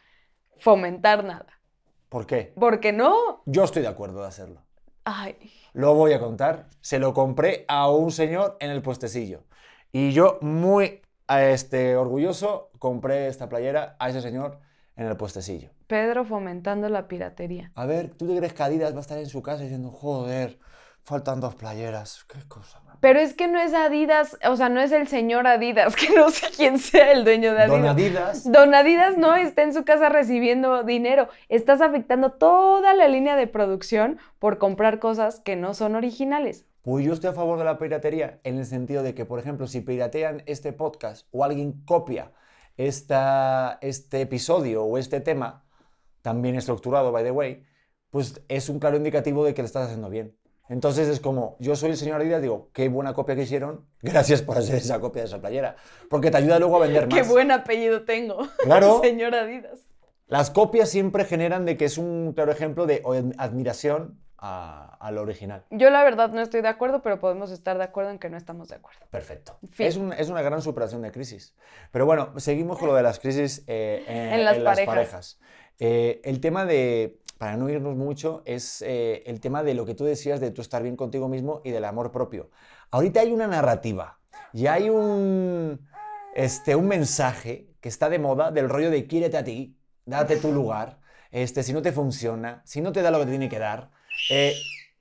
fomentar 0.57 1.23
nada. 1.23 1.61
¿Por 2.09 2.25
qué? 2.25 2.53
Porque 2.59 2.91
no. 2.91 3.43
Yo 3.45 3.63
estoy 3.63 3.81
de 3.81 3.87
acuerdo 3.87 4.21
de 4.21 4.27
hacerlo. 4.27 4.63
Ay, 5.03 5.37
Lo 5.79 5.93
voy 5.93 6.11
a 6.11 6.19
contar. 6.19 6.67
Se 6.81 6.99
lo 6.99 7.13
compré 7.13 7.63
a 7.69 7.89
un 7.89 8.11
señor 8.11 8.57
en 8.59 8.69
el 8.69 8.81
puestecillo. 8.81 9.45
Y 9.93 10.11
yo, 10.11 10.37
muy 10.41 10.99
este, 11.29 11.95
orgulloso, 11.95 12.69
compré 12.79 13.27
esta 13.27 13.47
playera 13.47 13.95
a 13.97 14.09
ese 14.09 14.19
señor 14.19 14.59
en 14.97 15.07
el 15.07 15.15
puestecillo. 15.15 15.69
Pedro 15.87 16.25
fomentando 16.25 16.89
la 16.89 17.07
piratería. 17.07 17.71
A 17.75 17.85
ver, 17.85 18.09
¿tú 18.09 18.27
te 18.27 18.35
crees 18.35 18.51
que 18.51 18.61
Adidas 18.61 18.93
va 18.93 18.97
a 18.97 18.99
estar 18.99 19.19
en 19.19 19.29
su 19.29 19.41
casa 19.41 19.63
diciendo, 19.63 19.89
joder, 19.89 20.59
faltan 21.03 21.39
dos 21.39 21.55
playeras? 21.55 22.25
Qué 22.25 22.39
cosa. 22.47 22.81
Pero 22.99 23.19
es 23.19 23.33
que 23.33 23.47
no 23.47 23.59
es 23.59 23.73
Adidas, 23.73 24.37
o 24.45 24.57
sea, 24.57 24.67
no 24.67 24.81
es 24.81 24.91
el 24.91 25.07
señor 25.07 25.47
Adidas, 25.47 25.95
que 25.95 26.09
no 26.13 26.29
sé 26.29 26.47
quién 26.55 26.79
sea 26.79 27.11
el 27.11 27.23
dueño 27.23 27.53
de 27.53 27.63
Adidas. 27.63 27.79
Don 27.79 27.87
Adidas. 27.87 28.51
Don 28.51 28.75
Adidas 28.75 29.17
no 29.17 29.35
está 29.35 29.63
en 29.63 29.73
su 29.73 29.85
casa 29.85 30.09
recibiendo 30.09 30.83
dinero. 30.83 31.29
Estás 31.47 31.81
afectando 31.81 32.33
toda 32.33 32.93
la 32.93 33.07
línea 33.07 33.35
de 33.35 33.47
producción 33.47 34.19
por 34.37 34.57
comprar 34.57 34.99
cosas 34.99 35.39
que 35.39 35.55
no 35.55 35.73
son 35.73 35.95
originales. 35.95 36.65
Pues 36.81 37.05
yo 37.05 37.13
estoy 37.13 37.29
a 37.29 37.33
favor 37.33 37.57
de 37.57 37.65
la 37.65 37.77
piratería 37.77 38.39
en 38.43 38.57
el 38.57 38.65
sentido 38.65 39.03
de 39.03 39.13
que, 39.13 39.25
por 39.25 39.39
ejemplo, 39.39 39.67
si 39.67 39.81
piratean 39.81 40.43
este 40.45 40.73
podcast 40.73 41.27
o 41.31 41.43
alguien 41.43 41.83
copia 41.85 42.31
esta, 42.77 43.77
este 43.81 44.21
episodio 44.21 44.83
o 44.83 44.97
este 44.97 45.21
tema, 45.21 45.65
también 46.21 46.55
estructurado, 46.55 47.11
by 47.11 47.23
the 47.23 47.31
way, 47.31 47.65
pues 48.09 48.41
es 48.47 48.69
un 48.69 48.79
claro 48.79 48.97
indicativo 48.97 49.45
de 49.45 49.53
que 49.53 49.61
lo 49.61 49.65
estás 49.65 49.85
haciendo 49.85 50.09
bien. 50.09 50.35
Entonces 50.69 51.07
es 51.09 51.19
como, 51.19 51.57
yo 51.59 51.75
soy 51.75 51.89
el 51.91 51.97
señor 51.97 52.21
Adidas, 52.21 52.41
digo, 52.41 52.69
qué 52.73 52.87
buena 52.89 53.13
copia 53.13 53.35
que 53.35 53.41
hicieron, 53.41 53.85
gracias 54.01 54.41
por 54.43 54.57
hacer 54.57 54.75
esa 54.75 54.99
copia 54.99 55.23
de 55.23 55.27
esa 55.27 55.41
playera, 55.41 55.75
porque 56.09 56.29
te 56.31 56.37
ayuda 56.37 56.59
luego 56.59 56.77
a 56.77 56.79
vender 56.85 57.07
más. 57.09 57.19
Qué 57.21 57.27
buen 57.27 57.51
apellido 57.51 58.03
tengo. 58.05 58.37
Claro. 58.63 59.01
señor 59.03 59.33
Adidas. 59.35 59.81
Las 60.27 60.51
copias 60.51 60.89
siempre 60.89 61.25
generan 61.25 61.65
de 61.65 61.75
que 61.75 61.85
es 61.85 61.97
un 61.97 62.33
claro 62.33 62.51
ejemplo 62.51 62.85
de 62.85 63.01
admiración 63.39 64.19
a, 64.37 64.95
a 64.99 65.11
lo 65.11 65.21
original. 65.23 65.65
Yo 65.71 65.89
la 65.89 66.03
verdad 66.03 66.29
no 66.29 66.39
estoy 66.41 66.61
de 66.61 66.67
acuerdo, 66.67 67.01
pero 67.01 67.19
podemos 67.19 67.49
estar 67.51 67.77
de 67.79 67.83
acuerdo 67.83 68.11
en 68.11 68.19
que 68.19 68.29
no 68.29 68.37
estamos 68.37 68.67
de 68.69 68.75
acuerdo. 68.75 68.99
Perfecto. 69.09 69.57
Fin. 69.71 69.87
Es, 69.87 69.97
un- 69.97 70.13
es 70.13 70.29
una 70.29 70.43
gran 70.43 70.61
superación 70.61 71.01
de 71.01 71.11
crisis. 71.11 71.55
Pero 71.91 72.05
bueno, 72.05 72.39
seguimos 72.39 72.77
con 72.77 72.89
lo 72.89 72.93
de 72.95 73.01
las 73.03 73.19
crisis 73.19 73.63
eh, 73.65 74.03
en, 74.07 74.17
En 74.39 74.45
las 74.45 74.59
parejas. 74.81 75.39
Eh, 75.79 76.21
el 76.23 76.39
tema 76.39 76.63
de... 76.65 77.19
para 77.39 77.55
no 77.55 77.69
irnos 77.69 77.95
mucho, 77.95 78.43
es 78.45 78.83
eh, 78.85 79.23
el 79.25 79.39
tema 79.39 79.63
de 79.63 79.73
lo 79.73 79.85
que 79.85 79.95
tú 79.95 80.03
decías 80.03 80.41
de 80.41 80.51
tú 80.51 80.61
estar 80.61 80.83
bien 80.83 80.97
contigo 80.97 81.29
mismo 81.29 81.61
y 81.63 81.71
del 81.71 81.85
amor 81.85 82.11
propio. 82.11 82.51
Ahorita 82.91 83.21
hay 83.21 83.31
una 83.31 83.47
narrativa 83.47 84.19
y 84.51 84.67
hay 84.67 84.89
un, 84.89 85.87
este, 86.35 86.75
un 86.75 86.87
mensaje 86.87 87.69
que 87.79 87.87
está 87.87 88.09
de 88.09 88.19
moda 88.19 88.51
del 88.51 88.67
rollo 88.67 88.91
de 88.91 89.07
quiérete 89.07 89.37
a 89.37 89.43
ti, 89.45 89.77
date 90.05 90.35
tu 90.35 90.51
lugar, 90.51 90.99
este, 91.31 91.63
si 91.63 91.71
no 91.71 91.81
te 91.81 91.93
funciona, 91.93 92.61
si 92.65 92.81
no 92.81 92.91
te 92.91 93.01
da 93.01 93.09
lo 93.09 93.19
que 93.19 93.25
te 93.25 93.31
tiene 93.31 93.47
que 93.47 93.59
dar, 93.59 93.89
eh, 94.29 94.53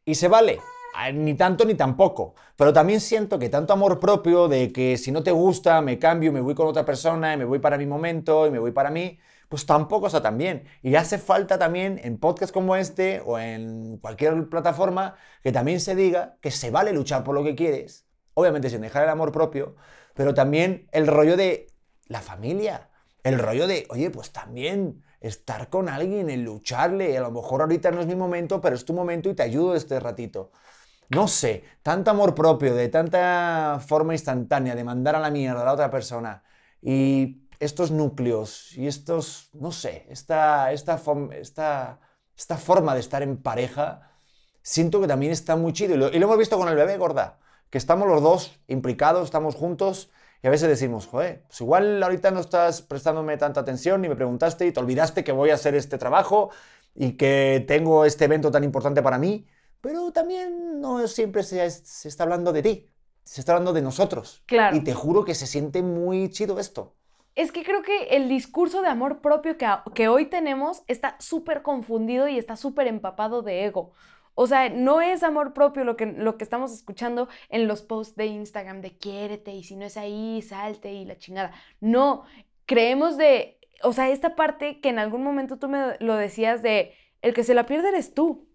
y 0.05 0.14
se 0.14 0.28
vale. 0.28 0.61
Ah, 0.95 1.11
Ni 1.11 1.34
tanto 1.34 1.64
ni 1.64 1.74
tampoco. 1.74 2.34
Pero 2.57 2.72
también 2.72 3.01
siento 3.01 3.39
que 3.39 3.49
tanto 3.49 3.72
amor 3.72 3.99
propio 3.99 4.47
de 4.47 4.72
que 4.72 4.97
si 4.97 5.11
no 5.11 5.22
te 5.24 5.32
gusta, 5.32 5.80
me 5.82 5.99
cambio, 5.99 6.32
me 6.32 6.41
voy 6.41 6.55
con 6.55 6.68
otra 6.68 6.84
persona, 6.84 7.34
y 7.34 7.36
me 7.36 7.45
voy 7.45 7.59
para 7.59 7.76
mi 7.78 7.86
momento 7.86 8.47
y 8.47 8.51
me 8.51 8.59
voy 8.61 8.70
para 8.72 8.91
mí, 8.91 9.18
pues 9.49 9.66
tampoco 9.66 10.07
está 10.07 10.22
tan 10.22 10.38
bien. 10.38 10.64
Y 10.82 10.94
hace 10.94 11.18
falta 11.18 11.59
también 11.59 12.01
en 12.03 12.18
podcasts 12.18 12.53
como 12.53 12.76
este 12.76 13.20
o 13.24 13.38
en 13.38 13.99
cualquier 13.99 14.49
plataforma 14.49 15.16
que 15.42 15.53
también 15.53 15.80
se 15.80 15.94
diga 15.94 16.36
que 16.40 16.51
se 16.51 16.70
vale 16.70 16.92
luchar 16.92 17.24
por 17.24 17.34
lo 17.34 17.42
que 17.42 17.55
quieres, 17.55 18.07
obviamente 18.34 18.70
sin 18.70 18.82
dejar 18.82 19.05
el 19.05 19.11
amor 19.11 19.32
propio, 19.32 19.76
pero 20.14 20.34
también 20.34 20.88
el 20.92 21.07
rollo 21.07 21.36
de 21.36 21.72
la 22.07 22.20
familia, 22.20 22.90
el 23.22 23.38
rollo 23.38 23.66
de, 23.66 23.86
oye, 23.90 24.11
pues 24.11 24.32
también 24.32 25.03
estar 25.20 25.68
con 25.68 25.88
alguien, 25.88 26.30
el 26.30 26.44
lucharle, 26.44 27.16
a 27.16 27.20
lo 27.20 27.30
mejor 27.30 27.62
ahorita 27.62 27.90
no 27.90 28.01
es 28.01 28.07
mi 28.07 28.14
momento, 28.14 28.61
pero 28.61 28.76
es 28.76 28.84
tu 28.84 28.92
momento 28.92 29.28
y 29.28 29.34
te 29.34 29.42
ayudo 29.42 29.74
este 29.74 29.99
ratito. 29.99 30.53
No 31.11 31.26
sé, 31.26 31.64
tanto 31.82 32.11
amor 32.11 32.34
propio, 32.34 32.74
de 32.74 32.88
tanta 32.88 33.80
forma 33.86 34.12
instantánea 34.12 34.74
de 34.74 34.84
mandar 34.84 35.16
a 35.16 35.20
la 35.20 35.30
mierda 35.30 35.62
a 35.62 35.64
la 35.64 35.72
otra 35.72 35.90
persona 35.90 36.42
y 36.82 37.47
estos 37.61 37.90
núcleos 37.90 38.76
y 38.76 38.86
estos, 38.86 39.50
no 39.52 39.72
sé, 39.72 40.06
esta, 40.09 40.72
esta, 40.72 41.00
esta, 41.32 42.00
esta 42.36 42.56
forma 42.56 42.94
de 42.94 43.00
estar 43.00 43.22
en 43.22 43.36
pareja, 43.36 44.12
siento 44.62 45.00
que 45.00 45.09
también 45.09 45.32
está 45.32 45.56
muy 45.56 45.72
chido. 45.72 45.94
Y 45.94 45.98
lo, 45.98 46.09
y 46.09 46.18
lo 46.18 46.26
hemos 46.26 46.38
visto 46.38 46.59
con 46.59 46.68
el 46.68 46.76
bebé, 46.76 46.96
gorda, 46.96 47.38
que 47.70 47.78
estamos 47.78 48.09
los 48.09 48.22
dos 48.22 48.61
implicados, 48.68 49.24
estamos 49.24 49.54
juntos 49.54 50.11
y 50.42 50.46
a 50.46 50.50
veces 50.50 50.68
decimos, 50.68 51.06
joder, 51.06 51.44
pues 51.48 51.61
igual 51.61 52.02
ahorita 52.02 52.30
no 52.30 52.40
estás 52.40 52.82
prestándome 52.82 53.36
tanta 53.36 53.61
atención 53.61 54.00
ni 54.00 54.09
me 54.09 54.16
preguntaste 54.16 54.66
y 54.66 54.72
te 54.72 54.80
olvidaste 54.80 55.24
que 55.24 55.32
voy 55.32 55.50
a 55.50 55.54
hacer 55.54 55.74
este 55.74 55.98
trabajo 55.98 56.50
y 56.94 57.12
que 57.12 57.64
tengo 57.66 58.04
este 58.04 58.26
evento 58.26 58.50
tan 58.50 58.62
importante 58.62 59.02
para 59.02 59.18
mí, 59.18 59.46
pero 59.80 60.12
también 60.12 60.80
no 60.80 61.06
siempre 61.09 61.42
se, 61.42 61.68
se 61.70 62.09
está 62.09 62.22
hablando 62.22 62.52
de 62.52 62.62
ti, 62.62 62.90
se 63.24 63.40
está 63.40 63.52
hablando 63.52 63.72
de 63.72 63.82
nosotros. 63.82 64.42
Claro. 64.46 64.76
Y 64.76 64.80
te 64.84 64.94
juro 64.94 65.24
que 65.24 65.34
se 65.34 65.46
siente 65.46 65.82
muy 65.82 66.30
chido 66.30 66.59
esto. 66.61 66.97
Es 67.39 67.53
que 67.53 67.62
creo 67.62 67.82
que 67.82 68.16
el 68.16 68.28
discurso 68.28 68.82
de 68.82 68.89
amor 68.89 69.20
propio 69.20 69.57
que, 69.57 69.68
que 69.95 70.09
hoy 70.09 70.26
tenemos 70.26 70.82
está 70.89 71.14
súper 71.20 71.62
confundido 71.62 72.26
y 72.26 72.36
está 72.36 72.57
súper 72.57 72.89
empapado 72.89 73.43
de 73.43 73.64
ego. 73.64 73.93
O 74.34 74.49
sea, 74.49 74.68
no 74.70 75.01
es 75.01 75.22
amor 75.22 75.53
propio 75.53 75.84
lo 75.84 75.97
que, 75.97 76.07
lo 76.07 76.36
que 76.36 76.43
estamos 76.43 76.72
escuchando 76.72 77.28
en 77.49 77.68
los 77.68 77.82
posts 77.82 78.16
de 78.16 78.26
Instagram 78.26 78.80
de 78.80 78.99
quiérete 78.99 79.53
y 79.53 79.62
si 79.62 79.76
no 79.76 79.84
es 79.84 79.97
ahí, 79.97 80.43
salte 80.43 80.93
y 80.93 81.05
la 81.05 81.16
chingada. 81.16 81.53
No, 81.80 82.24
creemos 82.66 83.16
de, 83.16 83.61
o 83.84 83.93
sea, 83.93 84.11
esta 84.11 84.34
parte 84.34 84.80
que 84.80 84.89
en 84.89 84.99
algún 84.99 85.22
momento 85.22 85.61
tú 85.61 85.68
me 85.68 85.97
lo 86.01 86.16
decías 86.16 86.61
de 86.61 86.93
el 87.22 87.34
que 87.34 87.45
se 87.45 87.55
la 87.55 87.66
pierde 87.66 87.91
eres 87.91 88.14
tú. 88.14 88.49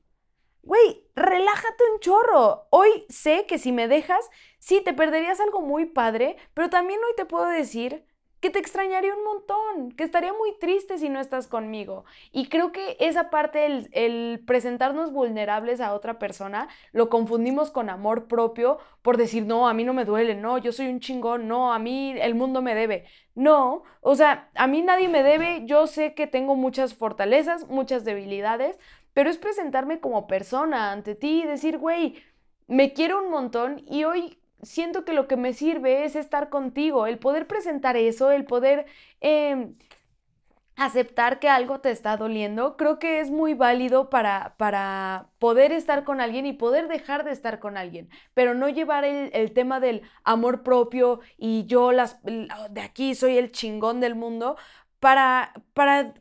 Güey, 0.61 1.07
relájate 1.15 1.83
un 1.93 2.01
chorro. 2.01 2.67
Hoy 2.69 3.05
sé 3.07 3.45
que 3.47 3.59
si 3.59 3.71
me 3.71 3.87
dejas, 3.87 4.29
sí, 4.59 4.81
te 4.83 4.91
perderías 4.91 5.39
algo 5.39 5.61
muy 5.61 5.85
padre, 5.85 6.35
pero 6.53 6.69
también 6.69 6.99
hoy 6.99 7.15
te 7.15 7.23
puedo 7.23 7.45
decir 7.45 8.05
que 8.43 8.49
te 8.49 8.59
extrañaría 8.59 9.15
un 9.15 9.23
montón, 9.23 9.93
que 9.93 10.03
estaría 10.03 10.33
muy 10.33 10.53
triste 10.59 10.97
si 10.97 11.07
no 11.07 11.21
estás 11.21 11.47
conmigo. 11.47 12.03
Y 12.33 12.49
creo 12.49 12.73
que 12.73 12.97
esa 12.99 13.29
parte, 13.29 13.87
el, 13.93 14.43
presentarnos 14.45 15.13
vulnerables 15.13 15.79
a 15.79 15.93
otra 15.93 16.19
persona, 16.19 16.67
lo 16.91 17.07
confundimos 17.07 17.71
con 17.71 17.89
amor 17.89 18.27
propio 18.27 18.79
por 19.01 19.15
decir, 19.15 19.45
no, 19.45 19.69
a 19.69 19.73
mí 19.73 19.85
no 19.85 19.93
me 19.93 20.03
duele, 20.03 20.35
no, 20.35 20.57
yo 20.57 20.73
soy 20.73 20.87
un 20.87 20.99
chingón, 20.99 21.47
no, 21.47 21.71
a 21.71 21.79
mí 21.79 22.15
el 22.19 22.35
mundo 22.35 22.61
me 22.61 22.75
debe. 22.75 23.05
No, 23.33 23.83
o 24.01 24.13
sea, 24.13 24.49
a 24.55 24.67
mí 24.67 24.81
nadie 24.81 25.07
me 25.07 25.23
debe, 25.23 25.61
yo 25.63 25.87
sé 25.87 26.13
que 26.13 26.27
tengo 26.27 26.57
muchas 26.57 26.95
fortalezas, 26.95 27.69
muchas 27.69 28.03
debilidades, 28.03 28.77
pero 29.13 29.29
es 29.29 29.37
presentarme 29.37 30.01
como 30.01 30.27
persona 30.27 30.91
ante 30.91 31.15
ti 31.15 31.43
y 31.43 31.47
decir, 31.47 31.77
güey, 31.77 32.21
me 32.67 32.91
quiero 32.91 33.23
un 33.23 33.31
montón 33.31 33.81
y 33.87 34.03
hoy 34.03 34.37
siento 34.63 35.05
que 35.05 35.13
lo 35.13 35.27
que 35.27 35.37
me 35.37 35.53
sirve 35.53 36.05
es 36.05 36.15
estar 36.15 36.49
contigo, 36.49 37.07
el 37.07 37.19
poder 37.19 37.47
presentar 37.47 37.97
eso, 37.97 38.31
el 38.31 38.45
poder 38.45 38.85
em, 39.21 39.75
aceptar 40.75 41.39
que 41.39 41.49
algo 41.49 41.79
te 41.81 41.91
está 41.91 42.17
doliendo, 42.17 42.77
creo 42.77 42.97
que 42.97 43.19
es 43.19 43.29
muy 43.29 43.53
válido 43.53 44.09
para, 44.09 44.55
para 44.57 45.29
poder 45.37 45.71
estar 45.71 46.03
con 46.03 46.19
alguien 46.19 46.45
y 46.45 46.53
poder 46.53 46.87
dejar 46.87 47.23
de 47.23 47.31
estar 47.31 47.59
con 47.59 47.77
alguien, 47.77 48.09
pero 48.33 48.55
no 48.55 48.69
llevar 48.69 49.05
el, 49.05 49.29
el 49.33 49.53
tema 49.53 49.79
del 49.79 50.01
amor 50.23 50.63
propio 50.63 51.19
y 51.37 51.65
yo 51.65 51.91
las, 51.91 52.17
de 52.23 52.81
aquí 52.81 53.13
soy 53.13 53.37
el 53.37 53.51
chingón 53.51 53.99
del 53.99 54.15
mundo 54.15 54.57
para, 54.99 55.53
para 55.73 56.13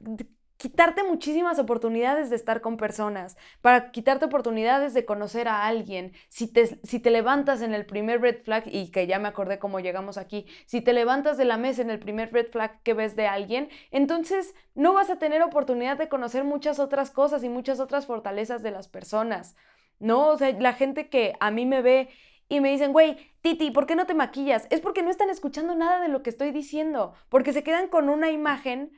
quitarte 0.63 1.03
muchísimas 1.03 1.59
oportunidades 1.59 2.31
de 2.31 2.37
estar 2.37 2.61
con 2.61 2.77
personas, 2.77 3.37
para 3.63 3.91
quitarte 3.91 4.27
oportunidades 4.27 4.95
de 4.95 5.05
conocer 5.05 5.49
a 5.49 5.67
alguien. 5.67 6.13
Si 6.29 6.47
te, 6.47 6.79
si 6.87 7.01
te 7.01 7.11
levantas 7.11 7.63
en 7.63 7.75
el 7.75 7.85
primer 7.85 8.21
red 8.21 8.45
flag, 8.45 8.63
y 8.67 8.93
que 8.93 9.09
ya 9.09 9.19
me 9.19 9.27
acordé 9.27 9.59
cómo 9.59 9.81
llegamos 9.81 10.19
aquí, 10.19 10.47
si 10.67 10.81
te 10.81 10.93
levantas 10.93 11.37
de 11.37 11.47
la 11.47 11.57
mesa 11.57 11.83
en 11.83 11.91
el 11.91 11.99
primer 11.99 12.33
red 12.33 12.47
flag 12.47 12.81
que 12.85 12.95
ves 12.95 13.17
de 13.17 13.27
alguien, 13.27 13.71
entonces 13.91 14.55
no 14.77 14.93
vas 14.93 15.11
a 15.11 15.19
tener 15.19 15.43
oportunidad 15.43 15.99
de 15.99 16.09
conocer 16.09 16.45
muchas 16.45 16.79
otras 16.79 17.11
cosas 17.11 17.43
y 17.43 17.49
muchas 17.49 17.81
otras 17.81 18.07
fortalezas 18.07 18.63
de 18.63 18.71
las 18.71 18.87
personas. 18.87 19.57
¿No? 19.99 20.29
O 20.29 20.39
sea, 20.39 20.53
la 20.61 20.75
gente 20.75 21.09
que 21.09 21.33
a 21.41 21.51
mí 21.51 21.67
me 21.67 21.83
ve 21.83 22.09
y 22.49 22.61
me 22.61 22.71
dicen, 22.71 22.93
güey, 22.93 23.17
Titi, 23.41 23.73
¿por 23.73 23.87
qué 23.87 23.97
no 23.97 24.07
te 24.07 24.15
maquillas? 24.15 24.69
Es 24.71 24.81
porque 24.81 25.03
no 25.03 25.11
están 25.11 25.29
escuchando 25.29 25.75
nada 25.75 26.01
de 26.01 26.09
lo 26.09 26.23
que 26.23 26.31
estoy 26.31 26.53
diciendo, 26.53 27.15
porque 27.29 27.53
se 27.53 27.65
quedan 27.65 27.89
con 27.89 28.09
una 28.09 28.31
imagen 28.31 28.93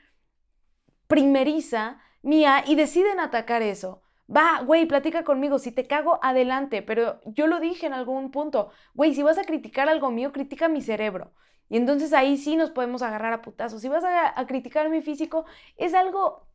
primeriza 1.07 2.01
mía 2.23 2.65
y 2.67 2.75
deciden 2.75 3.21
atacar 3.21 3.63
eso. 3.63 4.03
Va, 4.35 4.63
güey, 4.63 4.87
platica 4.87 5.23
conmigo, 5.23 5.59
si 5.59 5.71
te 5.71 5.87
cago, 5.87 6.19
adelante, 6.23 6.81
pero 6.81 7.21
yo 7.27 7.47
lo 7.47 7.61
dije 7.61 7.87
en 7.87 7.93
algún 7.93 8.31
punto, 8.31 8.71
güey, 8.95 9.15
si 9.15 9.23
vas 9.23 9.37
a 9.37 9.45
criticar 9.45 9.89
algo 9.89 10.11
mío, 10.11 10.33
critica 10.33 10.69
mi 10.69 10.81
cerebro. 10.81 11.33
Y 11.69 11.77
entonces 11.77 12.13
ahí 12.13 12.37
sí 12.39 12.57
nos 12.57 12.71
podemos 12.71 13.03
agarrar 13.03 13.33
a 13.33 13.43
putazos. 13.43 13.83
Si 13.83 13.89
vas 13.89 14.05
a, 14.05 14.39
a 14.39 14.47
criticar 14.47 14.89
mi 14.89 15.03
físico, 15.03 15.45
es 15.77 15.93
algo 15.93 16.47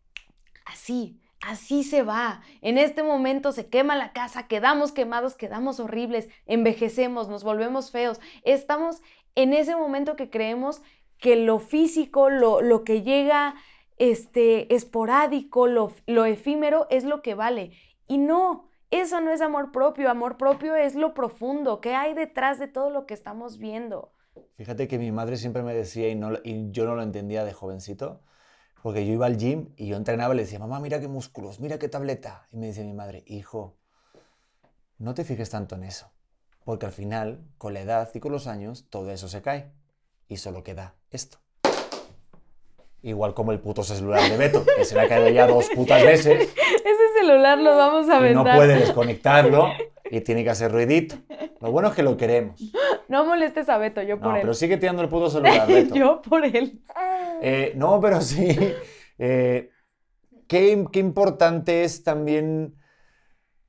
así, 0.66 1.22
así 1.41 1.84
se 1.84 2.04
va. 2.04 2.41
En 2.62 2.78
este 2.78 3.04
momento 3.04 3.52
se 3.52 3.70
quema 3.70 3.95
la 3.95 4.14
casa, 4.14 4.47
quedamos 4.47 4.91
quemados, 4.91 5.36
quedamos 5.36 5.80
horribles, 5.80 6.28
envejecemos, 6.45 7.28
nos 7.28 7.43
volvemos 7.43 7.91
feos. 7.91 8.20
Estamos 8.43 9.02
en 9.36 9.54
ese 9.54 9.76
momento 9.76 10.16
que 10.16 10.30
creemos 10.30 10.82
que 11.20 11.36
lo 11.36 11.60
físico, 11.60 12.30
lo, 12.30 12.62
lo 12.62 12.84
que 12.84 13.02
llega 13.04 13.56
este, 14.00 14.74
esporádico, 14.74 15.68
lo, 15.68 15.93
lo 16.08 16.26
efímero 16.26 16.88
es 16.89 17.04
lo 17.04 17.22
que 17.22 17.36
vale. 17.36 17.72
Y 18.08 18.18
no, 18.18 18.70
eso 18.89 19.22
no 19.22 19.32
es 19.32 19.41
amor 19.41 19.72
propio. 19.72 20.10
Amor 20.10 20.38
propio 20.38 20.76
es 20.76 20.95
lo 20.95 21.14
profundo, 21.14 21.80
que 21.82 21.93
hay 21.93 22.14
detrás 22.14 22.58
de 22.58 22.68
todo 22.68 22.89
lo 22.89 23.06
que 23.06 23.14
estamos 23.14 23.60
viendo. 23.60 24.12
Fíjate 24.56 24.88
que 24.88 24.97
mi 24.97 25.12
madre 25.12 25.38
siempre 25.38 25.64
me 25.64 25.74
decía 25.74 26.10
y, 26.10 26.20
y 26.43 26.72
yo 26.72 26.86
no 26.86 26.95
lo 26.95 27.04
entendía 27.04 27.43
de 27.43 27.54
jovencito, 27.54 28.22
porque 28.82 29.06
yo 29.06 29.14
iba 29.14 29.26
al 29.26 29.38
gym 29.38 29.74
y 29.76 29.88
yo 29.88 29.97
entrenaba 29.97 30.34
y 30.34 30.38
le 30.38 30.43
decía, 30.43 30.60
mamá, 30.60 30.80
mira 30.80 31.00
qué 31.00 31.08
músculos, 31.08 31.60
mira 31.60 31.78
qué 31.78 31.89
tableta. 31.89 32.47
Y 32.52 32.58
me 32.58 32.68
decía 32.68 32.84
mi 32.84 32.93
madre, 32.93 33.24
hijo, 33.28 33.78
no 34.97 35.14
te 35.14 35.24
fijes 35.24 35.50
tanto 35.50 35.76
en 35.76 35.84
eso, 35.84 36.12
porque 36.64 36.86
al 36.86 36.91
final, 36.93 37.45
con 37.58 37.74
la 37.74 37.82
edad 37.82 38.10
y 38.14 38.20
con 38.20 38.32
los 38.32 38.47
años, 38.47 38.88
todo 38.89 39.12
eso 39.12 39.28
se 39.28 39.41
cae 39.41 39.72
y 40.28 40.38
solo 40.38 40.64
queda 40.64 40.95
esto. 41.10 41.39
Igual 43.02 43.34
como 43.34 43.52
el 43.54 43.60
puto 43.60 43.82
celular 43.84 44.30
de 44.30 44.36
Beto, 44.36 44.66
que 44.78 44.84
se 44.84 44.93
le 44.95 45.02
ha 45.02 45.08
caído 45.08 45.30
ya 45.30 45.47
dos 45.47 45.70
putas 45.74 46.04
veces 46.04 46.50
Ese 46.54 47.20
celular 47.20 47.58
lo 47.58 47.78
vamos 47.78 48.10
a 48.10 48.30
y 48.30 48.34
no 48.34 48.43
puede 48.43 48.76
desconectarlo 48.78 49.70
y 50.12 50.22
tiene 50.22 50.43
que 50.43 50.50
hacer 50.50 50.72
ruidito. 50.72 51.16
Lo 51.62 51.72
bueno 51.72 51.89
es 51.89 51.93
que 51.95 52.04
lo 52.04 52.18
queremos. 52.18 52.60
No 53.08 53.26
molestes 53.26 53.70
a 53.70 53.78
Beto, 53.78 54.02
yo 54.02 54.18
por 54.20 54.30
No, 54.30 54.36
él. 54.36 54.41
pero 54.41 54.54
sigue 54.54 54.78
tirando 54.78 55.02
el 55.02 55.08
puto 55.10 55.30
celular, 55.30 55.66
Beto. 55.68 55.95
yo 55.95 56.22
por 56.22 56.43
él. 56.45 56.82
Eh, 57.41 57.74
no, 57.76 58.00
pero 58.02 58.20
sí. 58.22 58.58
eh, 59.18 59.70
qué, 60.47 60.86
qué 60.91 61.00
importante 61.00 61.84
es 61.84 62.04
también 62.04 62.76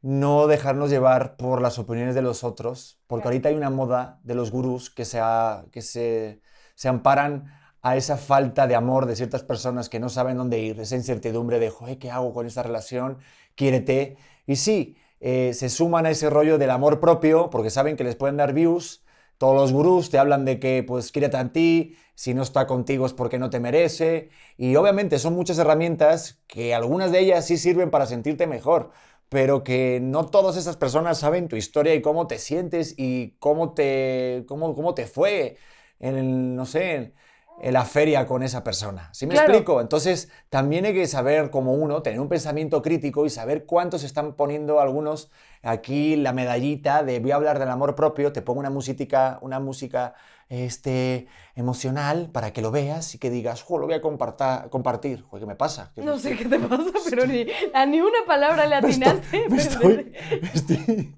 no 0.03 0.47
dejarnos 0.47 0.91
llevar 0.91 1.37
por 1.37 1.61
las 1.63 1.79
opiniones 1.79 2.15
de 2.15 2.23
los 2.23 2.43
otros, 2.43 3.01
porque 3.07 3.29
ahorita 3.29 3.49
hay 3.51 3.55
una 3.55 3.71
moda 3.71 4.19
de 4.25 4.35
los 4.35 4.51
gurús 4.51 4.89
que, 4.91 5.05
se, 5.05 5.21
ha- 5.21 5.67
que 5.71 5.83
se, 5.83 6.41
se 6.75 6.89
amparan 6.89 7.53
a 7.83 7.97
esa 7.97 8.17
falta 8.17 8.67
de 8.67 8.75
amor 8.75 9.07
de 9.07 9.17
ciertas 9.17 9.43
personas 9.43 9.89
que 9.89 10.01
no 10.01 10.09
saben 10.09 10.37
dónde 10.37 10.59
ir, 10.61 10.79
esa 10.81 10.97
incertidumbre 10.97 11.59
de, 11.59 11.71
joder, 11.71 11.99
¿qué 11.99 12.11
hago 12.11 12.33
con 12.35 12.47
esta 12.47 12.63
relación? 12.63 13.19
Quiérete. 13.55 14.17
Y 14.47 14.57
sí, 14.57 14.97
eh, 15.21 15.53
se 15.55 15.69
suman 15.69 16.07
a 16.07 16.11
ese 16.11 16.31
rollo 16.31 16.59
del 16.59 16.71
amor 16.71 17.01
propio 17.01 17.51
porque 17.51 17.71
saben 17.71 17.97
que 17.97 18.05
les 18.05 18.17
pueden 18.17 18.37
dar 18.37 18.53
views, 18.53 19.03
Todos 19.39 19.55
los 19.55 19.73
gurús 19.73 20.11
te 20.11 20.19
hablan 20.19 20.45
de 20.45 20.61
que, 20.61 20.85
pues, 20.87 21.13
quiérete 21.13 21.37
a 21.39 21.51
ti, 21.53 21.97
si 22.15 22.35
no 22.35 22.43
está 22.43 22.67
contigo 22.67 23.07
es 23.07 23.15
porque 23.15 23.39
no 23.39 23.49
te 23.49 23.59
merece. 23.61 24.29
Y 24.59 24.77
obviamente 24.77 25.19
son 25.19 25.35
muchas 25.35 25.59
herramientas 25.59 26.43
que 26.47 26.75
algunas 26.75 27.11
de 27.11 27.21
ellas 27.21 27.47
sí 27.47 27.57
sirven 27.57 27.91
para 27.91 28.05
sentirte 28.07 28.47
mejor, 28.47 28.91
pero 29.31 29.65
que 29.65 30.01
no 30.03 30.27
todas 30.27 30.57
esas 30.57 30.77
personas 30.77 31.19
saben 31.19 31.49
tu 31.49 31.57
historia 31.57 31.95
y 31.95 32.03
cómo 32.03 32.27
te 32.27 32.39
sientes 32.39 32.95
y 32.99 33.37
cómo 33.39 33.73
te, 33.75 34.45
cómo, 34.49 34.75
cómo 34.75 34.95
te 34.95 35.07
fue 35.07 35.57
en, 35.99 36.55
no 36.57 36.67
sé, 36.67 37.15
la 37.63 37.85
feria 37.85 38.27
con 38.27 38.43
esa 38.43 38.65
persona. 38.65 39.11
¿Sí 39.13 39.27
me 39.27 39.35
Claro. 39.35 39.49
explico? 39.53 39.81
Entonces, 39.81 40.31
también 40.49 40.85
hay 40.87 40.95
que 40.95 41.07
saber 41.07 41.51
como 41.51 41.75
uno, 41.75 42.03
tener 42.03 42.21
un 42.21 42.29
pensamiento 42.29 42.81
crítico 42.83 43.27
y 43.27 43.31
saber 43.31 43.67
cuántos 43.67 44.03
están 44.05 44.35
poniendo 44.35 44.81
algunos 44.81 45.31
aquí 45.63 46.17
la 46.17 46.33
medallita 46.33 47.03
de 47.03 47.21
voy 47.21 47.33
a 47.33 47.37
hablar 47.37 47.59
del 47.59 47.69
amor 47.69 47.95
propio, 47.95 48.33
te 48.33 48.41
pongo 48.43 48.61
una 48.61 48.71
música, 48.71 49.39
una 49.43 49.61
música 49.61 50.15
este, 50.49 51.29
emocional 51.55 52.29
para 52.33 52.53
que 52.53 52.61
lo 52.63 52.71
veas 52.73 53.15
y 53.15 53.19
que 53.19 53.31
digas, 53.31 53.63
jo, 53.63 53.79
lo 53.79 53.87
voy 53.87 53.95
a 53.95 54.01
compartir. 54.01 55.25
¿qué 55.39 55.47
me 55.47 55.55
pasa? 55.55 55.93
Que 55.95 56.03
No 56.03 56.19
sé 56.19 56.37
qué 56.37 56.47
te 56.47 56.59
pasa, 56.59 56.85
pero 57.11 57.27
ni, 57.27 57.47
a 57.75 57.87
ni 57.87 58.01
una 58.01 58.19
palabra 58.27 58.67
le 58.67 58.75
atinaste. 58.77 59.49
me 59.49 59.57
estoy, 59.59 60.13
me 60.43 60.49
estoy- 60.55 61.15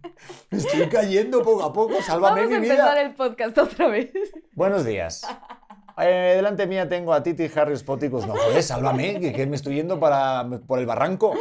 me 0.50 0.58
estoy 0.58 0.88
cayendo 0.88 1.42
poco 1.42 1.64
a 1.64 1.72
poco, 1.72 1.94
sálvame 2.02 2.42
Vamos 2.42 2.52
a 2.52 2.56
empezar 2.56 2.98
el 2.98 3.14
podcast 3.14 3.56
otra 3.58 3.88
vez. 3.88 4.10
Buenos 4.52 4.84
días. 4.84 5.22
Eh, 6.04 6.34
delante 6.36 6.66
mía 6.66 6.88
tengo 6.88 7.12
a 7.12 7.22
Titi 7.22 7.48
Harry 7.54 7.76
Spotticus. 7.76 8.26
No, 8.26 8.34
joder, 8.34 8.62
sálvame, 8.62 9.20
que, 9.20 9.32
que 9.32 9.46
me 9.46 9.56
estoy 9.56 9.76
yendo 9.76 10.00
para, 10.00 10.48
por 10.66 10.78
el 10.78 10.86
barranco. 10.86 11.34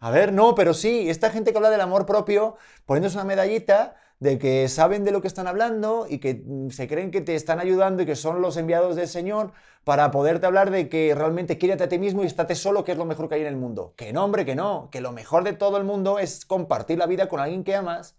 A 0.00 0.10
ver, 0.10 0.32
no, 0.32 0.54
pero 0.54 0.74
sí, 0.74 1.10
esta 1.10 1.30
gente 1.30 1.50
que 1.50 1.58
habla 1.58 1.70
del 1.70 1.80
amor 1.80 2.06
propio, 2.06 2.56
poniéndose 2.86 3.16
una 3.16 3.24
medallita 3.24 3.96
de 4.20 4.38
que 4.38 4.68
saben 4.68 5.04
de 5.04 5.12
lo 5.12 5.20
que 5.20 5.28
están 5.28 5.46
hablando 5.46 6.06
y 6.08 6.18
que 6.18 6.42
mm, 6.44 6.70
se 6.70 6.88
creen 6.88 7.10
que 7.10 7.20
te 7.20 7.34
están 7.34 7.60
ayudando 7.60 8.02
y 8.02 8.06
que 8.06 8.16
son 8.16 8.40
los 8.40 8.56
enviados 8.56 8.96
del 8.96 9.08
Señor 9.08 9.52
para 9.84 10.10
poderte 10.10 10.46
hablar 10.46 10.70
de 10.70 10.88
que 10.88 11.14
realmente 11.14 11.58
quiérete 11.58 11.84
a 11.84 11.88
ti 11.88 11.98
mismo 11.98 12.22
y 12.22 12.26
estate 12.26 12.54
solo, 12.54 12.84
que 12.84 12.92
es 12.92 12.98
lo 12.98 13.04
mejor 13.04 13.28
que 13.28 13.36
hay 13.36 13.40
en 13.42 13.46
el 13.48 13.56
mundo. 13.56 13.94
Que 13.96 14.12
no, 14.12 14.24
hombre, 14.24 14.44
que 14.44 14.54
no, 14.54 14.88
que 14.90 15.00
lo 15.00 15.12
mejor 15.12 15.44
de 15.44 15.52
todo 15.52 15.76
el 15.76 15.84
mundo 15.84 16.18
es 16.18 16.44
compartir 16.44 16.98
la 16.98 17.06
vida 17.06 17.28
con 17.28 17.40
alguien 17.40 17.64
que 17.64 17.74
amas 17.74 18.17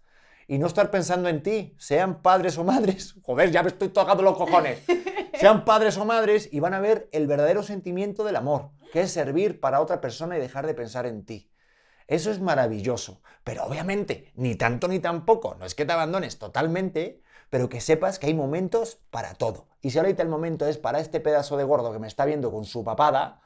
y 0.50 0.58
no 0.58 0.66
estar 0.66 0.90
pensando 0.90 1.28
en 1.28 1.44
ti, 1.44 1.76
sean 1.78 2.22
padres 2.22 2.58
o 2.58 2.64
madres. 2.64 3.14
Joder, 3.22 3.52
ya 3.52 3.62
me 3.62 3.68
estoy 3.68 3.90
tocando 3.90 4.24
los 4.24 4.36
cojones. 4.36 4.80
Sean 5.38 5.64
padres 5.64 5.96
o 5.96 6.04
madres 6.04 6.48
y 6.50 6.58
van 6.58 6.74
a 6.74 6.80
ver 6.80 7.08
el 7.12 7.28
verdadero 7.28 7.62
sentimiento 7.62 8.24
del 8.24 8.34
amor, 8.34 8.70
que 8.92 9.02
es 9.02 9.12
servir 9.12 9.60
para 9.60 9.80
otra 9.80 10.00
persona 10.00 10.36
y 10.36 10.40
dejar 10.40 10.66
de 10.66 10.74
pensar 10.74 11.06
en 11.06 11.24
ti. 11.24 11.52
Eso 12.08 12.32
es 12.32 12.40
maravilloso, 12.40 13.22
pero 13.44 13.62
obviamente 13.62 14.32
ni 14.34 14.56
tanto 14.56 14.88
ni 14.88 14.98
tampoco, 14.98 15.54
no 15.54 15.64
es 15.64 15.76
que 15.76 15.84
te 15.84 15.92
abandones 15.92 16.40
totalmente, 16.40 17.22
pero 17.48 17.68
que 17.68 17.80
sepas 17.80 18.18
que 18.18 18.26
hay 18.26 18.34
momentos 18.34 18.98
para 19.12 19.34
todo. 19.34 19.68
Y 19.82 19.90
si 19.90 19.98
ahorita 20.00 20.24
el 20.24 20.28
momento 20.28 20.66
es 20.66 20.78
para 20.78 20.98
este 20.98 21.20
pedazo 21.20 21.58
de 21.58 21.62
gordo 21.62 21.92
que 21.92 22.00
me 22.00 22.08
está 22.08 22.24
viendo 22.24 22.50
con 22.50 22.64
su 22.64 22.82
papada 22.82 23.40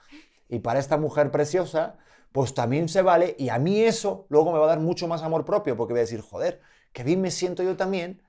y 0.48 0.60
para 0.60 0.80
esta 0.80 0.96
mujer 0.96 1.30
preciosa, 1.30 1.98
pues 2.32 2.54
también 2.54 2.88
se 2.88 3.02
vale 3.02 3.36
y 3.38 3.50
a 3.50 3.58
mí 3.58 3.82
eso 3.82 4.24
luego 4.30 4.52
me 4.52 4.58
va 4.58 4.64
a 4.64 4.68
dar 4.68 4.80
mucho 4.80 5.06
más 5.06 5.22
amor 5.22 5.44
propio 5.44 5.76
porque 5.76 5.92
voy 5.92 6.00
a 6.00 6.08
decir, 6.08 6.22
joder, 6.22 6.62
qué 6.94 7.04
bien 7.04 7.20
me 7.20 7.30
siento 7.30 7.62
yo 7.62 7.76
también 7.76 8.22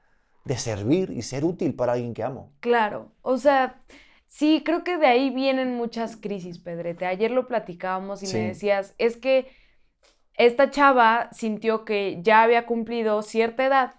de 0.44 0.58
servir 0.58 1.12
y 1.12 1.22
ser 1.22 1.46
útil 1.46 1.74
para 1.76 1.94
alguien 1.94 2.14
que 2.14 2.24
amo. 2.24 2.52
Claro, 2.60 3.12
o 3.22 3.38
sea, 3.38 3.82
sí, 4.28 4.62
creo 4.66 4.84
que 4.84 4.98
de 4.98 5.08
ahí 5.08 5.30
vienen 5.30 5.76
muchas 5.76 6.18
crisis, 6.18 6.60
Pedrete. 6.60 7.06
Ayer 7.06 7.32
lo 7.32 7.48
platicábamos 7.48 8.22
y 8.24 8.28
Sí. 8.28 8.38
me 8.38 8.48
decías, 8.50 8.94
es 8.98 9.18
que 9.18 9.48
esta 10.38 10.70
chava 10.70 11.30
sintió 11.32 11.86
que 11.86 12.20
ya 12.22 12.44
había 12.44 12.66
cumplido 12.66 13.22
cierta 13.22 13.66
edad 13.66 13.96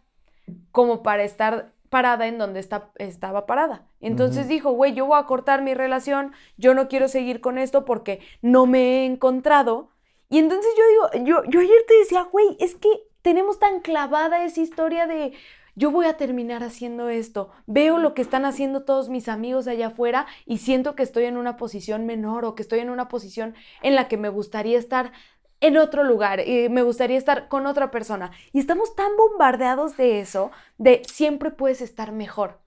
como 0.72 1.02
para 1.02 1.24
estar 1.24 1.72
parada 1.88 2.26
en 2.26 2.38
donde 2.38 2.60
está, 2.60 2.90
estaba 2.96 3.46
parada. 3.46 3.86
Entonces 4.00 4.48
dijo, 4.48 4.72
güey, 4.72 4.94
yo 4.94 5.06
voy 5.06 5.18
a 5.18 5.24
cortar 5.26 5.62
mi 5.62 5.74
relación, 5.74 6.32
yo 6.56 6.74
no 6.74 6.88
quiero 6.88 7.08
seguir 7.08 7.40
con 7.40 7.58
esto 7.58 7.84
porque 7.84 8.20
no 8.42 8.66
me 8.66 9.02
he 9.02 9.06
encontrado. 9.06 9.90
Y 10.28 10.38
entonces 10.38 10.70
yo 10.76 11.18
digo, 11.18 11.26
yo, 11.26 11.50
yo 11.50 11.60
ayer 11.60 11.84
te 11.88 11.94
decía, 11.98 12.22
güey, 12.24 12.56
es 12.60 12.74
que 12.74 12.88
tenemos 13.26 13.58
tan 13.58 13.80
clavada 13.80 14.44
esa 14.44 14.60
historia 14.60 15.08
de 15.08 15.32
yo 15.74 15.90
voy 15.90 16.06
a 16.06 16.16
terminar 16.16 16.62
haciendo 16.62 17.08
esto, 17.08 17.50
veo 17.66 17.98
lo 17.98 18.14
que 18.14 18.22
están 18.22 18.44
haciendo 18.44 18.84
todos 18.84 19.08
mis 19.08 19.28
amigos 19.28 19.66
allá 19.66 19.88
afuera 19.88 20.26
y 20.44 20.58
siento 20.58 20.94
que 20.94 21.02
estoy 21.02 21.24
en 21.24 21.36
una 21.36 21.56
posición 21.56 22.06
menor 22.06 22.44
o 22.44 22.54
que 22.54 22.62
estoy 22.62 22.78
en 22.78 22.88
una 22.88 23.08
posición 23.08 23.56
en 23.82 23.96
la 23.96 24.06
que 24.06 24.16
me 24.16 24.28
gustaría 24.28 24.78
estar 24.78 25.10
en 25.58 25.76
otro 25.76 26.04
lugar, 26.04 26.46
y 26.46 26.68
me 26.68 26.82
gustaría 26.82 27.18
estar 27.18 27.48
con 27.48 27.66
otra 27.66 27.90
persona. 27.90 28.30
Y 28.52 28.60
estamos 28.60 28.94
tan 28.94 29.16
bombardeados 29.16 29.96
de 29.96 30.20
eso, 30.20 30.52
de 30.78 31.02
siempre 31.04 31.50
puedes 31.50 31.80
estar 31.80 32.12
mejor. 32.12 32.60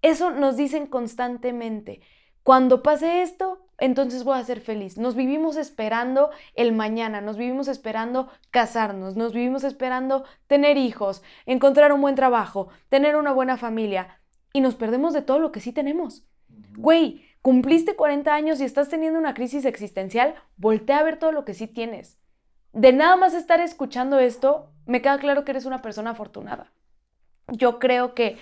Eso 0.00 0.30
nos 0.30 0.56
dicen 0.56 0.86
constantemente. 0.86 2.00
Cuando 2.44 2.82
pase 2.82 3.20
esto, 3.20 3.66
entonces 3.80 4.24
voy 4.24 4.38
a 4.38 4.44
ser 4.44 4.60
feliz. 4.60 4.98
Nos 4.98 5.14
vivimos 5.16 5.56
esperando 5.56 6.30
el 6.54 6.72
mañana, 6.72 7.20
nos 7.20 7.36
vivimos 7.36 7.66
esperando 7.66 8.28
casarnos, 8.50 9.16
nos 9.16 9.32
vivimos 9.32 9.64
esperando 9.64 10.24
tener 10.46 10.76
hijos, 10.76 11.22
encontrar 11.46 11.92
un 11.92 12.00
buen 12.00 12.14
trabajo, 12.14 12.68
tener 12.88 13.16
una 13.16 13.32
buena 13.32 13.56
familia 13.56 14.20
y 14.52 14.60
nos 14.60 14.74
perdemos 14.74 15.14
de 15.14 15.22
todo 15.22 15.38
lo 15.38 15.50
que 15.50 15.60
sí 15.60 15.72
tenemos. 15.72 16.24
Güey, 16.76 17.24
cumpliste 17.42 17.96
40 17.96 18.32
años 18.32 18.60
y 18.60 18.64
estás 18.64 18.88
teniendo 18.88 19.18
una 19.18 19.34
crisis 19.34 19.64
existencial, 19.64 20.34
voltea 20.56 20.98
a 20.98 21.02
ver 21.02 21.18
todo 21.18 21.32
lo 21.32 21.44
que 21.44 21.54
sí 21.54 21.66
tienes. 21.66 22.18
De 22.72 22.92
nada 22.92 23.16
más 23.16 23.34
estar 23.34 23.60
escuchando 23.60 24.18
esto, 24.18 24.70
me 24.86 25.02
queda 25.02 25.18
claro 25.18 25.44
que 25.44 25.52
eres 25.52 25.64
una 25.64 25.82
persona 25.82 26.10
afortunada. 26.10 26.72
Yo 27.48 27.78
creo 27.78 28.14
que 28.14 28.38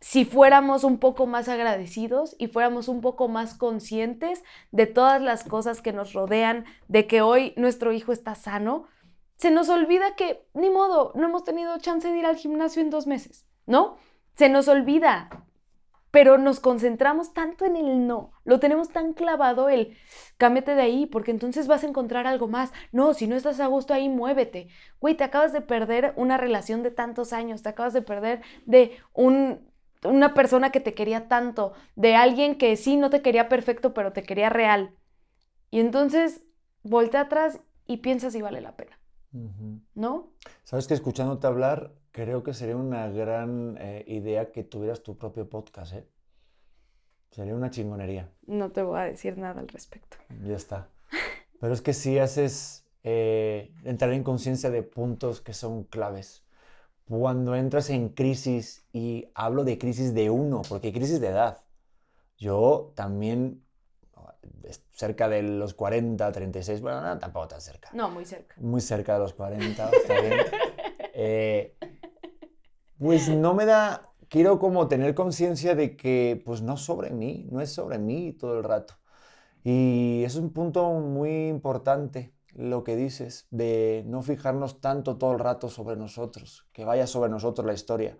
si 0.00 0.24
fuéramos 0.24 0.84
un 0.84 0.98
poco 0.98 1.26
más 1.26 1.48
agradecidos 1.48 2.36
y 2.38 2.46
fuéramos 2.46 2.88
un 2.88 3.00
poco 3.00 3.28
más 3.28 3.54
conscientes 3.54 4.44
de 4.70 4.86
todas 4.86 5.20
las 5.20 5.44
cosas 5.44 5.80
que 5.80 5.92
nos 5.92 6.12
rodean, 6.12 6.64
de 6.86 7.06
que 7.06 7.20
hoy 7.20 7.52
nuestro 7.56 7.92
hijo 7.92 8.12
está 8.12 8.34
sano, 8.34 8.84
se 9.36 9.50
nos 9.50 9.68
olvida 9.68 10.14
que, 10.16 10.46
ni 10.54 10.70
modo, 10.70 11.12
no 11.14 11.26
hemos 11.26 11.44
tenido 11.44 11.78
chance 11.78 12.08
de 12.08 12.18
ir 12.18 12.26
al 12.26 12.36
gimnasio 12.36 12.82
en 12.82 12.90
dos 12.90 13.06
meses, 13.06 13.46
¿no? 13.66 13.96
Se 14.34 14.48
nos 14.48 14.68
olvida, 14.68 15.30
pero 16.10 16.38
nos 16.38 16.58
concentramos 16.60 17.34
tanto 17.34 17.64
en 17.64 17.76
el 17.76 18.06
no, 18.06 18.32
lo 18.44 18.60
tenemos 18.60 18.88
tan 18.88 19.12
clavado 19.12 19.68
el 19.68 19.96
cámbiate 20.38 20.74
de 20.74 20.82
ahí, 20.82 21.06
porque 21.06 21.30
entonces 21.30 21.66
vas 21.66 21.84
a 21.84 21.88
encontrar 21.88 22.26
algo 22.26 22.48
más. 22.48 22.72
No, 22.92 23.14
si 23.14 23.26
no 23.26 23.36
estás 23.36 23.60
a 23.60 23.66
gusto 23.66 23.92
ahí, 23.92 24.08
muévete. 24.08 24.68
Güey, 25.00 25.16
te 25.16 25.24
acabas 25.24 25.52
de 25.52 25.60
perder 25.60 26.14
una 26.16 26.36
relación 26.36 26.82
de 26.82 26.90
tantos 26.90 27.32
años, 27.32 27.62
te 27.62 27.68
acabas 27.68 27.92
de 27.92 28.02
perder 28.02 28.40
de 28.64 28.96
un, 29.12 29.67
una 30.04 30.34
persona 30.34 30.70
que 30.70 30.80
te 30.80 30.94
quería 30.94 31.28
tanto, 31.28 31.72
de 31.96 32.14
alguien 32.14 32.56
que 32.56 32.76
sí 32.76 32.96
no 32.96 33.10
te 33.10 33.22
quería 33.22 33.48
perfecto, 33.48 33.94
pero 33.94 34.12
te 34.12 34.22
quería 34.22 34.50
real. 34.50 34.94
Y 35.70 35.80
entonces 35.80 36.44
voltea 36.82 37.22
atrás 37.22 37.60
y 37.86 37.98
piensa 37.98 38.30
si 38.30 38.42
vale 38.42 38.60
la 38.60 38.76
pena. 38.76 38.98
¿no? 39.94 40.30
Sabes 40.64 40.86
que 40.86 40.94
escuchándote 40.94 41.46
hablar, 41.46 41.92
creo 42.12 42.42
que 42.42 42.54
sería 42.54 42.76
una 42.76 43.08
gran 43.08 43.76
eh, 43.78 44.04
idea 44.06 44.52
que 44.52 44.64
tuvieras 44.64 45.02
tu 45.02 45.16
propio 45.16 45.48
podcast, 45.48 45.94
¿eh? 45.94 46.06
Sería 47.30 47.54
una 47.54 47.70
chingonería. 47.70 48.30
No 48.46 48.70
te 48.70 48.82
voy 48.82 48.98
a 48.98 49.04
decir 49.04 49.36
nada 49.36 49.60
al 49.60 49.68
respecto. 49.68 50.16
Ya 50.46 50.56
está. 50.56 50.88
Pero 51.60 51.74
es 51.74 51.82
que 51.82 51.92
si 51.92 52.18
haces 52.18 52.86
eh, 53.04 53.70
entrar 53.84 54.12
en 54.12 54.22
conciencia 54.22 54.70
de 54.70 54.82
puntos 54.82 55.40
que 55.40 55.52
son 55.52 55.84
claves. 55.84 56.42
Cuando 57.08 57.54
entras 57.56 57.88
en 57.90 58.10
crisis, 58.10 58.86
y 58.92 59.30
hablo 59.34 59.64
de 59.64 59.78
crisis 59.78 60.12
de 60.14 60.28
uno, 60.30 60.62
porque 60.68 60.88
hay 60.88 60.92
crisis 60.92 61.20
de 61.20 61.28
edad. 61.28 61.64
Yo 62.36 62.92
también, 62.94 63.64
es- 64.64 64.84
cerca 64.92 65.28
de 65.28 65.42
los 65.42 65.74
40, 65.74 66.30
36, 66.30 66.80
bueno, 66.80 67.00
no, 67.00 67.18
tampoco 67.18 67.48
tan 67.48 67.60
cerca. 67.60 67.88
No, 67.94 68.10
muy 68.10 68.24
cerca. 68.24 68.54
Muy 68.58 68.80
cerca 68.80 69.14
de 69.14 69.20
los 69.20 69.32
40, 69.34 69.90
está 69.90 70.20
bien. 70.20 70.32
Eh, 71.20 71.74
pues 72.98 73.28
no 73.28 73.52
me 73.54 73.64
da, 73.66 74.12
quiero 74.28 74.60
como 74.60 74.86
tener 74.86 75.14
conciencia 75.16 75.74
de 75.74 75.96
que 75.96 76.40
pues 76.44 76.62
no 76.62 76.76
sobre 76.76 77.10
mí, 77.10 77.48
no 77.50 77.60
es 77.60 77.72
sobre 77.72 77.98
mí 77.98 78.32
todo 78.32 78.56
el 78.58 78.62
rato. 78.62 78.94
Y 79.64 80.22
es 80.24 80.36
un 80.36 80.52
punto 80.52 80.90
muy 80.92 81.48
importante 81.48 82.32
lo 82.58 82.82
que 82.82 82.96
dices, 82.96 83.46
de 83.50 84.02
no 84.06 84.22
fijarnos 84.22 84.80
tanto 84.80 85.16
todo 85.16 85.32
el 85.32 85.38
rato 85.38 85.68
sobre 85.68 85.96
nosotros, 85.96 86.66
que 86.72 86.84
vaya 86.84 87.06
sobre 87.06 87.30
nosotros 87.30 87.64
la 87.64 87.72
historia. 87.72 88.18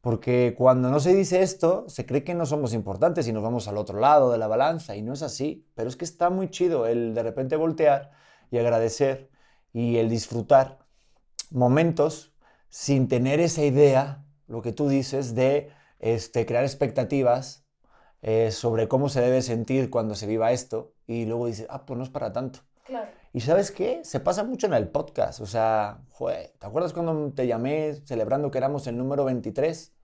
Porque 0.00 0.54
cuando 0.56 0.90
no 0.90 0.98
se 0.98 1.14
dice 1.14 1.42
esto, 1.42 1.84
se 1.86 2.06
cree 2.06 2.24
que 2.24 2.34
no 2.34 2.46
somos 2.46 2.72
importantes 2.72 3.28
y 3.28 3.34
nos 3.34 3.42
vamos 3.42 3.68
al 3.68 3.76
otro 3.76 4.00
lado 4.00 4.32
de 4.32 4.38
la 4.38 4.46
balanza, 4.46 4.96
y 4.96 5.02
no 5.02 5.12
es 5.12 5.22
así. 5.22 5.68
Pero 5.74 5.90
es 5.90 5.96
que 5.96 6.06
está 6.06 6.30
muy 6.30 6.48
chido 6.48 6.86
el 6.86 7.12
de 7.12 7.22
repente 7.22 7.56
voltear 7.56 8.12
y 8.50 8.56
agradecer 8.56 9.30
y 9.74 9.98
el 9.98 10.08
disfrutar 10.08 10.78
momentos 11.50 12.32
sin 12.70 13.08
tener 13.08 13.40
esa 13.40 13.62
idea, 13.62 14.24
lo 14.46 14.62
que 14.62 14.72
tú 14.72 14.88
dices, 14.88 15.34
de 15.34 15.70
este, 15.98 16.46
crear 16.46 16.64
expectativas 16.64 17.66
eh, 18.22 18.52
sobre 18.52 18.88
cómo 18.88 19.10
se 19.10 19.20
debe 19.20 19.42
sentir 19.42 19.90
cuando 19.90 20.14
se 20.14 20.26
viva 20.26 20.50
esto, 20.52 20.94
y 21.06 21.26
luego 21.26 21.46
dices, 21.46 21.66
ah, 21.68 21.84
pues 21.84 21.98
no 21.98 22.04
es 22.04 22.10
para 22.10 22.32
tanto. 22.32 22.60
Claro. 22.84 23.19
Y 23.32 23.40
¿sabes 23.40 23.70
qué? 23.70 24.00
Se 24.04 24.20
pasa 24.20 24.44
mucho 24.44 24.66
en 24.66 24.74
el 24.74 24.88
podcast. 24.88 25.40
O 25.40 25.46
sea, 25.46 26.00
joder, 26.10 26.52
¿te 26.58 26.66
acuerdas 26.66 26.92
cuando 26.92 27.32
te 27.32 27.46
llamé 27.46 27.94
celebrando 28.04 28.50
que 28.50 28.58
éramos 28.58 28.86
el 28.86 28.96
número 28.96 29.24
23? 29.24 29.94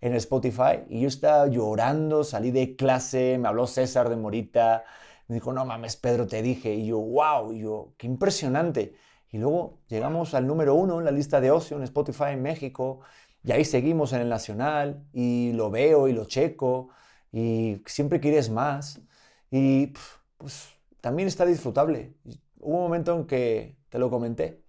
en 0.00 0.14
Spotify 0.14 0.84
y 0.88 1.02
yo 1.02 1.08
estaba 1.08 1.46
llorando, 1.46 2.24
salí 2.24 2.50
de 2.50 2.76
clase, 2.76 3.38
me 3.38 3.48
habló 3.48 3.66
César 3.66 4.08
de 4.08 4.16
Morita, 4.16 4.84
me 5.28 5.34
dijo, 5.34 5.52
no 5.52 5.64
mames, 5.64 5.96
Pedro, 5.96 6.26
te 6.26 6.42
dije, 6.42 6.74
y 6.74 6.86
yo, 6.86 6.98
wow, 6.98 7.52
y 7.52 7.60
yo, 7.60 7.92
qué 7.96 8.06
impresionante. 8.06 8.96
Y 9.30 9.38
luego 9.38 9.78
llegamos 9.88 10.34
al 10.34 10.46
número 10.46 10.74
uno 10.74 10.98
en 10.98 11.04
la 11.04 11.12
lista 11.12 11.40
de 11.40 11.50
ocio 11.50 11.76
en 11.76 11.84
Spotify 11.84 12.30
en 12.30 12.42
México, 12.42 13.00
y 13.44 13.52
ahí 13.52 13.64
seguimos 13.64 14.12
en 14.12 14.22
el 14.22 14.28
Nacional, 14.28 15.04
y 15.12 15.52
lo 15.52 15.70
veo 15.70 16.08
y 16.08 16.12
lo 16.12 16.24
checo, 16.24 16.88
y 17.30 17.82
siempre 17.86 18.18
quieres 18.20 18.50
más, 18.50 19.00
y 19.50 19.92
pues 20.36 20.70
también 21.00 21.28
está 21.28 21.46
disfrutable. 21.46 22.14
Y 22.60 22.62
Hubo 22.62 22.76
un 22.76 22.82
momento 22.82 23.14
en 23.14 23.26
que, 23.26 23.76
te 23.88 23.98
lo 23.98 24.10
comenté, 24.10 24.62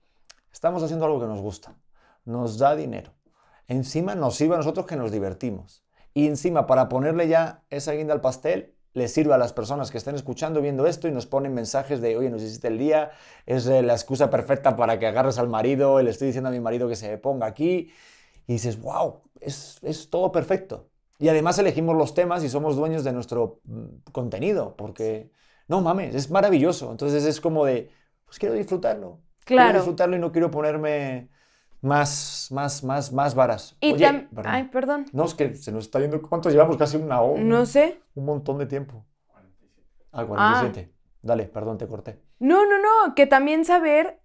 estamos 0.52 0.82
haciendo 0.84 1.06
algo 1.06 1.20
que 1.20 1.28
nos 1.28 1.42
gusta, 1.42 1.76
nos 2.26 2.58
da 2.58 2.76
dinero. 2.76 3.14
Encima 3.68 4.16
nos 4.16 4.36
sirve 4.36 4.56
a 4.56 4.58
nosotros 4.58 4.86
que 4.86 4.96
nos 4.96 5.12
divertimos. 5.12 5.84
Y 6.14 6.28
encima, 6.28 6.68
para 6.68 6.90
ponerle 6.90 7.28
ya 7.28 7.64
esa 7.70 7.94
guinda 7.94 8.14
al 8.14 8.22
pastel, 8.22 8.76
le 8.94 9.08
sirve 9.08 9.34
a 9.34 9.38
las 9.38 9.54
personas 9.54 9.92
que 9.92 9.98
estén 9.98 10.16
escuchando, 10.16 10.62
viendo 10.62 10.86
esto 10.86 11.08
y 11.08 11.12
nos 11.12 11.26
ponen 11.26 11.54
mensajes 11.54 12.02
de, 12.02 12.18
oye, 12.18 12.30
nos 12.30 12.42
hiciste 12.42 12.68
el 12.68 12.78
día, 12.78 13.12
es 13.46 13.66
eh, 13.68 13.82
la 13.82 13.94
excusa 13.94 14.30
perfecta 14.30 14.76
para 14.76 15.00
que 15.00 15.08
agarres 15.08 15.38
al 15.38 15.48
marido, 15.48 16.02
le 16.02 16.10
estoy 16.10 16.28
diciendo 16.28 16.50
a 16.50 16.52
mi 16.52 16.60
marido 16.60 16.90
que 16.90 16.98
se 16.98 17.18
ponga 17.18 17.46
aquí. 17.46 17.92
Y 18.48 18.54
dices, 18.54 18.82
wow, 18.82 19.22
es, 19.40 19.80
es 19.84 20.10
todo 20.10 20.32
perfecto. 20.32 20.90
Y 21.20 21.30
además 21.30 21.58
elegimos 21.60 21.96
los 21.96 22.14
temas 22.14 22.44
y 22.44 22.50
somos 22.50 22.76
dueños 22.76 23.04
de 23.04 23.14
nuestro 23.14 23.62
mm, 23.64 24.12
contenido, 24.12 24.76
porque, 24.76 25.32
no 25.68 25.82
mames, 25.82 26.16
es 26.16 26.30
maravilloso. 26.32 26.92
Entonces 26.92 27.26
es 27.26 27.40
como 27.42 27.66
de, 27.66 27.90
pues 28.26 28.40
quiero 28.40 28.56
disfrutarlo. 28.56 29.20
Quiero 29.46 29.64
Claro. 29.64 29.80
disfrutarlo 29.80 30.16
y 30.16 30.20
no 30.20 30.32
quiero 30.32 30.52
ponerme 30.52 31.30
más, 31.82 32.48
más, 32.52 32.84
más, 32.84 33.12
más 33.12 33.36
varas. 33.36 33.76
Y 33.82 33.94
Oye, 33.94 34.06
tam- 34.08 34.30
perdón. 34.30 34.54
Ay, 34.54 34.64
perdón. 34.66 35.06
No, 35.14 35.26
es 35.26 35.34
que 35.34 35.56
se 35.56 35.72
nos 35.72 35.86
está 35.86 36.00
yendo. 36.00 36.22
¿Cuántos 36.22 36.52
llevamos? 36.54 36.78
Casi 36.78 36.98
una 36.98 37.22
hora. 37.22 37.42
No 37.42 37.66
sé. 37.66 38.00
Un 38.16 38.26
montón 38.26 38.58
de 38.60 38.66
tiempo. 38.68 39.06
Ah, 40.12 40.26
47. 40.26 40.92
Dale, 41.22 41.46
perdón, 41.46 41.78
te 41.78 41.88
corté. 41.88 42.22
No, 42.40 42.66
no, 42.66 42.78
no. 42.80 43.16
Que 43.16 43.26
también 43.28 43.66
saber. 43.66 44.20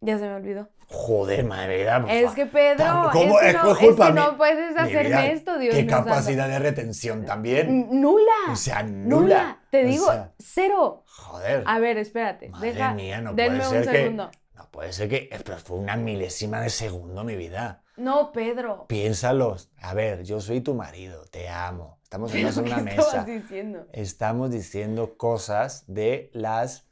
Ya 0.00 0.18
se 0.18 0.26
me 0.26 0.34
olvidó. 0.34 0.68
Joder, 0.88 1.44
madre 1.44 1.78
vida. 1.78 2.04
Es 2.08 2.32
que 2.32 2.46
Pedro, 2.46 3.10
¿Cómo? 3.12 3.38
es 3.38 3.42
que 3.42 3.48
Es 3.50 3.54
no, 3.54 3.62
que 3.62 3.70
es 3.70 3.78
culpa 3.78 4.06
que 4.08 4.12
no 4.12 4.36
puedes 4.36 4.76
hacerme 4.76 5.08
vida, 5.08 5.26
esto, 5.26 5.58
Dios 5.58 5.74
Qué 5.74 5.86
capacidad 5.86 6.48
de 6.48 6.58
retención 6.58 7.24
también. 7.24 8.00
Nula. 8.00 8.32
O 8.50 8.56
sea, 8.56 8.82
nula. 8.82 9.20
Nula. 9.20 9.58
Te 9.70 9.84
O 9.84 9.86
digo, 9.86 10.06
sea, 10.06 10.32
cero. 10.38 11.04
joder. 11.06 11.62
A 11.66 11.78
ver, 11.78 11.96
espérate. 11.98 12.48
Madre 12.48 12.72
deja, 12.72 12.94
mía, 12.94 13.20
no 13.20 13.34
denme 13.34 13.58
puede 13.60 13.68
un 13.68 13.74
ser 13.84 13.92
que. 13.92 13.98
segundo. 14.02 14.30
No 14.54 14.70
puede 14.70 14.92
ser 14.92 15.08
que. 15.08 15.30
Pero 15.44 15.58
fue 15.58 15.76
una 15.78 15.96
milésima 15.96 16.60
de 16.60 16.70
segundo, 16.70 17.22
mi 17.22 17.36
vida. 17.36 17.84
No, 17.96 18.32
Pedro. 18.32 18.86
Piénsalo. 18.88 19.58
A 19.82 19.94
ver, 19.94 20.24
yo 20.24 20.40
soy 20.40 20.60
tu 20.60 20.74
marido, 20.74 21.24
te 21.30 21.48
amo. 21.48 22.00
Estamos 22.02 22.34
en 22.34 22.48
¿Qué 22.52 22.60
una 22.60 22.78
mesa. 22.78 23.24
diciendo? 23.24 23.86
Estamos 23.92 24.50
diciendo 24.50 25.16
cosas 25.16 25.84
de 25.86 26.30
las 26.32 26.88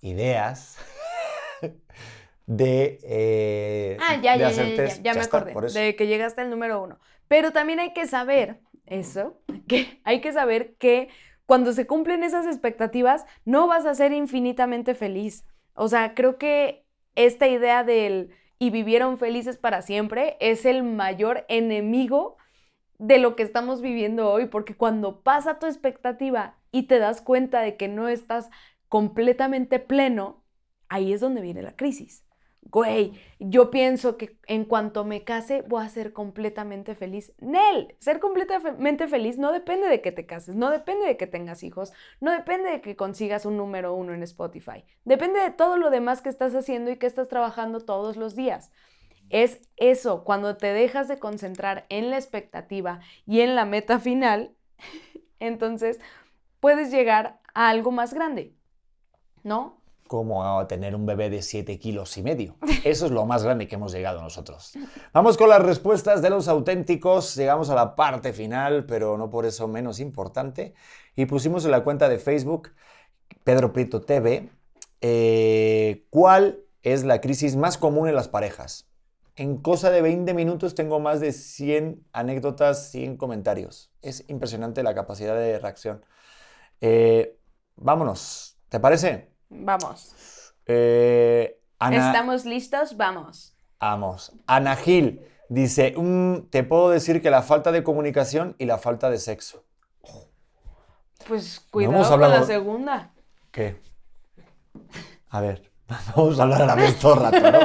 ideas 0.00 0.76
de. 2.46 2.98
eh, 3.02 3.98
Ah, 3.98 4.16
ya, 4.22 4.36
de 4.36 4.38
ya, 4.38 4.50
ya, 4.52 4.64
ya, 4.64 4.76
ya, 4.76 4.76
test. 4.76 5.02
ya 5.02 5.14
me 5.14 5.22
está, 5.22 5.38
acordé 5.38 5.60
de 5.70 5.96
que 5.96 6.06
llegaste 6.06 6.40
al 6.42 6.50
número 6.50 6.82
uno. 6.82 6.98
Pero 7.28 7.52
también 7.52 7.80
hay 7.80 7.92
que 7.92 8.06
saber 8.06 8.60
eso, 8.86 9.40
que 9.68 10.00
hay 10.04 10.20
que 10.20 10.32
saber 10.32 10.76
que 10.76 11.08
cuando 11.46 11.72
se 11.72 11.86
cumplen 11.86 12.22
esas 12.24 12.46
expectativas 12.46 13.24
no 13.44 13.66
vas 13.66 13.86
a 13.86 13.94
ser 13.94 14.12
infinitamente 14.12 14.94
feliz. 14.94 15.44
O 15.74 15.88
sea, 15.88 16.14
creo 16.14 16.38
que 16.38 16.86
esta 17.14 17.48
idea 17.48 17.84
del 17.84 18.30
y 18.58 18.70
vivieron 18.70 19.18
felices 19.18 19.58
para 19.58 19.82
siempre 19.82 20.36
es 20.40 20.64
el 20.64 20.82
mayor 20.82 21.44
enemigo 21.48 22.36
de 22.98 23.18
lo 23.18 23.36
que 23.36 23.42
estamos 23.44 23.82
viviendo 23.82 24.30
hoy, 24.30 24.46
porque 24.46 24.76
cuando 24.76 25.22
pasa 25.22 25.58
tu 25.58 25.66
expectativa 25.66 26.58
y 26.72 26.84
te 26.84 26.98
das 26.98 27.22
cuenta 27.22 27.60
de 27.62 27.76
que 27.76 27.88
no 27.88 28.08
estás 28.08 28.50
completamente 28.88 29.78
pleno, 29.80 30.44
ahí 30.88 31.12
es 31.14 31.20
donde 31.22 31.42
viene 31.42 31.62
la 31.62 31.76
crisis. 31.76 32.25
Güey, 32.68 33.12
yo 33.38 33.70
pienso 33.70 34.16
que 34.16 34.38
en 34.46 34.64
cuanto 34.64 35.04
me 35.04 35.22
case 35.22 35.62
voy 35.62 35.84
a 35.84 35.88
ser 35.88 36.12
completamente 36.12 36.96
feliz. 36.96 37.32
Nel, 37.38 37.94
ser 38.00 38.18
completamente 38.18 39.06
feliz 39.06 39.38
no 39.38 39.52
depende 39.52 39.86
de 39.86 40.00
que 40.00 40.10
te 40.10 40.26
cases, 40.26 40.56
no 40.56 40.70
depende 40.70 41.06
de 41.06 41.16
que 41.16 41.28
tengas 41.28 41.62
hijos, 41.62 41.92
no 42.20 42.32
depende 42.32 42.70
de 42.70 42.80
que 42.80 42.96
consigas 42.96 43.46
un 43.46 43.56
número 43.56 43.94
uno 43.94 44.14
en 44.14 44.22
Spotify. 44.24 44.84
Depende 45.04 45.38
de 45.40 45.50
todo 45.50 45.76
lo 45.76 45.90
demás 45.90 46.22
que 46.22 46.28
estás 46.28 46.54
haciendo 46.56 46.90
y 46.90 46.96
que 46.96 47.06
estás 47.06 47.28
trabajando 47.28 47.80
todos 47.80 48.16
los 48.16 48.34
días. 48.34 48.72
Es 49.30 49.60
eso, 49.76 50.24
cuando 50.24 50.56
te 50.56 50.72
dejas 50.72 51.06
de 51.06 51.18
concentrar 51.18 51.86
en 51.88 52.10
la 52.10 52.16
expectativa 52.16 53.00
y 53.26 53.40
en 53.40 53.54
la 53.54 53.64
meta 53.64 54.00
final, 54.00 54.56
entonces 55.38 56.00
puedes 56.58 56.90
llegar 56.90 57.38
a 57.54 57.68
algo 57.68 57.92
más 57.92 58.12
grande, 58.12 58.56
¿no? 59.44 59.80
Como 60.06 60.44
a 60.44 60.68
tener 60.68 60.94
un 60.94 61.06
bebé 61.06 61.30
de 61.30 61.42
7 61.42 61.78
kilos 61.78 62.16
y 62.16 62.22
medio. 62.22 62.56
Eso 62.84 63.06
es 63.06 63.12
lo 63.12 63.26
más 63.26 63.42
grande 63.42 63.66
que 63.66 63.74
hemos 63.74 63.92
llegado 63.92 64.22
nosotros. 64.22 64.72
Vamos 65.12 65.36
con 65.36 65.48
las 65.48 65.62
respuestas 65.62 66.22
de 66.22 66.30
los 66.30 66.48
auténticos. 66.48 67.34
Llegamos 67.34 67.70
a 67.70 67.74
la 67.74 67.96
parte 67.96 68.32
final, 68.32 68.86
pero 68.86 69.18
no 69.18 69.30
por 69.30 69.46
eso 69.46 69.66
menos 69.68 70.00
importante. 70.00 70.74
Y 71.14 71.26
pusimos 71.26 71.64
en 71.64 71.70
la 71.72 71.82
cuenta 71.82 72.08
de 72.08 72.18
Facebook, 72.18 72.72
Pedro 73.42 73.72
Prieto 73.72 74.00
TV, 74.00 74.50
eh, 75.00 76.06
¿cuál 76.10 76.60
es 76.82 77.04
la 77.04 77.20
crisis 77.20 77.56
más 77.56 77.78
común 77.78 78.08
en 78.08 78.14
las 78.14 78.28
parejas? 78.28 78.88
En 79.36 79.58
cosa 79.58 79.90
de 79.90 80.00
20 80.00 80.32
minutos 80.32 80.74
tengo 80.74 80.98
más 80.98 81.20
de 81.20 81.32
100 81.32 82.06
anécdotas, 82.12 82.90
100 82.90 83.18
comentarios. 83.18 83.92
Es 84.00 84.24
impresionante 84.28 84.82
la 84.82 84.94
capacidad 84.94 85.36
de 85.36 85.58
reacción. 85.58 86.04
Eh, 86.80 87.38
vámonos, 87.76 88.58
¿te 88.68 88.80
parece? 88.80 89.35
Vamos. 89.48 90.54
Eh, 90.66 91.58
Ana, 91.78 92.06
¿Estamos 92.08 92.44
listos? 92.44 92.96
Vamos. 92.96 93.54
Vamos. 93.80 94.32
Ana 94.46 94.74
Gil 94.76 95.20
dice, 95.48 95.94
"Mm, 95.96 96.48
te 96.50 96.64
puedo 96.64 96.90
decir 96.90 97.22
que 97.22 97.30
la 97.30 97.42
falta 97.42 97.70
de 97.72 97.84
comunicación 97.84 98.56
y 98.58 98.64
la 98.64 98.78
falta 98.78 99.10
de 99.10 99.18
sexo. 99.18 99.64
Pues 101.28 101.60
cuidado 101.70 102.02
con 102.02 102.12
hablado- 102.12 102.40
la 102.40 102.46
segunda. 102.46 103.12
¿Qué? 103.50 103.80
A 105.30 105.40
ver, 105.40 105.70
vamos 106.16 106.38
a 106.38 106.42
hablar 106.44 106.62
a 106.62 106.66
la 106.66 106.74
vez 106.74 106.98
todo 106.98 107.14
el 107.14 107.20
rato, 107.20 107.50
¿no? 107.50 107.58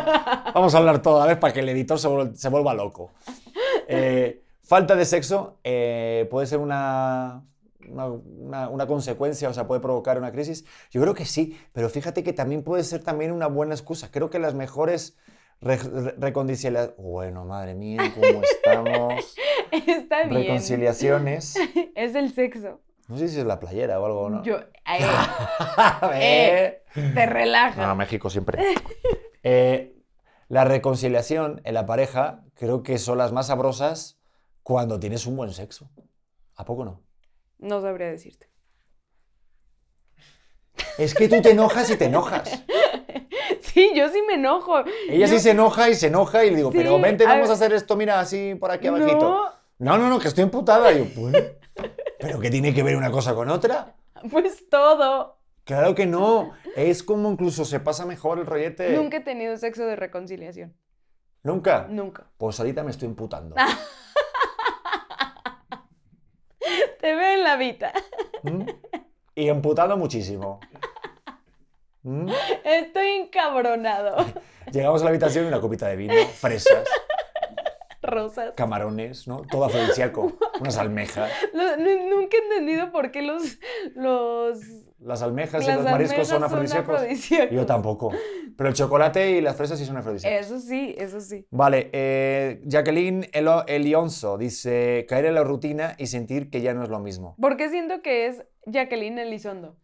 Vamos 0.53 0.73
a 0.73 0.77
hablar 0.77 1.01
todo 1.01 1.17
a 1.17 1.19
la 1.21 1.27
vez 1.27 1.38
para 1.38 1.53
que 1.53 1.59
el 1.61 1.69
editor 1.69 1.99
se 1.99 2.49
vuelva 2.49 2.73
loco. 2.73 3.11
Eh, 3.88 4.43
falta 4.63 4.95
de 4.95 5.05
sexo 5.05 5.59
eh, 5.63 6.27
puede 6.32 6.47
ser 6.47 6.59
una, 6.59 7.43
una, 7.89 8.07
una- 8.07 8.69
una 8.69 8.88
consecuencia, 8.88 9.49
o 9.49 9.53
sea, 9.53 9.67
puede 9.67 9.82
provocar 9.82 10.17
una 10.17 10.32
crisis. 10.32 10.65
Yo 10.91 11.01
creo 11.01 11.13
que 11.13 11.25
sí, 11.25 11.57
pero 11.73 11.89
fíjate 11.89 12.23
que 12.23 12.34
también 12.34 12.63
puede 12.63 12.84
ser 12.84 13.03
también 13.03 13.32
una 13.32 13.47
buena 13.47 13.73
excusa. 13.73 14.09
Creo 14.11 14.29
que 14.29 14.39
las 14.39 14.53
mejores 14.53 15.17
re- 15.61 15.77
re- 15.77 16.15
reconciliaciones... 16.17 16.95
Bueno, 16.97 17.45
madre 17.45 17.75
mía, 17.75 18.01
¿cómo 18.13 18.41
estamos? 18.43 19.36
Está 19.71 20.23
bien. 20.25 20.41
Reconciliaciones. 20.43 21.55
Es 21.95 22.15
el 22.15 22.34
sexo. 22.34 22.82
No 23.07 23.17
sé 23.17 23.27
si 23.27 23.39
es 23.39 23.45
la 23.45 23.59
playera 23.59 23.99
o 23.99 24.05
algo, 24.05 24.29
¿no? 24.29 24.43
Yo, 24.43 24.57
eh, 26.13 26.82
Eh. 26.95 27.11
te 27.13 27.25
relaja. 27.25 27.86
No, 27.88 27.95
México 27.95 28.29
siempre. 28.29 28.63
Eh, 29.43 29.97
la 30.47 30.63
reconciliación 30.65 31.61
en 31.63 31.73
la 31.73 31.86
pareja 31.86 32.43
creo 32.55 32.84
que 32.84 32.97
son 32.97 33.17
las 33.17 33.32
más 33.32 33.47
sabrosas 33.47 34.19
cuando 34.63 34.99
tienes 34.99 35.25
un 35.25 35.36
buen 35.36 35.51
sexo. 35.51 35.89
¿A 36.55 36.65
poco 36.65 36.86
no? 36.86 37.01
No 37.62 37.80
sabría 37.82 38.07
decirte. 38.07 38.49
Es 40.97 41.14
que 41.14 41.30
tú 41.30 41.41
te 41.41 41.51
enojas 41.51 41.89
y 41.89 41.95
te 41.95 42.05
enojas. 42.05 42.64
Sí, 43.62 43.91
yo 43.95 44.09
sí 44.09 44.22
me 44.28 44.34
enojo. 44.34 44.84
Ella 45.07 45.28
sí 45.28 45.39
se 45.39 45.51
enoja 45.51 45.89
y 45.89 45.95
se 45.95 46.07
enoja 46.07 46.43
y 46.43 46.49
le 46.49 46.57
digo, 46.57 46.72
Sí, 46.72 46.78
pero 46.78 46.99
vente, 46.99 47.26
a 47.26 47.30
vamos 47.30 47.49
a 47.49 47.53
hacer 47.53 47.72
esto, 47.72 47.95
mira, 47.95 48.20
así 48.20 48.55
por 48.55 48.70
aquí 48.72 48.88
abajito. 48.88 49.18
No, 49.20 49.49
No, 49.80 49.97
no, 49.97 50.09
no, 50.09 50.20
que 50.20 50.28
estoy 50.28 50.43
emputada. 50.43 50.91
Y 50.91 50.99
yo, 51.14 51.32
¿pero 52.20 52.39
qué 52.39 52.49
tiene 52.49 52.74
que 52.74 52.84
ver 52.84 52.97
una 52.97 53.12
cosa 53.12 53.34
con 53.34 53.49
otra? 53.49 53.95
pues 54.30 54.68
todo. 54.70 55.39
Claro 55.64 55.95
que 55.95 56.05
no. 56.05 56.51
Es 56.76 57.01
como 57.03 57.32
incluso 57.32 57.64
se 57.64 57.80
pasa 57.80 58.05
mejor 58.05 58.39
el 58.39 58.45
rollete. 58.45 58.91
Nunca 58.91 59.18
he 59.18 59.22
tenido 59.22 59.55
sexo 59.55 59.86
de 59.86 59.95
reconciliación. 59.95 60.76
¿Nunca? 61.43 61.88
Nunca. 61.89 62.30
Pues 62.38 62.59
ahorita 62.59 62.84
me 62.84 62.91
estoy 62.91 63.07
imputando. 63.07 63.55
Te 67.01 67.16
veo 67.16 67.34
en 67.38 67.43
la 67.43 67.55
vida. 67.57 67.91
¿Mm? 68.43 68.64
Y 69.36 69.47
emputando 69.49 69.97
muchísimo. 69.97 70.59
¿Mm? 72.03 72.30
Estoy 72.64 73.07
encabronado. 73.09 74.18
Llegamos 74.72 75.01
a 75.01 75.05
la 75.05 75.09
habitación 75.12 75.45
y 75.45 75.47
una 75.47 75.59
copita 75.62 75.88
de 75.88 75.95
vino, 75.95 76.14
fresas, 76.36 76.88
Rosas. 78.01 78.53
camarones, 78.55 79.28
¿no? 79.28 79.41
Todo 79.49 79.66
afrodisíaco, 79.66 80.34
unas 80.59 80.78
almejas. 80.78 81.32
No- 81.53 81.76
nunca 81.78 82.38
he 82.38 82.43
entendido 82.43 82.91
por 82.91 83.12
qué 83.12 83.22
los, 83.22 83.57
los 83.95 84.59
Las 85.02 85.24
almejas 85.24 85.68
y 85.68 85.72
los 85.72 85.84
mariscos 85.84 86.28
son 86.28 86.43
afrodisíacos. 86.43 86.95
afrodisíacos. 86.95 87.49
Yo 87.56 87.66
tampoco. 87.66 88.12
Pero 88.56 88.70
el 88.70 88.76
chocolate 88.76 89.32
y 89.32 89.41
las 89.41 89.56
fresas 89.56 89.80
sí 89.80 89.86
son 89.86 89.97
afrodisíacos. 89.97 90.45
Eso 90.45 90.60
sí, 90.60 90.93
eso 90.95 91.20
sí. 91.20 91.47
Vale, 91.49 91.89
eh, 91.91 92.62
Jacqueline 92.66 93.24
Elo- 93.34 93.66
Elionzo 93.68 94.38
dice, 94.38 95.06
caer 95.10 95.26
en 95.26 95.34
la 95.36 95.43
rutina 95.43 95.95
y 95.97 96.06
sentir 96.06 96.52
que 96.52 96.62
ya 96.62 96.76
no 96.76 96.84
es 96.84 96.89
lo 96.89 96.99
mismo. 96.99 97.36
Porque 97.41 97.70
siento 97.70 98.04
que 98.04 98.28
es 98.28 98.43
Jacqueline 98.68 99.18
Elizondo. 99.18 99.76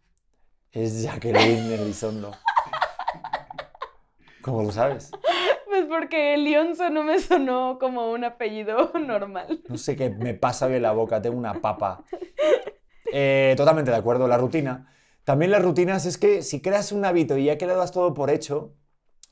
Es 0.70 1.02
Jacqueline 1.02 1.72
Elizondo. 1.72 2.30
¿Cómo 4.42 4.62
lo 4.62 4.70
sabes? 4.70 5.10
Pues 5.66 5.84
porque 5.86 6.34
Elionzo 6.34 6.90
no 6.90 7.02
me 7.02 7.18
sonó 7.18 7.78
como 7.80 8.12
un 8.12 8.22
apellido 8.24 8.92
normal. 8.98 9.62
No 9.68 9.76
sé 9.76 9.96
qué 9.96 10.10
me 10.10 10.34
pasa 10.34 10.72
en 10.74 10.80
la 10.82 10.92
boca, 10.92 11.20
tengo 11.20 11.36
una 11.36 11.54
papa. 11.54 12.04
Eh, 13.12 13.54
totalmente 13.56 13.90
de 13.90 13.96
acuerdo, 13.96 14.28
la 14.28 14.38
rutina. 14.38 14.94
También 15.28 15.50
las 15.50 15.60
rutinas 15.62 16.06
es 16.06 16.16
que 16.16 16.40
si 16.40 16.62
creas 16.62 16.90
un 16.90 17.04
hábito 17.04 17.36
y 17.36 17.44
ya 17.44 17.58
que 17.58 17.66
le 17.66 17.74
das 17.74 17.92
todo 17.92 18.14
por 18.14 18.30
hecho, 18.30 18.72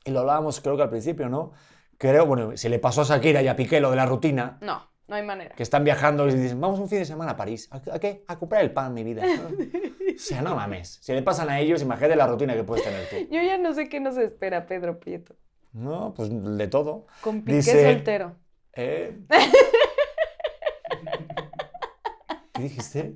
y 0.05 0.11
lo 0.11 0.19
hablábamos 0.19 0.61
creo 0.61 0.77
que 0.77 0.83
al 0.83 0.91
principio, 0.91 1.27
¿no? 1.27 1.53
Creo, 1.97 2.27
bueno, 2.27 2.55
si 2.55 2.69
le 2.69 2.77
pasó 2.77 3.01
a 3.01 3.05
Shakira 3.05 3.41
y 3.41 3.47
a 3.47 3.55
Piqué 3.55 3.79
lo 3.81 3.89
de 3.89 3.95
la 3.95 4.05
rutina, 4.05 4.59
No, 4.61 4.79
no 5.07 5.15
hay 5.15 5.23
manera. 5.23 5.55
que 5.55 5.63
están 5.63 5.83
viajando 5.83 6.27
y 6.27 6.35
dicen, 6.35 6.61
vamos 6.61 6.79
un 6.79 6.87
fin 6.87 6.99
de 6.99 7.05
semana 7.05 7.31
a 7.31 7.35
París. 7.35 7.67
¿A, 7.71 7.77
a 7.95 7.99
qué? 7.99 8.23
A 8.27 8.37
comprar 8.37 8.61
el 8.61 8.69
pan, 8.73 8.93
mi 8.93 9.03
vida. 9.03 9.23
o 9.25 10.19
sea, 10.19 10.43
no 10.43 10.53
mames. 10.55 10.99
Si 11.01 11.13
le 11.13 11.23
pasan 11.23 11.49
a 11.49 11.59
ellos, 11.59 11.81
imagínate 11.81 12.15
la 12.15 12.27
rutina 12.27 12.53
que 12.53 12.63
puedes 12.63 12.85
tener 12.85 13.09
tú. 13.09 13.15
Yo 13.33 13.41
ya 13.41 13.57
no 13.57 13.73
sé 13.73 13.89
qué 13.89 13.99
nos 13.99 14.17
espera 14.17 14.67
Pedro 14.67 14.99
Prieto. 14.99 15.35
No, 15.73 16.13
pues 16.13 16.29
de 16.31 16.67
todo. 16.67 17.07
Con 17.21 17.39
Piqué 17.41 17.55
Dice- 17.55 17.91
soltero. 17.91 18.35
¿Eh? 18.73 19.17
¿Qué 22.53 22.61
dijiste? 22.61 23.15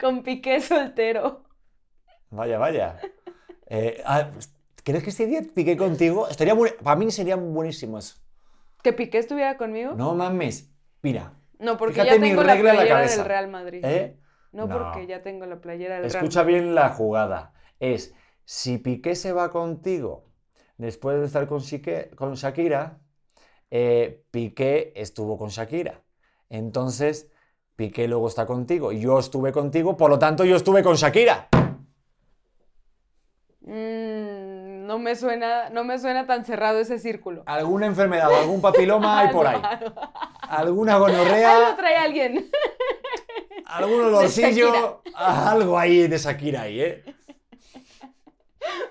Con 0.00 0.22
Piqué 0.22 0.62
soltero. 0.62 1.42
Vaya, 2.34 2.58
vaya. 2.58 2.96
Eh, 3.66 4.02
ah, 4.04 4.30
¿Crees 4.82 5.02
que 5.04 5.10
este 5.10 5.26
día 5.26 5.40
piqué 5.54 5.76
contigo? 5.76 6.28
Estaría 6.28 6.54
muy- 6.54 6.72
Para 6.82 6.96
mí 6.96 7.10
sería 7.10 7.36
buenísimo 7.36 7.98
eso. 7.98 8.16
¿Que 8.82 8.92
Piqué 8.92 9.18
estuviera 9.18 9.56
conmigo? 9.56 9.92
No 9.94 10.14
mames. 10.14 10.70
Mira. 11.00 11.32
No, 11.58 11.78
porque 11.78 12.04
ya 12.04 12.18
tengo 12.18 12.42
la 12.42 12.56
playera 12.56 13.00
del 13.00 13.24
Real 13.24 13.48
Madrid. 13.48 13.82
¿Eh? 13.84 14.18
No, 14.52 14.66
No. 14.66 14.78
porque 14.78 15.06
ya 15.06 15.22
tengo 15.22 15.46
la 15.46 15.60
playera 15.60 15.96
del 15.96 16.04
Escucha 16.06 16.42
Real 16.42 16.62
bien 16.62 16.74
la 16.74 16.90
jugada. 16.90 17.54
Es, 17.80 18.12
si 18.44 18.78
Piqué 18.78 19.14
se 19.14 19.32
va 19.32 19.50
contigo 19.50 20.26
después 20.76 21.18
de 21.20 21.26
estar 21.26 21.46
con 21.46 21.60
Shakira, 21.60 22.98
eh, 23.70 24.24
Piqué 24.30 24.92
estuvo 24.96 25.38
con 25.38 25.48
Shakira. 25.48 26.02
Entonces, 26.50 27.30
Piqué 27.76 28.06
luego 28.06 28.28
está 28.28 28.44
contigo. 28.44 28.92
Yo 28.92 29.18
estuve 29.18 29.50
contigo, 29.52 29.96
por 29.96 30.10
lo 30.10 30.18
tanto, 30.18 30.44
yo 30.44 30.56
estuve 30.56 30.82
con 30.82 30.96
Shakira. 30.96 31.48
Mm, 33.66 34.86
no 34.86 34.98
me 34.98 35.16
suena, 35.16 35.70
no 35.70 35.84
me 35.84 35.98
suena 35.98 36.26
tan 36.26 36.44
cerrado 36.44 36.78
ese 36.80 36.98
círculo. 36.98 37.42
Alguna 37.46 37.86
enfermedad, 37.86 38.32
algún 38.32 38.60
papiloma 38.60 39.20
hay 39.20 39.28
por 39.32 39.46
ahí. 39.46 39.60
Algo, 39.72 39.94
Alguna 40.42 40.94
algo 40.96 41.06
gonorrea, 41.06 41.74
trae 41.76 41.96
alguien. 41.96 42.50
algún 43.64 44.02
olorcillo, 44.02 45.02
algo 45.14 45.78
ahí 45.78 46.06
de 46.06 46.18
Shakira 46.18 46.62
ahí, 46.62 46.80
¿eh? 46.80 47.04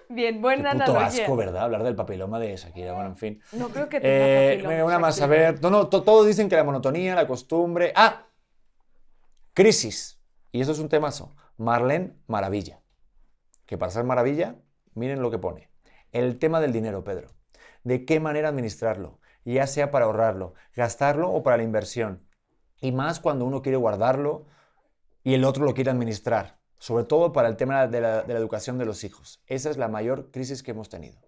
Bien, 0.09 0.35
Qué 0.35 0.41
buena 0.41 0.71
puto 0.71 0.83
analogía. 0.85 1.23
asco, 1.23 1.35
¿verdad? 1.35 1.63
Hablar 1.63 1.83
del 1.83 1.95
papiloma 1.95 2.39
de 2.39 2.55
Shakira, 2.57 2.93
bueno, 2.93 3.09
en 3.09 3.17
fin. 3.17 3.41
No 3.53 3.69
creo 3.69 3.87
que 3.89 3.99
tenga 3.99 4.13
Eh, 4.15 4.59
papiloma, 4.63 4.85
una 4.85 4.99
más, 4.99 5.21
a 5.21 5.27
ver. 5.27 5.61
No, 5.61 5.69
no, 5.69 5.87
to- 5.87 6.03
todos 6.03 6.25
dicen 6.27 6.49
que 6.49 6.55
la 6.55 6.63
monotonía, 6.63 7.15
la 7.15 7.27
costumbre. 7.27 7.93
¡Ah! 7.95 8.23
Crisis. 9.53 10.19
Y 10.51 10.61
eso 10.61 10.71
es 10.71 10.79
un 10.79 10.89
temazo. 10.89 11.35
Marlene 11.57 12.13
Maravilla. 12.27 12.79
Que 13.65 13.77
para 13.77 13.91
ser 13.91 14.03
maravilla, 14.03 14.55
miren 14.93 15.21
lo 15.21 15.31
que 15.31 15.39
pone. 15.39 15.69
El 16.11 16.37
tema 16.39 16.59
del 16.59 16.73
dinero, 16.73 17.03
Pedro. 17.03 17.29
¿De 17.83 18.05
qué 18.05 18.19
manera 18.19 18.49
administrarlo? 18.49 19.19
Ya 19.45 19.67
sea 19.67 19.91
para 19.91 20.05
ahorrarlo, 20.05 20.53
gastarlo 20.75 21.31
o 21.31 21.43
para 21.43 21.57
la 21.57 21.63
inversión. 21.63 22.25
Y 22.79 22.91
más 22.91 23.19
cuando 23.19 23.45
uno 23.45 23.61
quiere 23.61 23.77
guardarlo 23.77 24.45
y 25.23 25.33
el 25.33 25.43
otro 25.43 25.65
lo 25.65 25.73
quiere 25.73 25.91
administrar. 25.91 26.59
Sobre 26.77 27.05
todo 27.05 27.31
para 27.31 27.47
el 27.47 27.55
tema 27.55 27.87
de 27.87 28.01
la, 28.01 28.21
educación 28.21 28.77
de 28.77 28.85
los 28.85 29.03
hijos. 29.03 29.41
Esa 29.47 29.69
es 29.69 29.77
la 29.77 29.87
mayor 29.87 30.31
crisis 30.31 30.63
que 30.63 30.71
hemos 30.71 30.89
tenido 30.89 31.21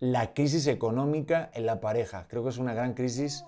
la 0.00 0.34
crisis 0.34 0.66
económica 0.66 1.50
en 1.54 1.64
la 1.64 1.80
pareja. 1.80 2.26
Creo 2.28 2.42
que 2.42 2.50
es 2.50 2.58
una 2.58 2.74
gran 2.74 2.92
crisis, 2.92 3.44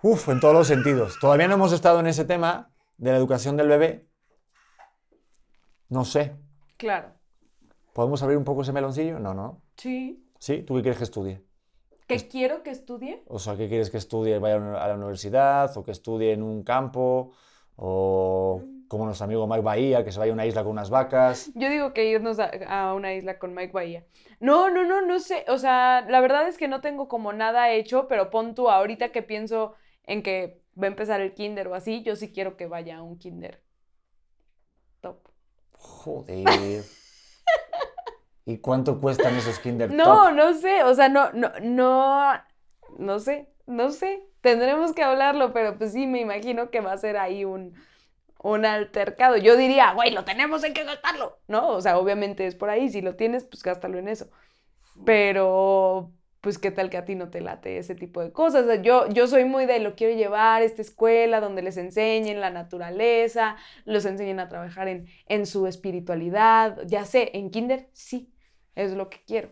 uf, 0.00 0.28
en 0.28 0.38
todos 0.38 0.54
los 0.54 0.68
sentidos. 0.68 1.18
Todavía 1.20 1.48
no 1.48 1.54
hemos 1.54 1.72
estado 1.72 1.98
en 1.98 2.06
ese 2.06 2.24
tema 2.24 2.70
de 2.96 3.10
la 3.10 3.16
educación 3.16 3.56
del 3.56 3.68
bebé. 3.68 4.06
No 5.88 6.04
sé. 6.04 6.36
Claro. 6.76 7.12
¿Podemos 7.92 8.22
abrir 8.22 8.36
un 8.36 8.44
poco 8.44 8.62
ese 8.62 8.72
meloncillo? 8.72 9.18
No, 9.18 9.34
no. 9.34 9.62
Sí. 9.76 10.26
¿Sí? 10.38 10.62
¿Tú 10.62 10.74
qué 10.74 10.82
quieres 10.82 10.98
que 10.98 11.04
estudie? 11.04 11.42
¿Que 12.06 12.28
quiero 12.28 12.62
que 12.62 12.70
estudie? 12.70 13.22
O 13.26 13.38
sea, 13.38 13.56
¿qué 13.56 13.68
quieres 13.68 13.90
que 13.90 13.96
estudie? 13.96 14.38
¿Vaya 14.38 14.56
a 14.56 14.88
la 14.88 14.94
universidad? 14.94 15.76
¿O 15.76 15.82
que 15.82 15.90
estudie 15.90 16.32
en 16.32 16.42
un 16.42 16.62
campo? 16.62 17.32
¿O 17.76 18.62
como 18.88 19.04
nuestro 19.04 19.24
amigo 19.24 19.46
Mike 19.48 19.62
Bahía, 19.62 20.04
que 20.04 20.12
se 20.12 20.18
vaya 20.20 20.30
a 20.30 20.34
una 20.34 20.46
isla 20.46 20.62
con 20.62 20.72
unas 20.72 20.90
vacas? 20.90 21.50
Yo 21.54 21.68
digo 21.68 21.92
que 21.92 22.08
irnos 22.08 22.38
a, 22.38 22.50
a 22.68 22.94
una 22.94 23.14
isla 23.14 23.38
con 23.38 23.54
Mike 23.54 23.72
Bahía. 23.72 24.06
No, 24.38 24.70
no, 24.70 24.84
no, 24.84 25.02
no 25.02 25.18
sé. 25.18 25.44
O 25.48 25.58
sea, 25.58 26.06
la 26.08 26.20
verdad 26.20 26.46
es 26.46 26.58
que 26.58 26.68
no 26.68 26.80
tengo 26.80 27.08
como 27.08 27.32
nada 27.32 27.72
hecho, 27.72 28.06
pero 28.08 28.30
pon 28.30 28.54
tú 28.54 28.70
ahorita 28.70 29.10
que 29.10 29.22
pienso 29.22 29.74
en 30.04 30.22
que 30.22 30.62
va 30.80 30.84
a 30.84 30.90
empezar 30.90 31.20
el 31.20 31.34
kinder 31.34 31.66
o 31.68 31.74
así, 31.74 32.02
yo 32.02 32.14
sí 32.14 32.32
quiero 32.32 32.56
que 32.56 32.66
vaya 32.66 32.98
a 32.98 33.02
un 33.02 33.18
kinder. 33.18 33.62
Top. 35.00 35.28
Joder. 35.86 36.84
¿Y 38.44 38.58
cuánto 38.58 39.00
cuestan 39.00 39.34
esos 39.36 39.58
Kinder 39.58 39.92
No, 39.92 40.26
Top? 40.26 40.32
no 40.34 40.54
sé, 40.54 40.82
o 40.84 40.94
sea, 40.94 41.08
no, 41.08 41.32
no, 41.32 41.50
no, 41.62 42.32
no 42.98 43.18
sé, 43.18 43.48
no 43.66 43.90
sé. 43.90 44.22
Tendremos 44.40 44.92
que 44.92 45.02
hablarlo, 45.02 45.52
pero 45.52 45.76
pues 45.78 45.92
sí, 45.92 46.06
me 46.06 46.20
imagino 46.20 46.70
que 46.70 46.80
va 46.80 46.92
a 46.92 46.98
ser 46.98 47.16
ahí 47.16 47.44
un, 47.44 47.74
un 48.40 48.64
altercado. 48.64 49.36
Yo 49.36 49.56
diría, 49.56 49.92
güey, 49.94 50.12
lo 50.12 50.24
tenemos, 50.24 50.62
hay 50.62 50.72
que 50.72 50.84
gastarlo, 50.84 51.38
¿no? 51.48 51.68
O 51.70 51.80
sea, 51.80 51.98
obviamente 51.98 52.46
es 52.46 52.54
por 52.54 52.70
ahí, 52.70 52.88
si 52.88 53.00
lo 53.00 53.16
tienes, 53.16 53.44
pues 53.44 53.62
gástalo 53.64 53.98
en 53.98 54.06
eso. 54.08 54.30
Pero, 55.04 56.12
pues, 56.46 56.58
¿qué 56.58 56.70
tal 56.70 56.90
que 56.90 56.96
a 56.96 57.04
ti 57.04 57.16
no 57.16 57.28
te 57.28 57.40
late 57.40 57.76
ese 57.76 57.96
tipo 57.96 58.22
de 58.22 58.30
cosas? 58.30 58.62
O 58.62 58.66
sea, 58.68 58.80
yo, 58.80 59.08
yo 59.08 59.26
soy 59.26 59.44
muy 59.44 59.66
de, 59.66 59.80
lo 59.80 59.96
quiero 59.96 60.16
llevar 60.16 60.62
a 60.62 60.64
esta 60.64 60.80
escuela 60.80 61.40
donde 61.40 61.60
les 61.60 61.76
enseñen 61.76 62.40
la 62.40 62.50
naturaleza, 62.50 63.56
los 63.84 64.04
enseñen 64.04 64.38
a 64.38 64.48
trabajar 64.48 64.86
en, 64.86 65.08
en 65.26 65.44
su 65.44 65.66
espiritualidad, 65.66 66.78
ya 66.86 67.04
sé, 67.04 67.32
en 67.34 67.50
kinder, 67.50 67.88
sí, 67.94 68.32
es 68.76 68.92
lo 68.92 69.10
que 69.10 69.24
quiero. 69.26 69.48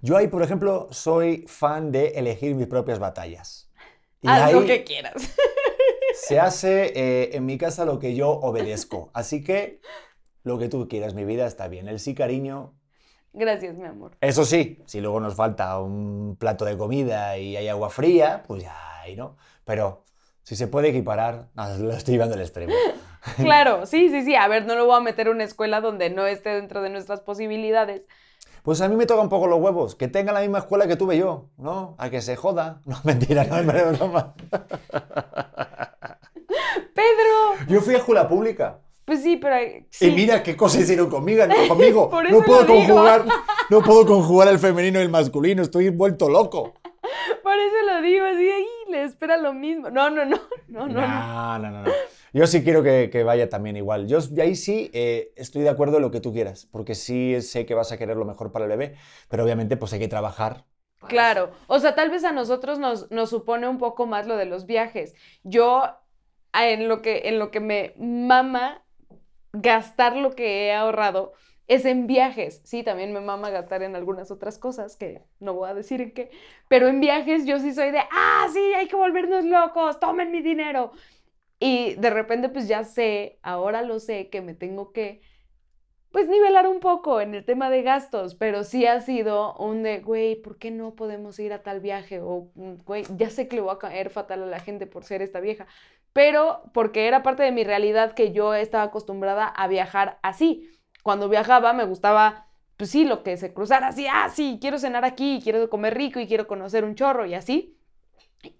Yo 0.00 0.16
ahí, 0.16 0.28
por 0.28 0.42
ejemplo, 0.42 0.88
soy 0.90 1.44
fan 1.48 1.92
de 1.92 2.12
elegir 2.14 2.54
mis 2.54 2.66
propias 2.66 2.98
batallas. 2.98 3.70
Y 4.22 4.28
Haz 4.28 4.40
ahí 4.40 4.54
lo 4.54 4.64
que 4.64 4.84
quieras. 4.84 5.12
se 6.14 6.40
hace 6.40 6.94
eh, 6.94 7.36
en 7.36 7.44
mi 7.44 7.58
casa 7.58 7.84
lo 7.84 7.98
que 7.98 8.14
yo 8.14 8.30
obedezco. 8.30 9.10
Así 9.12 9.44
que 9.44 9.82
lo 10.44 10.58
que 10.58 10.70
tú 10.70 10.88
quieras, 10.88 11.12
mi 11.12 11.26
vida 11.26 11.46
está 11.46 11.68
bien. 11.68 11.88
El 11.88 12.00
sí, 12.00 12.14
cariño. 12.14 12.74
Gracias, 13.34 13.76
mi 13.76 13.84
amor. 13.84 14.12
Eso 14.20 14.44
sí, 14.44 14.80
si 14.86 15.00
luego 15.00 15.18
nos 15.18 15.34
falta 15.34 15.80
un 15.80 16.36
plato 16.38 16.64
de 16.64 16.78
comida 16.78 17.36
y 17.36 17.56
hay 17.56 17.66
agua 17.66 17.90
fría, 17.90 18.44
pues 18.46 18.62
ya, 18.62 19.00
ahí 19.00 19.16
no. 19.16 19.36
Pero 19.64 20.04
si 20.44 20.54
se 20.54 20.68
puede 20.68 20.90
equiparar, 20.90 21.48
no, 21.54 21.68
lo 21.78 21.92
estoy 21.92 22.14
llevando 22.14 22.34
al 22.34 22.40
extremo. 22.40 22.72
Claro, 23.38 23.86
sí, 23.86 24.10
sí, 24.10 24.22
sí. 24.22 24.36
A 24.36 24.46
ver, 24.48 24.66
no 24.66 24.74
lo 24.74 24.84
voy 24.84 24.98
a 24.98 25.00
meter 25.00 25.28
en 25.28 25.36
una 25.36 25.44
escuela 25.44 25.80
donde 25.80 26.10
no 26.10 26.26
esté 26.26 26.50
dentro 26.50 26.82
de 26.82 26.90
nuestras 26.90 27.20
posibilidades. 27.22 28.06
Pues 28.62 28.82
a 28.82 28.88
mí 28.88 28.96
me 28.96 29.06
toca 29.06 29.22
un 29.22 29.30
poco 29.30 29.46
los 29.46 29.58
huevos, 29.60 29.94
que 29.94 30.08
tenga 30.08 30.30
la 30.30 30.40
misma 30.40 30.58
escuela 30.58 30.86
que 30.86 30.96
tuve 30.96 31.16
yo, 31.16 31.48
¿no? 31.56 31.94
A 31.96 32.10
que 32.10 32.20
se 32.20 32.36
joda. 32.36 32.82
No, 32.86 33.00
mentira, 33.02 33.44
no, 33.44 33.58
es 33.58 33.98
broma. 33.98 34.34
Pedro, 36.94 37.66
Yo 37.66 37.80
fui 37.80 37.94
a 37.94 37.98
escuela 37.98 38.28
pública. 38.28 38.80
Pues 39.04 39.22
sí, 39.22 39.36
pero 39.36 39.56
sí. 39.90 40.06
Y 40.08 40.10
mira 40.12 40.42
qué 40.42 40.56
cosas 40.56 40.82
hicieron 40.82 41.10
conmigo. 41.10 41.46
no- 41.46 41.54
conmigo. 41.68 42.10
Por 42.10 42.26
eso 42.26 42.38
no 42.38 42.44
puedo 42.44 42.60
lo 42.62 42.66
digo. 42.66 42.86
conjugar, 42.86 43.24
no 43.70 43.80
puedo 43.82 44.06
conjugar 44.06 44.48
el 44.48 44.58
femenino 44.58 44.98
y 44.98 45.02
el 45.02 45.08
masculino. 45.10 45.62
Estoy 45.62 45.88
vuelto 45.90 46.28
loco. 46.28 46.74
por 47.42 47.54
eso 47.54 47.76
lo 47.86 48.00
digo 48.02 48.24
así, 48.24 48.50
ahí 48.50 48.66
le 48.90 49.04
espera 49.04 49.36
lo 49.36 49.52
mismo. 49.52 49.90
No, 49.90 50.10
no, 50.10 50.24
no, 50.24 50.38
no, 50.68 50.86
no. 50.88 51.00
no. 51.00 51.58
No, 51.58 51.58
no, 51.70 51.82
no. 51.82 51.90
Yo 52.32 52.46
sí 52.48 52.64
quiero 52.64 52.82
que, 52.82 53.10
que 53.12 53.22
vaya 53.22 53.48
también 53.48 53.76
igual. 53.76 54.08
Yo 54.08 54.18
y 54.34 54.40
ahí 54.40 54.56
sí 54.56 54.90
eh, 54.92 55.32
estoy 55.36 55.62
de 55.62 55.68
acuerdo 55.68 55.96
en 55.98 56.02
lo 56.02 56.10
que 56.10 56.20
tú 56.20 56.32
quieras, 56.32 56.66
porque 56.72 56.94
sí 56.96 57.40
sé 57.42 57.64
que 57.64 57.74
vas 57.74 57.92
a 57.92 57.98
querer 57.98 58.16
lo 58.16 58.24
mejor 58.24 58.50
para 58.50 58.64
el 58.64 58.70
bebé, 58.70 58.96
pero 59.28 59.44
obviamente 59.44 59.76
pues 59.76 59.92
hay 59.92 60.00
que 60.00 60.08
trabajar. 60.08 60.64
Claro, 61.06 61.50
o 61.68 61.78
sea, 61.78 61.94
tal 61.94 62.10
vez 62.10 62.24
a 62.24 62.32
nosotros 62.32 62.78
nos, 62.78 63.10
nos 63.12 63.28
supone 63.30 63.68
un 63.68 63.76
poco 63.78 64.06
más 64.06 64.26
lo 64.26 64.36
de 64.36 64.46
los 64.46 64.64
viajes. 64.66 65.14
Yo, 65.44 65.82
a- 66.52 66.68
en 66.68 66.88
lo 66.88 67.02
que, 67.02 67.28
en 67.28 67.38
lo 67.38 67.50
que 67.50 67.60
me 67.60 67.94
mama 67.98 68.83
gastar 69.54 70.16
lo 70.16 70.34
que 70.34 70.66
he 70.66 70.74
ahorrado 70.74 71.32
es 71.66 71.84
en 71.86 72.06
viajes. 72.06 72.60
Sí, 72.64 72.82
también 72.82 73.12
me 73.12 73.20
mama 73.20 73.50
gastar 73.50 73.82
en 73.82 73.96
algunas 73.96 74.30
otras 74.30 74.58
cosas, 74.58 74.96
que 74.96 75.22
no 75.40 75.54
voy 75.54 75.70
a 75.70 75.74
decir 75.74 76.00
en 76.00 76.12
qué, 76.12 76.30
pero 76.68 76.88
en 76.88 77.00
viajes 77.00 77.46
yo 77.46 77.58
sí 77.58 77.72
soy 77.72 77.90
de, 77.90 78.00
ah, 78.10 78.46
sí, 78.52 78.60
hay 78.76 78.88
que 78.88 78.96
volvernos 78.96 79.44
locos, 79.44 79.98
tomen 80.00 80.30
mi 80.30 80.42
dinero. 80.42 80.92
Y 81.58 81.94
de 81.94 82.10
repente 82.10 82.48
pues 82.48 82.68
ya 82.68 82.84
sé, 82.84 83.38
ahora 83.42 83.82
lo 83.82 84.00
sé, 84.00 84.28
que 84.28 84.42
me 84.42 84.54
tengo 84.54 84.92
que 84.92 85.22
pues 86.14 86.28
nivelar 86.28 86.68
un 86.68 86.78
poco 86.78 87.20
en 87.20 87.34
el 87.34 87.44
tema 87.44 87.70
de 87.70 87.82
gastos, 87.82 88.36
pero 88.36 88.62
sí 88.62 88.86
ha 88.86 89.00
sido 89.00 89.56
un 89.56 89.82
de, 89.82 89.98
güey, 89.98 90.36
¿por 90.36 90.58
qué 90.58 90.70
no 90.70 90.94
podemos 90.94 91.40
ir 91.40 91.52
a 91.52 91.64
tal 91.64 91.80
viaje? 91.80 92.20
O, 92.20 92.52
mm, 92.54 92.74
güey, 92.84 93.04
ya 93.16 93.30
sé 93.30 93.48
que 93.48 93.56
le 93.56 93.62
voy 93.62 93.74
a 93.74 93.80
caer 93.80 94.10
fatal 94.10 94.44
a 94.44 94.46
la 94.46 94.60
gente 94.60 94.86
por 94.86 95.02
ser 95.02 95.22
esta 95.22 95.40
vieja, 95.40 95.66
pero 96.12 96.70
porque 96.72 97.08
era 97.08 97.24
parte 97.24 97.42
de 97.42 97.50
mi 97.50 97.64
realidad 97.64 98.12
que 98.14 98.30
yo 98.30 98.54
estaba 98.54 98.84
acostumbrada 98.84 99.48
a 99.48 99.66
viajar 99.66 100.20
así. 100.22 100.70
Cuando 101.02 101.28
viajaba 101.28 101.72
me 101.72 101.84
gustaba, 101.84 102.46
pues 102.76 102.90
sí, 102.90 103.04
lo 103.04 103.24
que 103.24 103.36
se 103.36 103.52
cruzara 103.52 103.88
así, 103.88 104.06
ah, 104.06 104.28
sí, 104.32 104.58
quiero 104.60 104.78
cenar 104.78 105.04
aquí, 105.04 105.40
quiero 105.42 105.68
comer 105.68 105.94
rico 105.96 106.20
y 106.20 106.28
quiero 106.28 106.46
conocer 106.46 106.84
un 106.84 106.94
chorro 106.94 107.26
y 107.26 107.34
así. 107.34 107.76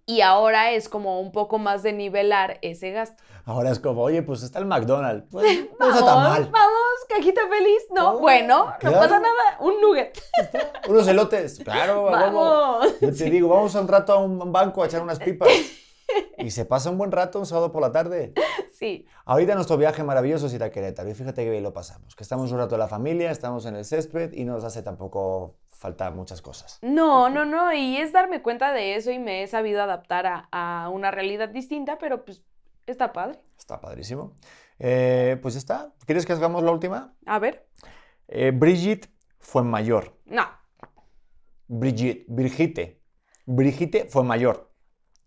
Y 0.07 0.21
ahora 0.21 0.71
es 0.73 0.89
como 0.89 1.21
un 1.21 1.33
poco 1.33 1.59
más 1.59 1.83
de 1.83 1.93
nivelar 1.93 2.59
ese 2.63 2.91
gasto. 2.93 3.23
Ahora 3.47 3.71
es 3.71 3.79
como, 3.79 4.03
oye, 4.03 4.23
pues 4.23 4.43
está 4.43 4.59
el 4.59 4.67
McDonald's. 4.67 5.27
Pues, 5.31 5.69
no 5.81 5.89
está 5.89 6.05
tan 6.05 6.23
mal. 6.23 6.43
Vamos, 6.51 6.83
cajita 7.09 7.43
feliz. 7.49 7.83
No, 7.95 8.13
Oh, 8.15 8.19
bueno, 8.19 8.73
no 8.83 8.93
pasa 8.93 9.21
nada. 9.21 9.59
Un 9.61 9.81
nugget. 9.81 10.19
Unos 10.89 11.07
elotes. 11.09 11.61
Claro. 11.61 12.05
Vamos. 12.05 12.87
Yo 13.01 13.15
te 13.15 13.25
digo, 13.25 13.49
vamos 13.49 13.75
un 13.75 13.89
rato 13.89 14.13
a 14.15 14.19
un 14.19 14.51
banco 14.53 14.83
a 14.83 14.87
echar 14.87 15.03
unas 15.03 15.19
pipas. 15.19 15.49
Y 16.37 16.51
se 16.51 16.67
pasa 16.67 16.91
un 16.91 16.99
buen 16.99 17.11
rato 17.11 17.39
un 17.39 17.47
sábado 17.47 17.73
por 17.73 17.81
la 17.81 17.91
tarde. 17.91 18.35
Sí. 18.75 19.07
Ahorita 19.25 19.55
nuestro 19.55 19.79
viaje 19.79 20.05
maravilloso 20.05 20.47
es 20.47 20.53
ir 20.53 20.63
a 20.63 20.71
Querétaro. 20.71 21.09
Y 21.09 21.15
fíjate 21.15 21.43
que 21.43 21.51
bien 21.51 21.63
lo 21.63 21.73
pasamos. 21.73 22.15
Que 22.15 22.23
estamos 22.23 22.53
un 22.53 22.59
rato 22.59 22.75
en 22.75 22.81
la 22.81 22.89
familia, 22.89 23.31
estamos 23.31 23.65
en 23.65 23.75
el 23.75 23.87
césped 23.87 24.33
y 24.35 24.45
no 24.45 24.53
nos 24.53 24.65
hace 24.65 24.83
tampoco 24.83 25.57
falta 25.85 26.11
muchas 26.11 26.41
cosas. 26.41 26.79
No, 26.81 27.29
no, 27.29 27.45
no. 27.45 27.71
Y 27.75 27.99
es 27.99 28.11
darme 28.11 28.41
cuenta 28.41 28.73
de 28.73 28.95
eso 28.97 29.11
y 29.11 29.19
me 29.19 29.43
he 29.43 29.47
sabido 29.47 29.83
adaptar 29.83 30.25
a, 30.27 30.49
a 30.51 30.89
una 30.89 31.11
realidad 31.11 31.51
distinta, 31.51 31.99
pero 31.99 32.25
pues 32.25 32.43
está 32.87 33.13
padre. 33.13 33.39
Está 33.59 33.83
padrísimo. 33.83 34.35
Eh, 34.79 35.39
pues 35.43 35.53
ya 35.53 35.59
está. 35.59 35.93
¿Quieres 36.07 36.25
que 36.25 36.33
hagamos 36.33 36.63
la 36.63 36.71
última? 36.71 37.15
A 37.27 37.39
ver. 37.39 37.69
Eh, 38.29 38.51
Brigitte 38.55 39.11
fue 39.39 39.63
mayor. 39.63 40.19
No. 40.25 40.47
Brigitte, 41.67 42.25
Brigitte. 42.29 43.03
Brigitte 43.45 44.09
fue 44.09 44.25
mayor. 44.25 44.73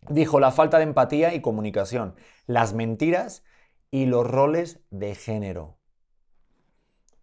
Dijo 0.09 0.39
la 0.39 0.49
falta 0.49 0.77
de 0.77 0.85
empatía 0.85 1.35
y 1.35 1.41
comunicación, 1.41 2.15
las 2.47 2.73
mentiras 2.73 3.43
y 3.91 4.07
los 4.07 4.25
roles 4.25 4.79
de 4.89 5.13
género. 5.13 5.76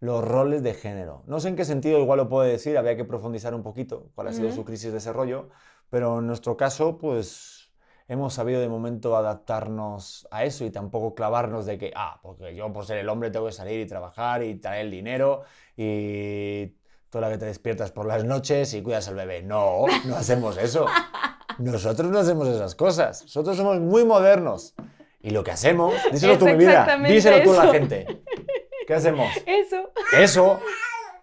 Los 0.05 0.23
roles 0.23 0.61
de 0.61 0.75
género. 0.75 1.23
No 1.25 1.39
sé 1.39 1.47
en 1.49 1.55
qué 1.55 1.65
sentido 1.65 1.97
igual 1.99 2.17
lo 2.17 2.29
puede 2.29 2.51
decir, 2.51 2.77
había 2.77 2.95
que 2.95 3.05
profundizar 3.05 3.55
un 3.55 3.63
poquito 3.63 4.09
cuál 4.13 4.27
ha 4.27 4.33
sido 4.33 4.51
su 4.51 4.63
crisis 4.63 4.87
de 4.89 4.93
desarrollo, 4.93 5.49
pero 5.89 6.19
en 6.19 6.27
nuestro 6.27 6.55
caso, 6.55 6.99
pues 6.99 7.71
hemos 8.07 8.35
sabido 8.35 8.61
de 8.61 8.69
momento 8.69 9.17
adaptarnos 9.17 10.27
a 10.29 10.43
eso 10.43 10.63
y 10.63 10.69
tampoco 10.69 11.15
clavarnos 11.15 11.65
de 11.65 11.79
que, 11.79 11.91
ah, 11.95 12.19
porque 12.21 12.53
yo 12.53 12.71
por 12.71 12.85
ser 12.85 12.99
el 12.99 13.09
hombre 13.09 13.31
tengo 13.31 13.47
que 13.47 13.51
salir 13.51 13.79
y 13.79 13.87
trabajar 13.87 14.43
y 14.43 14.53
traer 14.59 14.85
el 14.85 14.91
dinero 14.91 15.41
y 15.75 16.67
tú 17.09 17.19
la 17.19 17.31
que 17.31 17.39
te 17.39 17.45
despiertas 17.45 17.91
por 17.91 18.05
las 18.05 18.23
noches 18.25 18.75
y 18.75 18.83
cuidas 18.83 19.07
al 19.07 19.15
bebé. 19.15 19.41
No, 19.41 19.85
no 20.05 20.15
hacemos 20.15 20.57
eso. 20.57 20.85
Nosotros 21.57 22.11
no 22.11 22.19
hacemos 22.19 22.47
esas 22.47 22.75
cosas. 22.75 23.23
Nosotros 23.23 23.57
somos 23.57 23.79
muy 23.79 24.05
modernos. 24.05 24.75
Y 25.21 25.31
lo 25.31 25.43
que 25.43 25.49
hacemos, 25.49 25.95
díselo 26.11 26.33
Es 26.33 26.39
tú, 26.39 26.45
mi 26.45 26.53
vida, 26.53 26.85
díselo 27.07 27.41
tú 27.43 27.53
a 27.53 27.57
la 27.57 27.63
eso. 27.63 27.73
gente. 27.73 28.21
¿Qué 28.87 28.93
hacemos? 28.93 29.27
Eso. 29.45 29.91
Eso, 30.17 30.59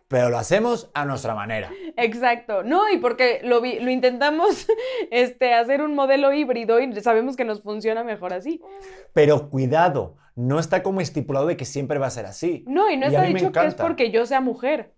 pero 0.08 0.28
lo 0.30 0.38
hacemos 0.38 0.90
a 0.94 1.04
nuestra 1.04 1.34
manera. 1.34 1.70
Exacto. 1.96 2.62
No, 2.62 2.90
y 2.90 2.98
porque 2.98 3.40
lo, 3.44 3.60
vi- 3.60 3.80
lo 3.80 3.90
intentamos 3.90 4.66
este, 5.10 5.54
hacer 5.54 5.80
un 5.82 5.94
modelo 5.94 6.32
híbrido 6.32 6.80
y 6.80 7.00
sabemos 7.00 7.36
que 7.36 7.44
nos 7.44 7.62
funciona 7.62 8.04
mejor 8.04 8.32
así. 8.32 8.60
Pero 9.12 9.48
cuidado, 9.50 10.16
no 10.34 10.58
está 10.58 10.82
como 10.82 11.00
estipulado 11.00 11.46
de 11.46 11.56
que 11.56 11.64
siempre 11.64 11.98
va 11.98 12.06
a 12.06 12.10
ser 12.10 12.26
así. 12.26 12.64
No, 12.66 12.90
y 12.90 12.96
no 12.96 13.06
Y 13.06 13.08
está 13.08 13.22
dicho 13.22 13.52
que 13.52 13.66
es 13.66 13.74
porque 13.74 14.10
yo 14.10 14.26
sea 14.26 14.40
mujer. 14.40 14.94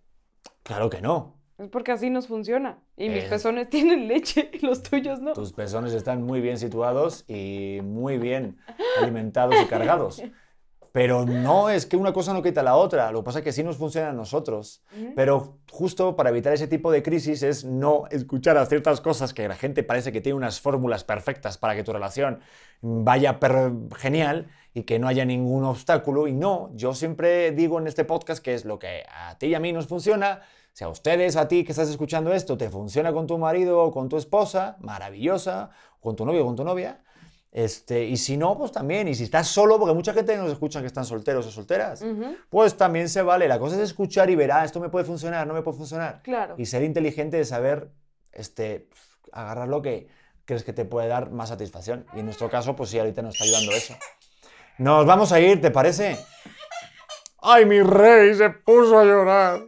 Claro 0.63 0.91
que 0.91 1.01
no. 1.01 1.35
Es 1.59 1.69
porque 1.69 1.93
así 1.93 2.11
nos 2.11 2.27
funciona. 2.27 2.81
Y 2.97 3.09
mis 3.09 3.25
Es- 3.25 3.31
pezones 3.31 3.69
tienen 3.71 4.09
leche 4.09 4.51
y 4.53 4.67
los 4.67 4.83
tuyos 4.83 5.21
no. 5.21 5.33
Tus 5.35 5.53
pezones 5.53 5.93
están 5.93 6.23
muy 6.23 6.41
bien 6.41 6.59
situados 6.59 7.25
y 7.29 7.79
muy 7.85 8.19
bien 8.19 8.59
alimentados 9.01 9.55
y 9.63 9.67
cargados. 9.67 10.23
Pero 10.95 11.25
no 11.27 11.71
es 11.71 11.87
que 11.87 11.97
una 11.97 12.13
cosa 12.13 12.33
no 12.33 12.41
quita 12.41 12.63
la 12.63 12.77
otra. 12.77 13.11
Lo 13.11 13.19
que 13.19 13.25
pasa 13.25 13.39
es 13.41 13.45
que 13.45 13.51
sí 13.51 13.65
nos 13.65 13.77
funciona 13.79 14.11
a 14.11 14.13
nosotros. 14.13 14.81
Pero 15.17 15.59
justo 15.69 16.15
para 16.15 16.31
evitar 16.31 16.53
ese 16.53 16.69
tipo 16.69 16.93
de 16.93 17.03
crisis 17.03 17.43
es 17.43 17.65
no 17.65 18.05
escuchar 18.13 18.57
a 18.59 18.65
ciertas 18.67 19.01
cosas 19.01 19.35
que 19.35 19.49
la 19.49 19.57
gente 19.57 19.83
parece 19.83 20.13
que 20.13 20.21
tiene 20.21 20.37
unas 20.37 20.61
fórmulas 20.61 21.03
perfectas 21.03 21.59
para 21.59 21.75
que 21.75 21.83
tu 21.83 21.93
relación 21.93 22.39
vaya 22.81 23.41
per- 23.41 23.73
genial 23.97 24.47
y 24.73 24.85
que 24.85 25.01
no 25.01 25.09
haya 25.09 25.25
ningún 25.25 25.65
obstáculo. 25.65 26.29
Y 26.29 26.33
no, 26.33 26.71
yo 26.77 26.95
siempre 26.95 27.51
digo 27.51 27.81
en 27.81 27.89
este 27.89 28.05
podcast 28.05 28.41
que 28.41 28.55
es 28.55 28.65
lo 28.65 28.79
que 28.79 29.03
a 29.13 29.37
ti 29.37 29.47
y 29.47 29.55
a 29.57 29.59
mí 29.59 29.73
nos 29.73 29.89
funciona. 29.89 30.43
Si 30.75 30.85
a 30.85 30.89
ustedes, 30.89 31.35
a 31.35 31.49
ti 31.49 31.65
que 31.65 31.73
estás 31.73 31.89
escuchando 31.89 32.33
esto, 32.33 32.57
te 32.57 32.71
funciona 32.71 33.13
con 33.13 33.27
tu 33.27 33.37
marido 33.37 33.83
o 33.83 33.91
con 33.91 34.09
tu 34.09 34.17
esposa, 34.17 34.77
maravillosa, 34.79 35.71
con 36.01 36.15
tu 36.15 36.25
novio 36.25 36.45
o 36.45 36.47
con 36.47 36.55
tu 36.55 36.63
novia. 36.63 37.01
Este, 37.55 38.03
y 38.05 38.17
si 38.17 38.37
no, 38.37 38.59
pues 38.59 38.73
también. 38.73 39.07
Y 39.07 39.15
si 39.15 39.23
estás 39.23 39.47
solo, 39.47 39.79
porque 39.79 39.95
mucha 39.95 40.13
gente 40.13 40.37
nos 40.37 40.51
escucha 40.51 40.81
que 40.81 40.89
están 40.89 41.05
solteros 41.05 41.47
o 41.47 41.51
solteras, 41.53 42.05
pues 42.51 42.77
también 42.77 43.09
se 43.09 43.23
vale. 43.23 43.47
La 43.47 43.61
cosa 43.61 43.77
es 43.77 43.83
escuchar 43.83 44.29
y 44.29 44.35
ver, 44.35 44.51
ah, 44.51 44.65
esto 44.65 44.81
me 44.81 44.89
puede 44.89 45.05
funcionar, 45.05 45.47
no 45.47 45.55
me 45.55 45.63
puede 45.63 45.77
funcionar. 45.79 46.21
Claro. 46.25 46.57
Y 46.59 46.67
ser 46.67 46.83
inteligente 46.83 47.37
de 47.37 47.45
saber 47.45 47.91
este, 48.33 48.89
agarrar 49.31 49.69
lo 49.69 49.83
que 49.83 50.09
crees 50.45 50.65
que 50.65 50.73
te 50.73 50.85
puede 50.85 51.07
dar 51.07 51.31
más 51.31 51.49
satisfacción. 51.51 52.05
Y 52.15 52.19
en 52.19 52.25
nuestro 52.27 52.51
caso, 52.51 52.75
pues 52.75 52.91
sí, 52.91 52.99
ahorita 52.99 53.23
nos 53.23 53.35
está 53.35 53.45
ayudando 53.45 53.71
eso. 53.71 53.95
Nos 54.79 55.07
vamos 55.07 55.31
a 55.31 55.39
ir, 55.39 55.61
¿te 55.61 55.71
parece? 55.71 56.19
¡Ay, 57.41 57.67
mi 57.67 57.81
rey! 57.83 58.35
Se 58.35 58.51
puso 58.51 58.99
a 58.99 59.05
llorar. 59.05 59.61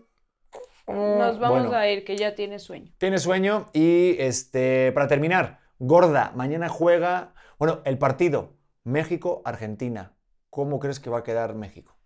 Nos 0.88 1.38
vamos 1.38 1.62
Bueno. 1.62 1.76
a 1.76 1.88
ir, 1.88 2.04
que 2.04 2.16
ya 2.16 2.34
tiene 2.34 2.58
sueño. 2.58 2.92
Tiene 2.98 3.18
sueño 3.18 3.66
y 3.72 4.16
este, 4.18 4.90
para 4.92 5.06
terminar, 5.06 5.60
gorda, 5.78 6.32
mañana 6.34 6.68
juega, 6.68 7.32
bueno, 7.58 7.80
el 7.84 7.98
partido 7.98 8.56
México-Argentina. 8.84 10.14
¿Cómo 10.50 10.78
crees 10.78 11.00
que 11.00 11.10
va 11.10 11.18
a 11.18 11.22
quedar 11.22 11.54
México? 11.54 11.96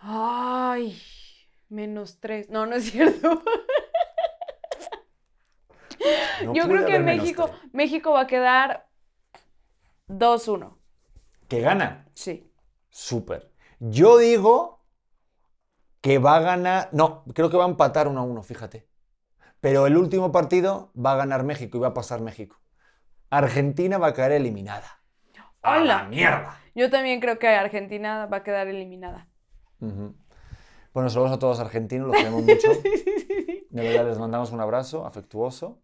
Ay, 0.00 1.00
menos 1.68 2.18
tres. 2.20 2.50
No, 2.50 2.66
no 2.66 2.76
es 2.76 2.90
cierto. 2.90 3.42
No 6.44 6.54
Yo 6.54 6.68
creo 6.68 6.86
que 6.86 7.00
México. 7.00 7.50
México 7.72 8.12
va 8.12 8.20
a 8.20 8.26
quedar 8.28 8.88
2-1. 10.08 10.76
¿Que 11.48 11.60
gana? 11.60 12.06
Sí. 12.14 12.52
Súper. 12.88 13.52
Yo 13.80 14.18
digo 14.18 14.84
que 16.00 16.18
va 16.18 16.36
a 16.36 16.40
ganar, 16.40 16.88
no, 16.92 17.24
creo 17.34 17.50
que 17.50 17.56
va 17.56 17.64
a 17.64 17.68
empatar 17.68 18.06
1 18.08 18.20
a 18.20 18.22
1, 18.22 18.42
fíjate. 18.42 18.88
Pero 19.60 19.86
el 19.86 19.96
último 19.96 20.30
partido 20.30 20.92
va 20.94 21.12
a 21.12 21.16
ganar 21.16 21.42
México 21.42 21.76
y 21.76 21.80
va 21.80 21.88
a 21.88 21.94
pasar 21.94 22.20
México. 22.20 22.60
Argentina 23.30 23.98
va 23.98 24.08
a 24.08 24.14
caer 24.14 24.32
eliminada. 24.32 25.00
¡A 25.62 25.78
la 25.78 25.98
¡Hala! 26.00 26.04
mierda! 26.04 26.60
Yo 26.74 26.90
también 26.90 27.20
creo 27.20 27.38
que 27.38 27.48
Argentina 27.48 28.26
va 28.26 28.38
a 28.38 28.42
quedar 28.44 28.68
eliminada. 28.68 29.28
Ujú. 29.80 30.14
Bueno, 30.94 31.10
saludos 31.10 31.32
a 31.32 31.38
todos 31.38 31.60
argentinos, 31.60 32.08
los 32.08 32.16
queremos 32.16 32.42
mucho. 32.42 32.68
De 33.70 33.82
verdad, 33.82 34.06
les 34.08 34.18
mandamos 34.18 34.50
un 34.52 34.60
abrazo 34.60 35.06
afectuoso. 35.06 35.82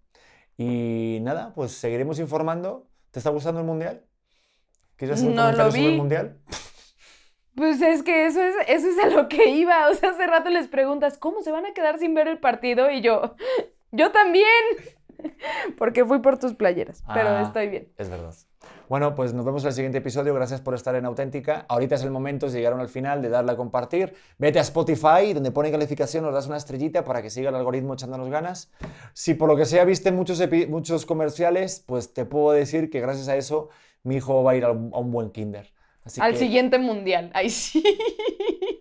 Y 0.57 1.19
nada, 1.23 1.53
pues 1.55 1.73
seguiremos 1.73 2.19
informando. 2.19 2.89
¿Te 3.11 3.19
está 3.19 3.31
gustando 3.31 3.61
el 3.61 3.67
mundial? 3.67 4.05
¿Quieres 4.97 5.19
hacer 5.19 5.29
un 5.31 5.35
No 5.35 5.51
lo 5.53 5.71
sobre 5.71 5.85
el 5.85 5.91
vi. 5.91 5.97
mundial? 5.97 6.39
Pues 7.57 7.81
es 7.83 8.03
que 8.03 8.27
eso 8.27 8.41
es, 8.43 8.55
eso 8.67 8.89
es 8.89 8.99
a 9.05 9.09
lo 9.09 9.29
que 9.29 9.49
iba. 9.51 9.89
O 9.89 9.95
sea, 9.95 10.11
hace 10.11 10.27
rato 10.27 10.49
les 10.51 10.69
preguntas, 10.69 11.19
¿cómo 11.19 11.43
se 11.43 11.53
van 11.53 11.67
a 11.67 11.73
quedar 11.75 11.99
sin 11.99 12.15
ver 12.15 12.27
el 12.29 12.39
partido? 12.39 12.91
Y 12.91 13.01
yo, 13.01 13.35
yo 13.93 14.11
también. 14.13 14.47
Porque 15.79 16.05
fui 16.05 16.19
por 16.21 16.39
tus 16.39 16.55
playeras, 16.55 17.03
pero 17.13 17.29
Ah. 17.31 17.43
estoy 17.43 17.69
bien. 17.69 17.89
Es 17.97 18.09
verdad. 18.09 18.35
Bueno, 18.89 19.15
pues 19.15 19.33
nos 19.35 19.45
vemos 19.45 19.63
en 19.65 19.69
el 19.69 19.75
siguiente 19.75 19.99
episodio. 19.99 20.35
Gracias 20.35 20.61
por 20.61 20.75
estar 20.75 20.95
en 20.95 21.05
Auténtica. 21.07 21.65
Ahorita 21.69 21.95
es 21.95 22.03
el 22.03 22.11
momento, 22.11 22.49
si 22.49 22.57
llegaron 22.59 22.81
al 22.81 22.89
final, 22.89 23.21
de 23.23 23.29
darle 23.29 23.53
a 23.53 23.57
compartir. 23.57 24.15
Vete 24.39 24.59
a 24.59 24.63
Spotify, 24.63 25.33
donde 25.35 25.51
pone 25.51 25.71
calificación, 25.71 26.25
nos 26.25 26.35
das 26.35 26.47
una 26.47 26.57
estrellita 26.57 27.05
para 27.05 27.21
que 27.23 27.31
siga 27.31 27.51
el 27.51 27.55
algoritmo 27.57 27.95
echándonos 27.95 28.29
ganas. 28.31 28.71
Si 29.13 29.35
por 29.35 29.49
lo 29.49 29.57
que 29.57 29.65
sea 29.67 29.85
viste 29.85 30.13
muchos, 30.13 30.43
muchos 30.69 31.07
comerciales, 31.07 31.83
pues 31.87 32.13
te 32.15 32.25
puedo 32.25 32.53
decir 32.53 32.91
que 32.91 33.01
gracias 33.01 33.29
a 33.29 33.37
eso 33.37 33.69
mi 34.03 34.17
hijo 34.17 34.43
va 34.43 34.53
a 34.53 34.57
ir 34.57 34.65
a 34.65 34.71
un, 34.71 34.91
a 34.95 34.99
un 34.99 35.11
buen 35.11 35.31
kinder. 35.31 35.73
Así 36.05 36.21
Al 36.21 36.33
que 36.33 36.39
siguiente 36.39 36.79
mundial. 36.79 37.31
Ahí 37.35 37.49
sí. 37.51 37.83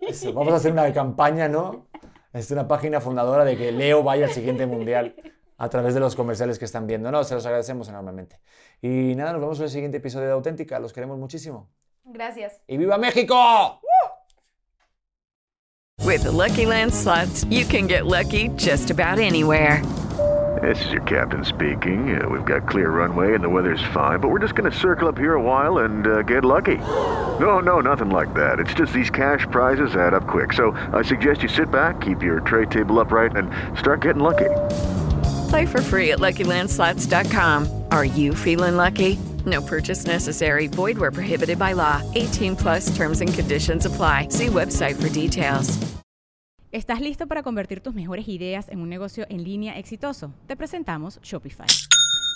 eso, 0.02 0.32
vamos 0.34 0.52
a 0.52 0.56
hacer 0.56 0.72
una 0.72 0.92
campaña, 0.92 1.48
¿no? 1.48 1.86
Es 2.32 2.50
una 2.50 2.66
página 2.68 3.00
fundadora 3.00 3.44
de 3.44 3.56
que 3.56 3.72
Leo 3.72 4.02
vaya 4.02 4.26
al 4.26 4.32
siguiente 4.32 4.66
mundial 4.66 5.14
a 5.56 5.68
través 5.68 5.94
de 5.94 6.00
los 6.00 6.16
comerciales 6.16 6.58
que 6.58 6.64
están 6.64 6.86
viendo. 6.86 7.10
No, 7.10 7.24
se 7.24 7.34
los 7.34 7.46
agradecemos 7.46 7.88
enormemente. 7.88 8.40
Y 8.82 9.14
nada, 9.14 9.32
nos 9.32 9.40
vemos 9.40 9.58
en 9.58 9.64
el 9.64 9.70
siguiente 9.70 9.96
episodio 9.98 10.26
de 10.26 10.32
Auténtica. 10.32 10.78
Los 10.78 10.92
queremos 10.92 11.18
muchísimo. 11.18 11.70
Gracias. 12.04 12.60
¡Y 12.66 12.76
viva 12.76 12.98
México! 12.98 13.80
With 16.04 16.24
the 16.24 16.32
Lucky 16.32 16.66
Land 16.66 16.92
slots, 16.92 17.44
you 17.44 17.64
can 17.64 17.86
get 17.86 18.04
lucky 18.04 18.48
just 18.56 18.90
about 18.90 19.18
anywhere. 19.18 19.82
This 20.62 20.84
is 20.84 20.92
your 20.92 21.02
captain 21.02 21.44
speaking. 21.44 22.20
Uh, 22.20 22.28
we've 22.28 22.44
got 22.44 22.68
clear 22.68 22.90
runway 22.90 23.34
and 23.34 23.42
the 23.42 23.48
weather's 23.48 23.82
fine, 23.92 24.20
but 24.20 24.28
we're 24.30 24.38
just 24.38 24.54
going 24.54 24.70
to 24.70 24.78
circle 24.78 25.08
up 25.08 25.18
here 25.18 25.34
a 25.34 25.42
while 25.42 25.78
and 25.78 26.06
uh, 26.06 26.22
get 26.22 26.44
lucky. 26.44 26.76
No, 27.40 27.58
no, 27.58 27.80
nothing 27.80 28.10
like 28.10 28.32
that. 28.34 28.60
It's 28.60 28.74
just 28.74 28.92
these 28.92 29.10
cash 29.10 29.46
prizes 29.50 29.96
add 29.96 30.14
up 30.14 30.26
quick. 30.28 30.52
So 30.52 30.72
I 30.92 31.02
suggest 31.02 31.42
you 31.42 31.48
sit 31.48 31.70
back, 31.70 32.00
keep 32.00 32.22
your 32.22 32.40
tray 32.40 32.66
table 32.66 33.00
upright, 33.00 33.34
and 33.36 33.50
start 33.78 34.02
getting 34.02 34.22
lucky. 34.22 34.50
Play 35.54 35.66
for 35.66 35.80
free 35.80 36.10
at 36.10 36.18
LuckyLandSlots.com. 36.18 37.84
Are 37.92 38.04
you 38.04 38.34
feeling 38.34 38.76
lucky? 38.76 39.20
No 39.46 39.62
purchase 39.62 40.04
necessary. 40.04 40.66
Void 40.66 40.98
where 40.98 41.12
prohibited 41.12 41.60
by 41.60 41.74
law. 41.74 42.02
18 42.16 42.56
plus 42.56 42.96
terms 42.96 43.20
and 43.20 43.32
conditions 43.32 43.86
apply. 43.86 44.30
See 44.30 44.46
website 44.48 44.96
for 45.00 45.08
details. 45.08 45.78
¿Estás 46.72 47.00
listo 47.00 47.28
para 47.28 47.44
convertir 47.44 47.80
tus 47.82 47.94
mejores 47.94 48.26
ideas 48.26 48.68
en 48.68 48.80
un 48.80 48.88
negocio 48.88 49.26
en 49.28 49.44
línea 49.44 49.78
exitoso? 49.78 50.32
Te 50.48 50.56
presentamos 50.56 51.20
Shopify. 51.22 51.68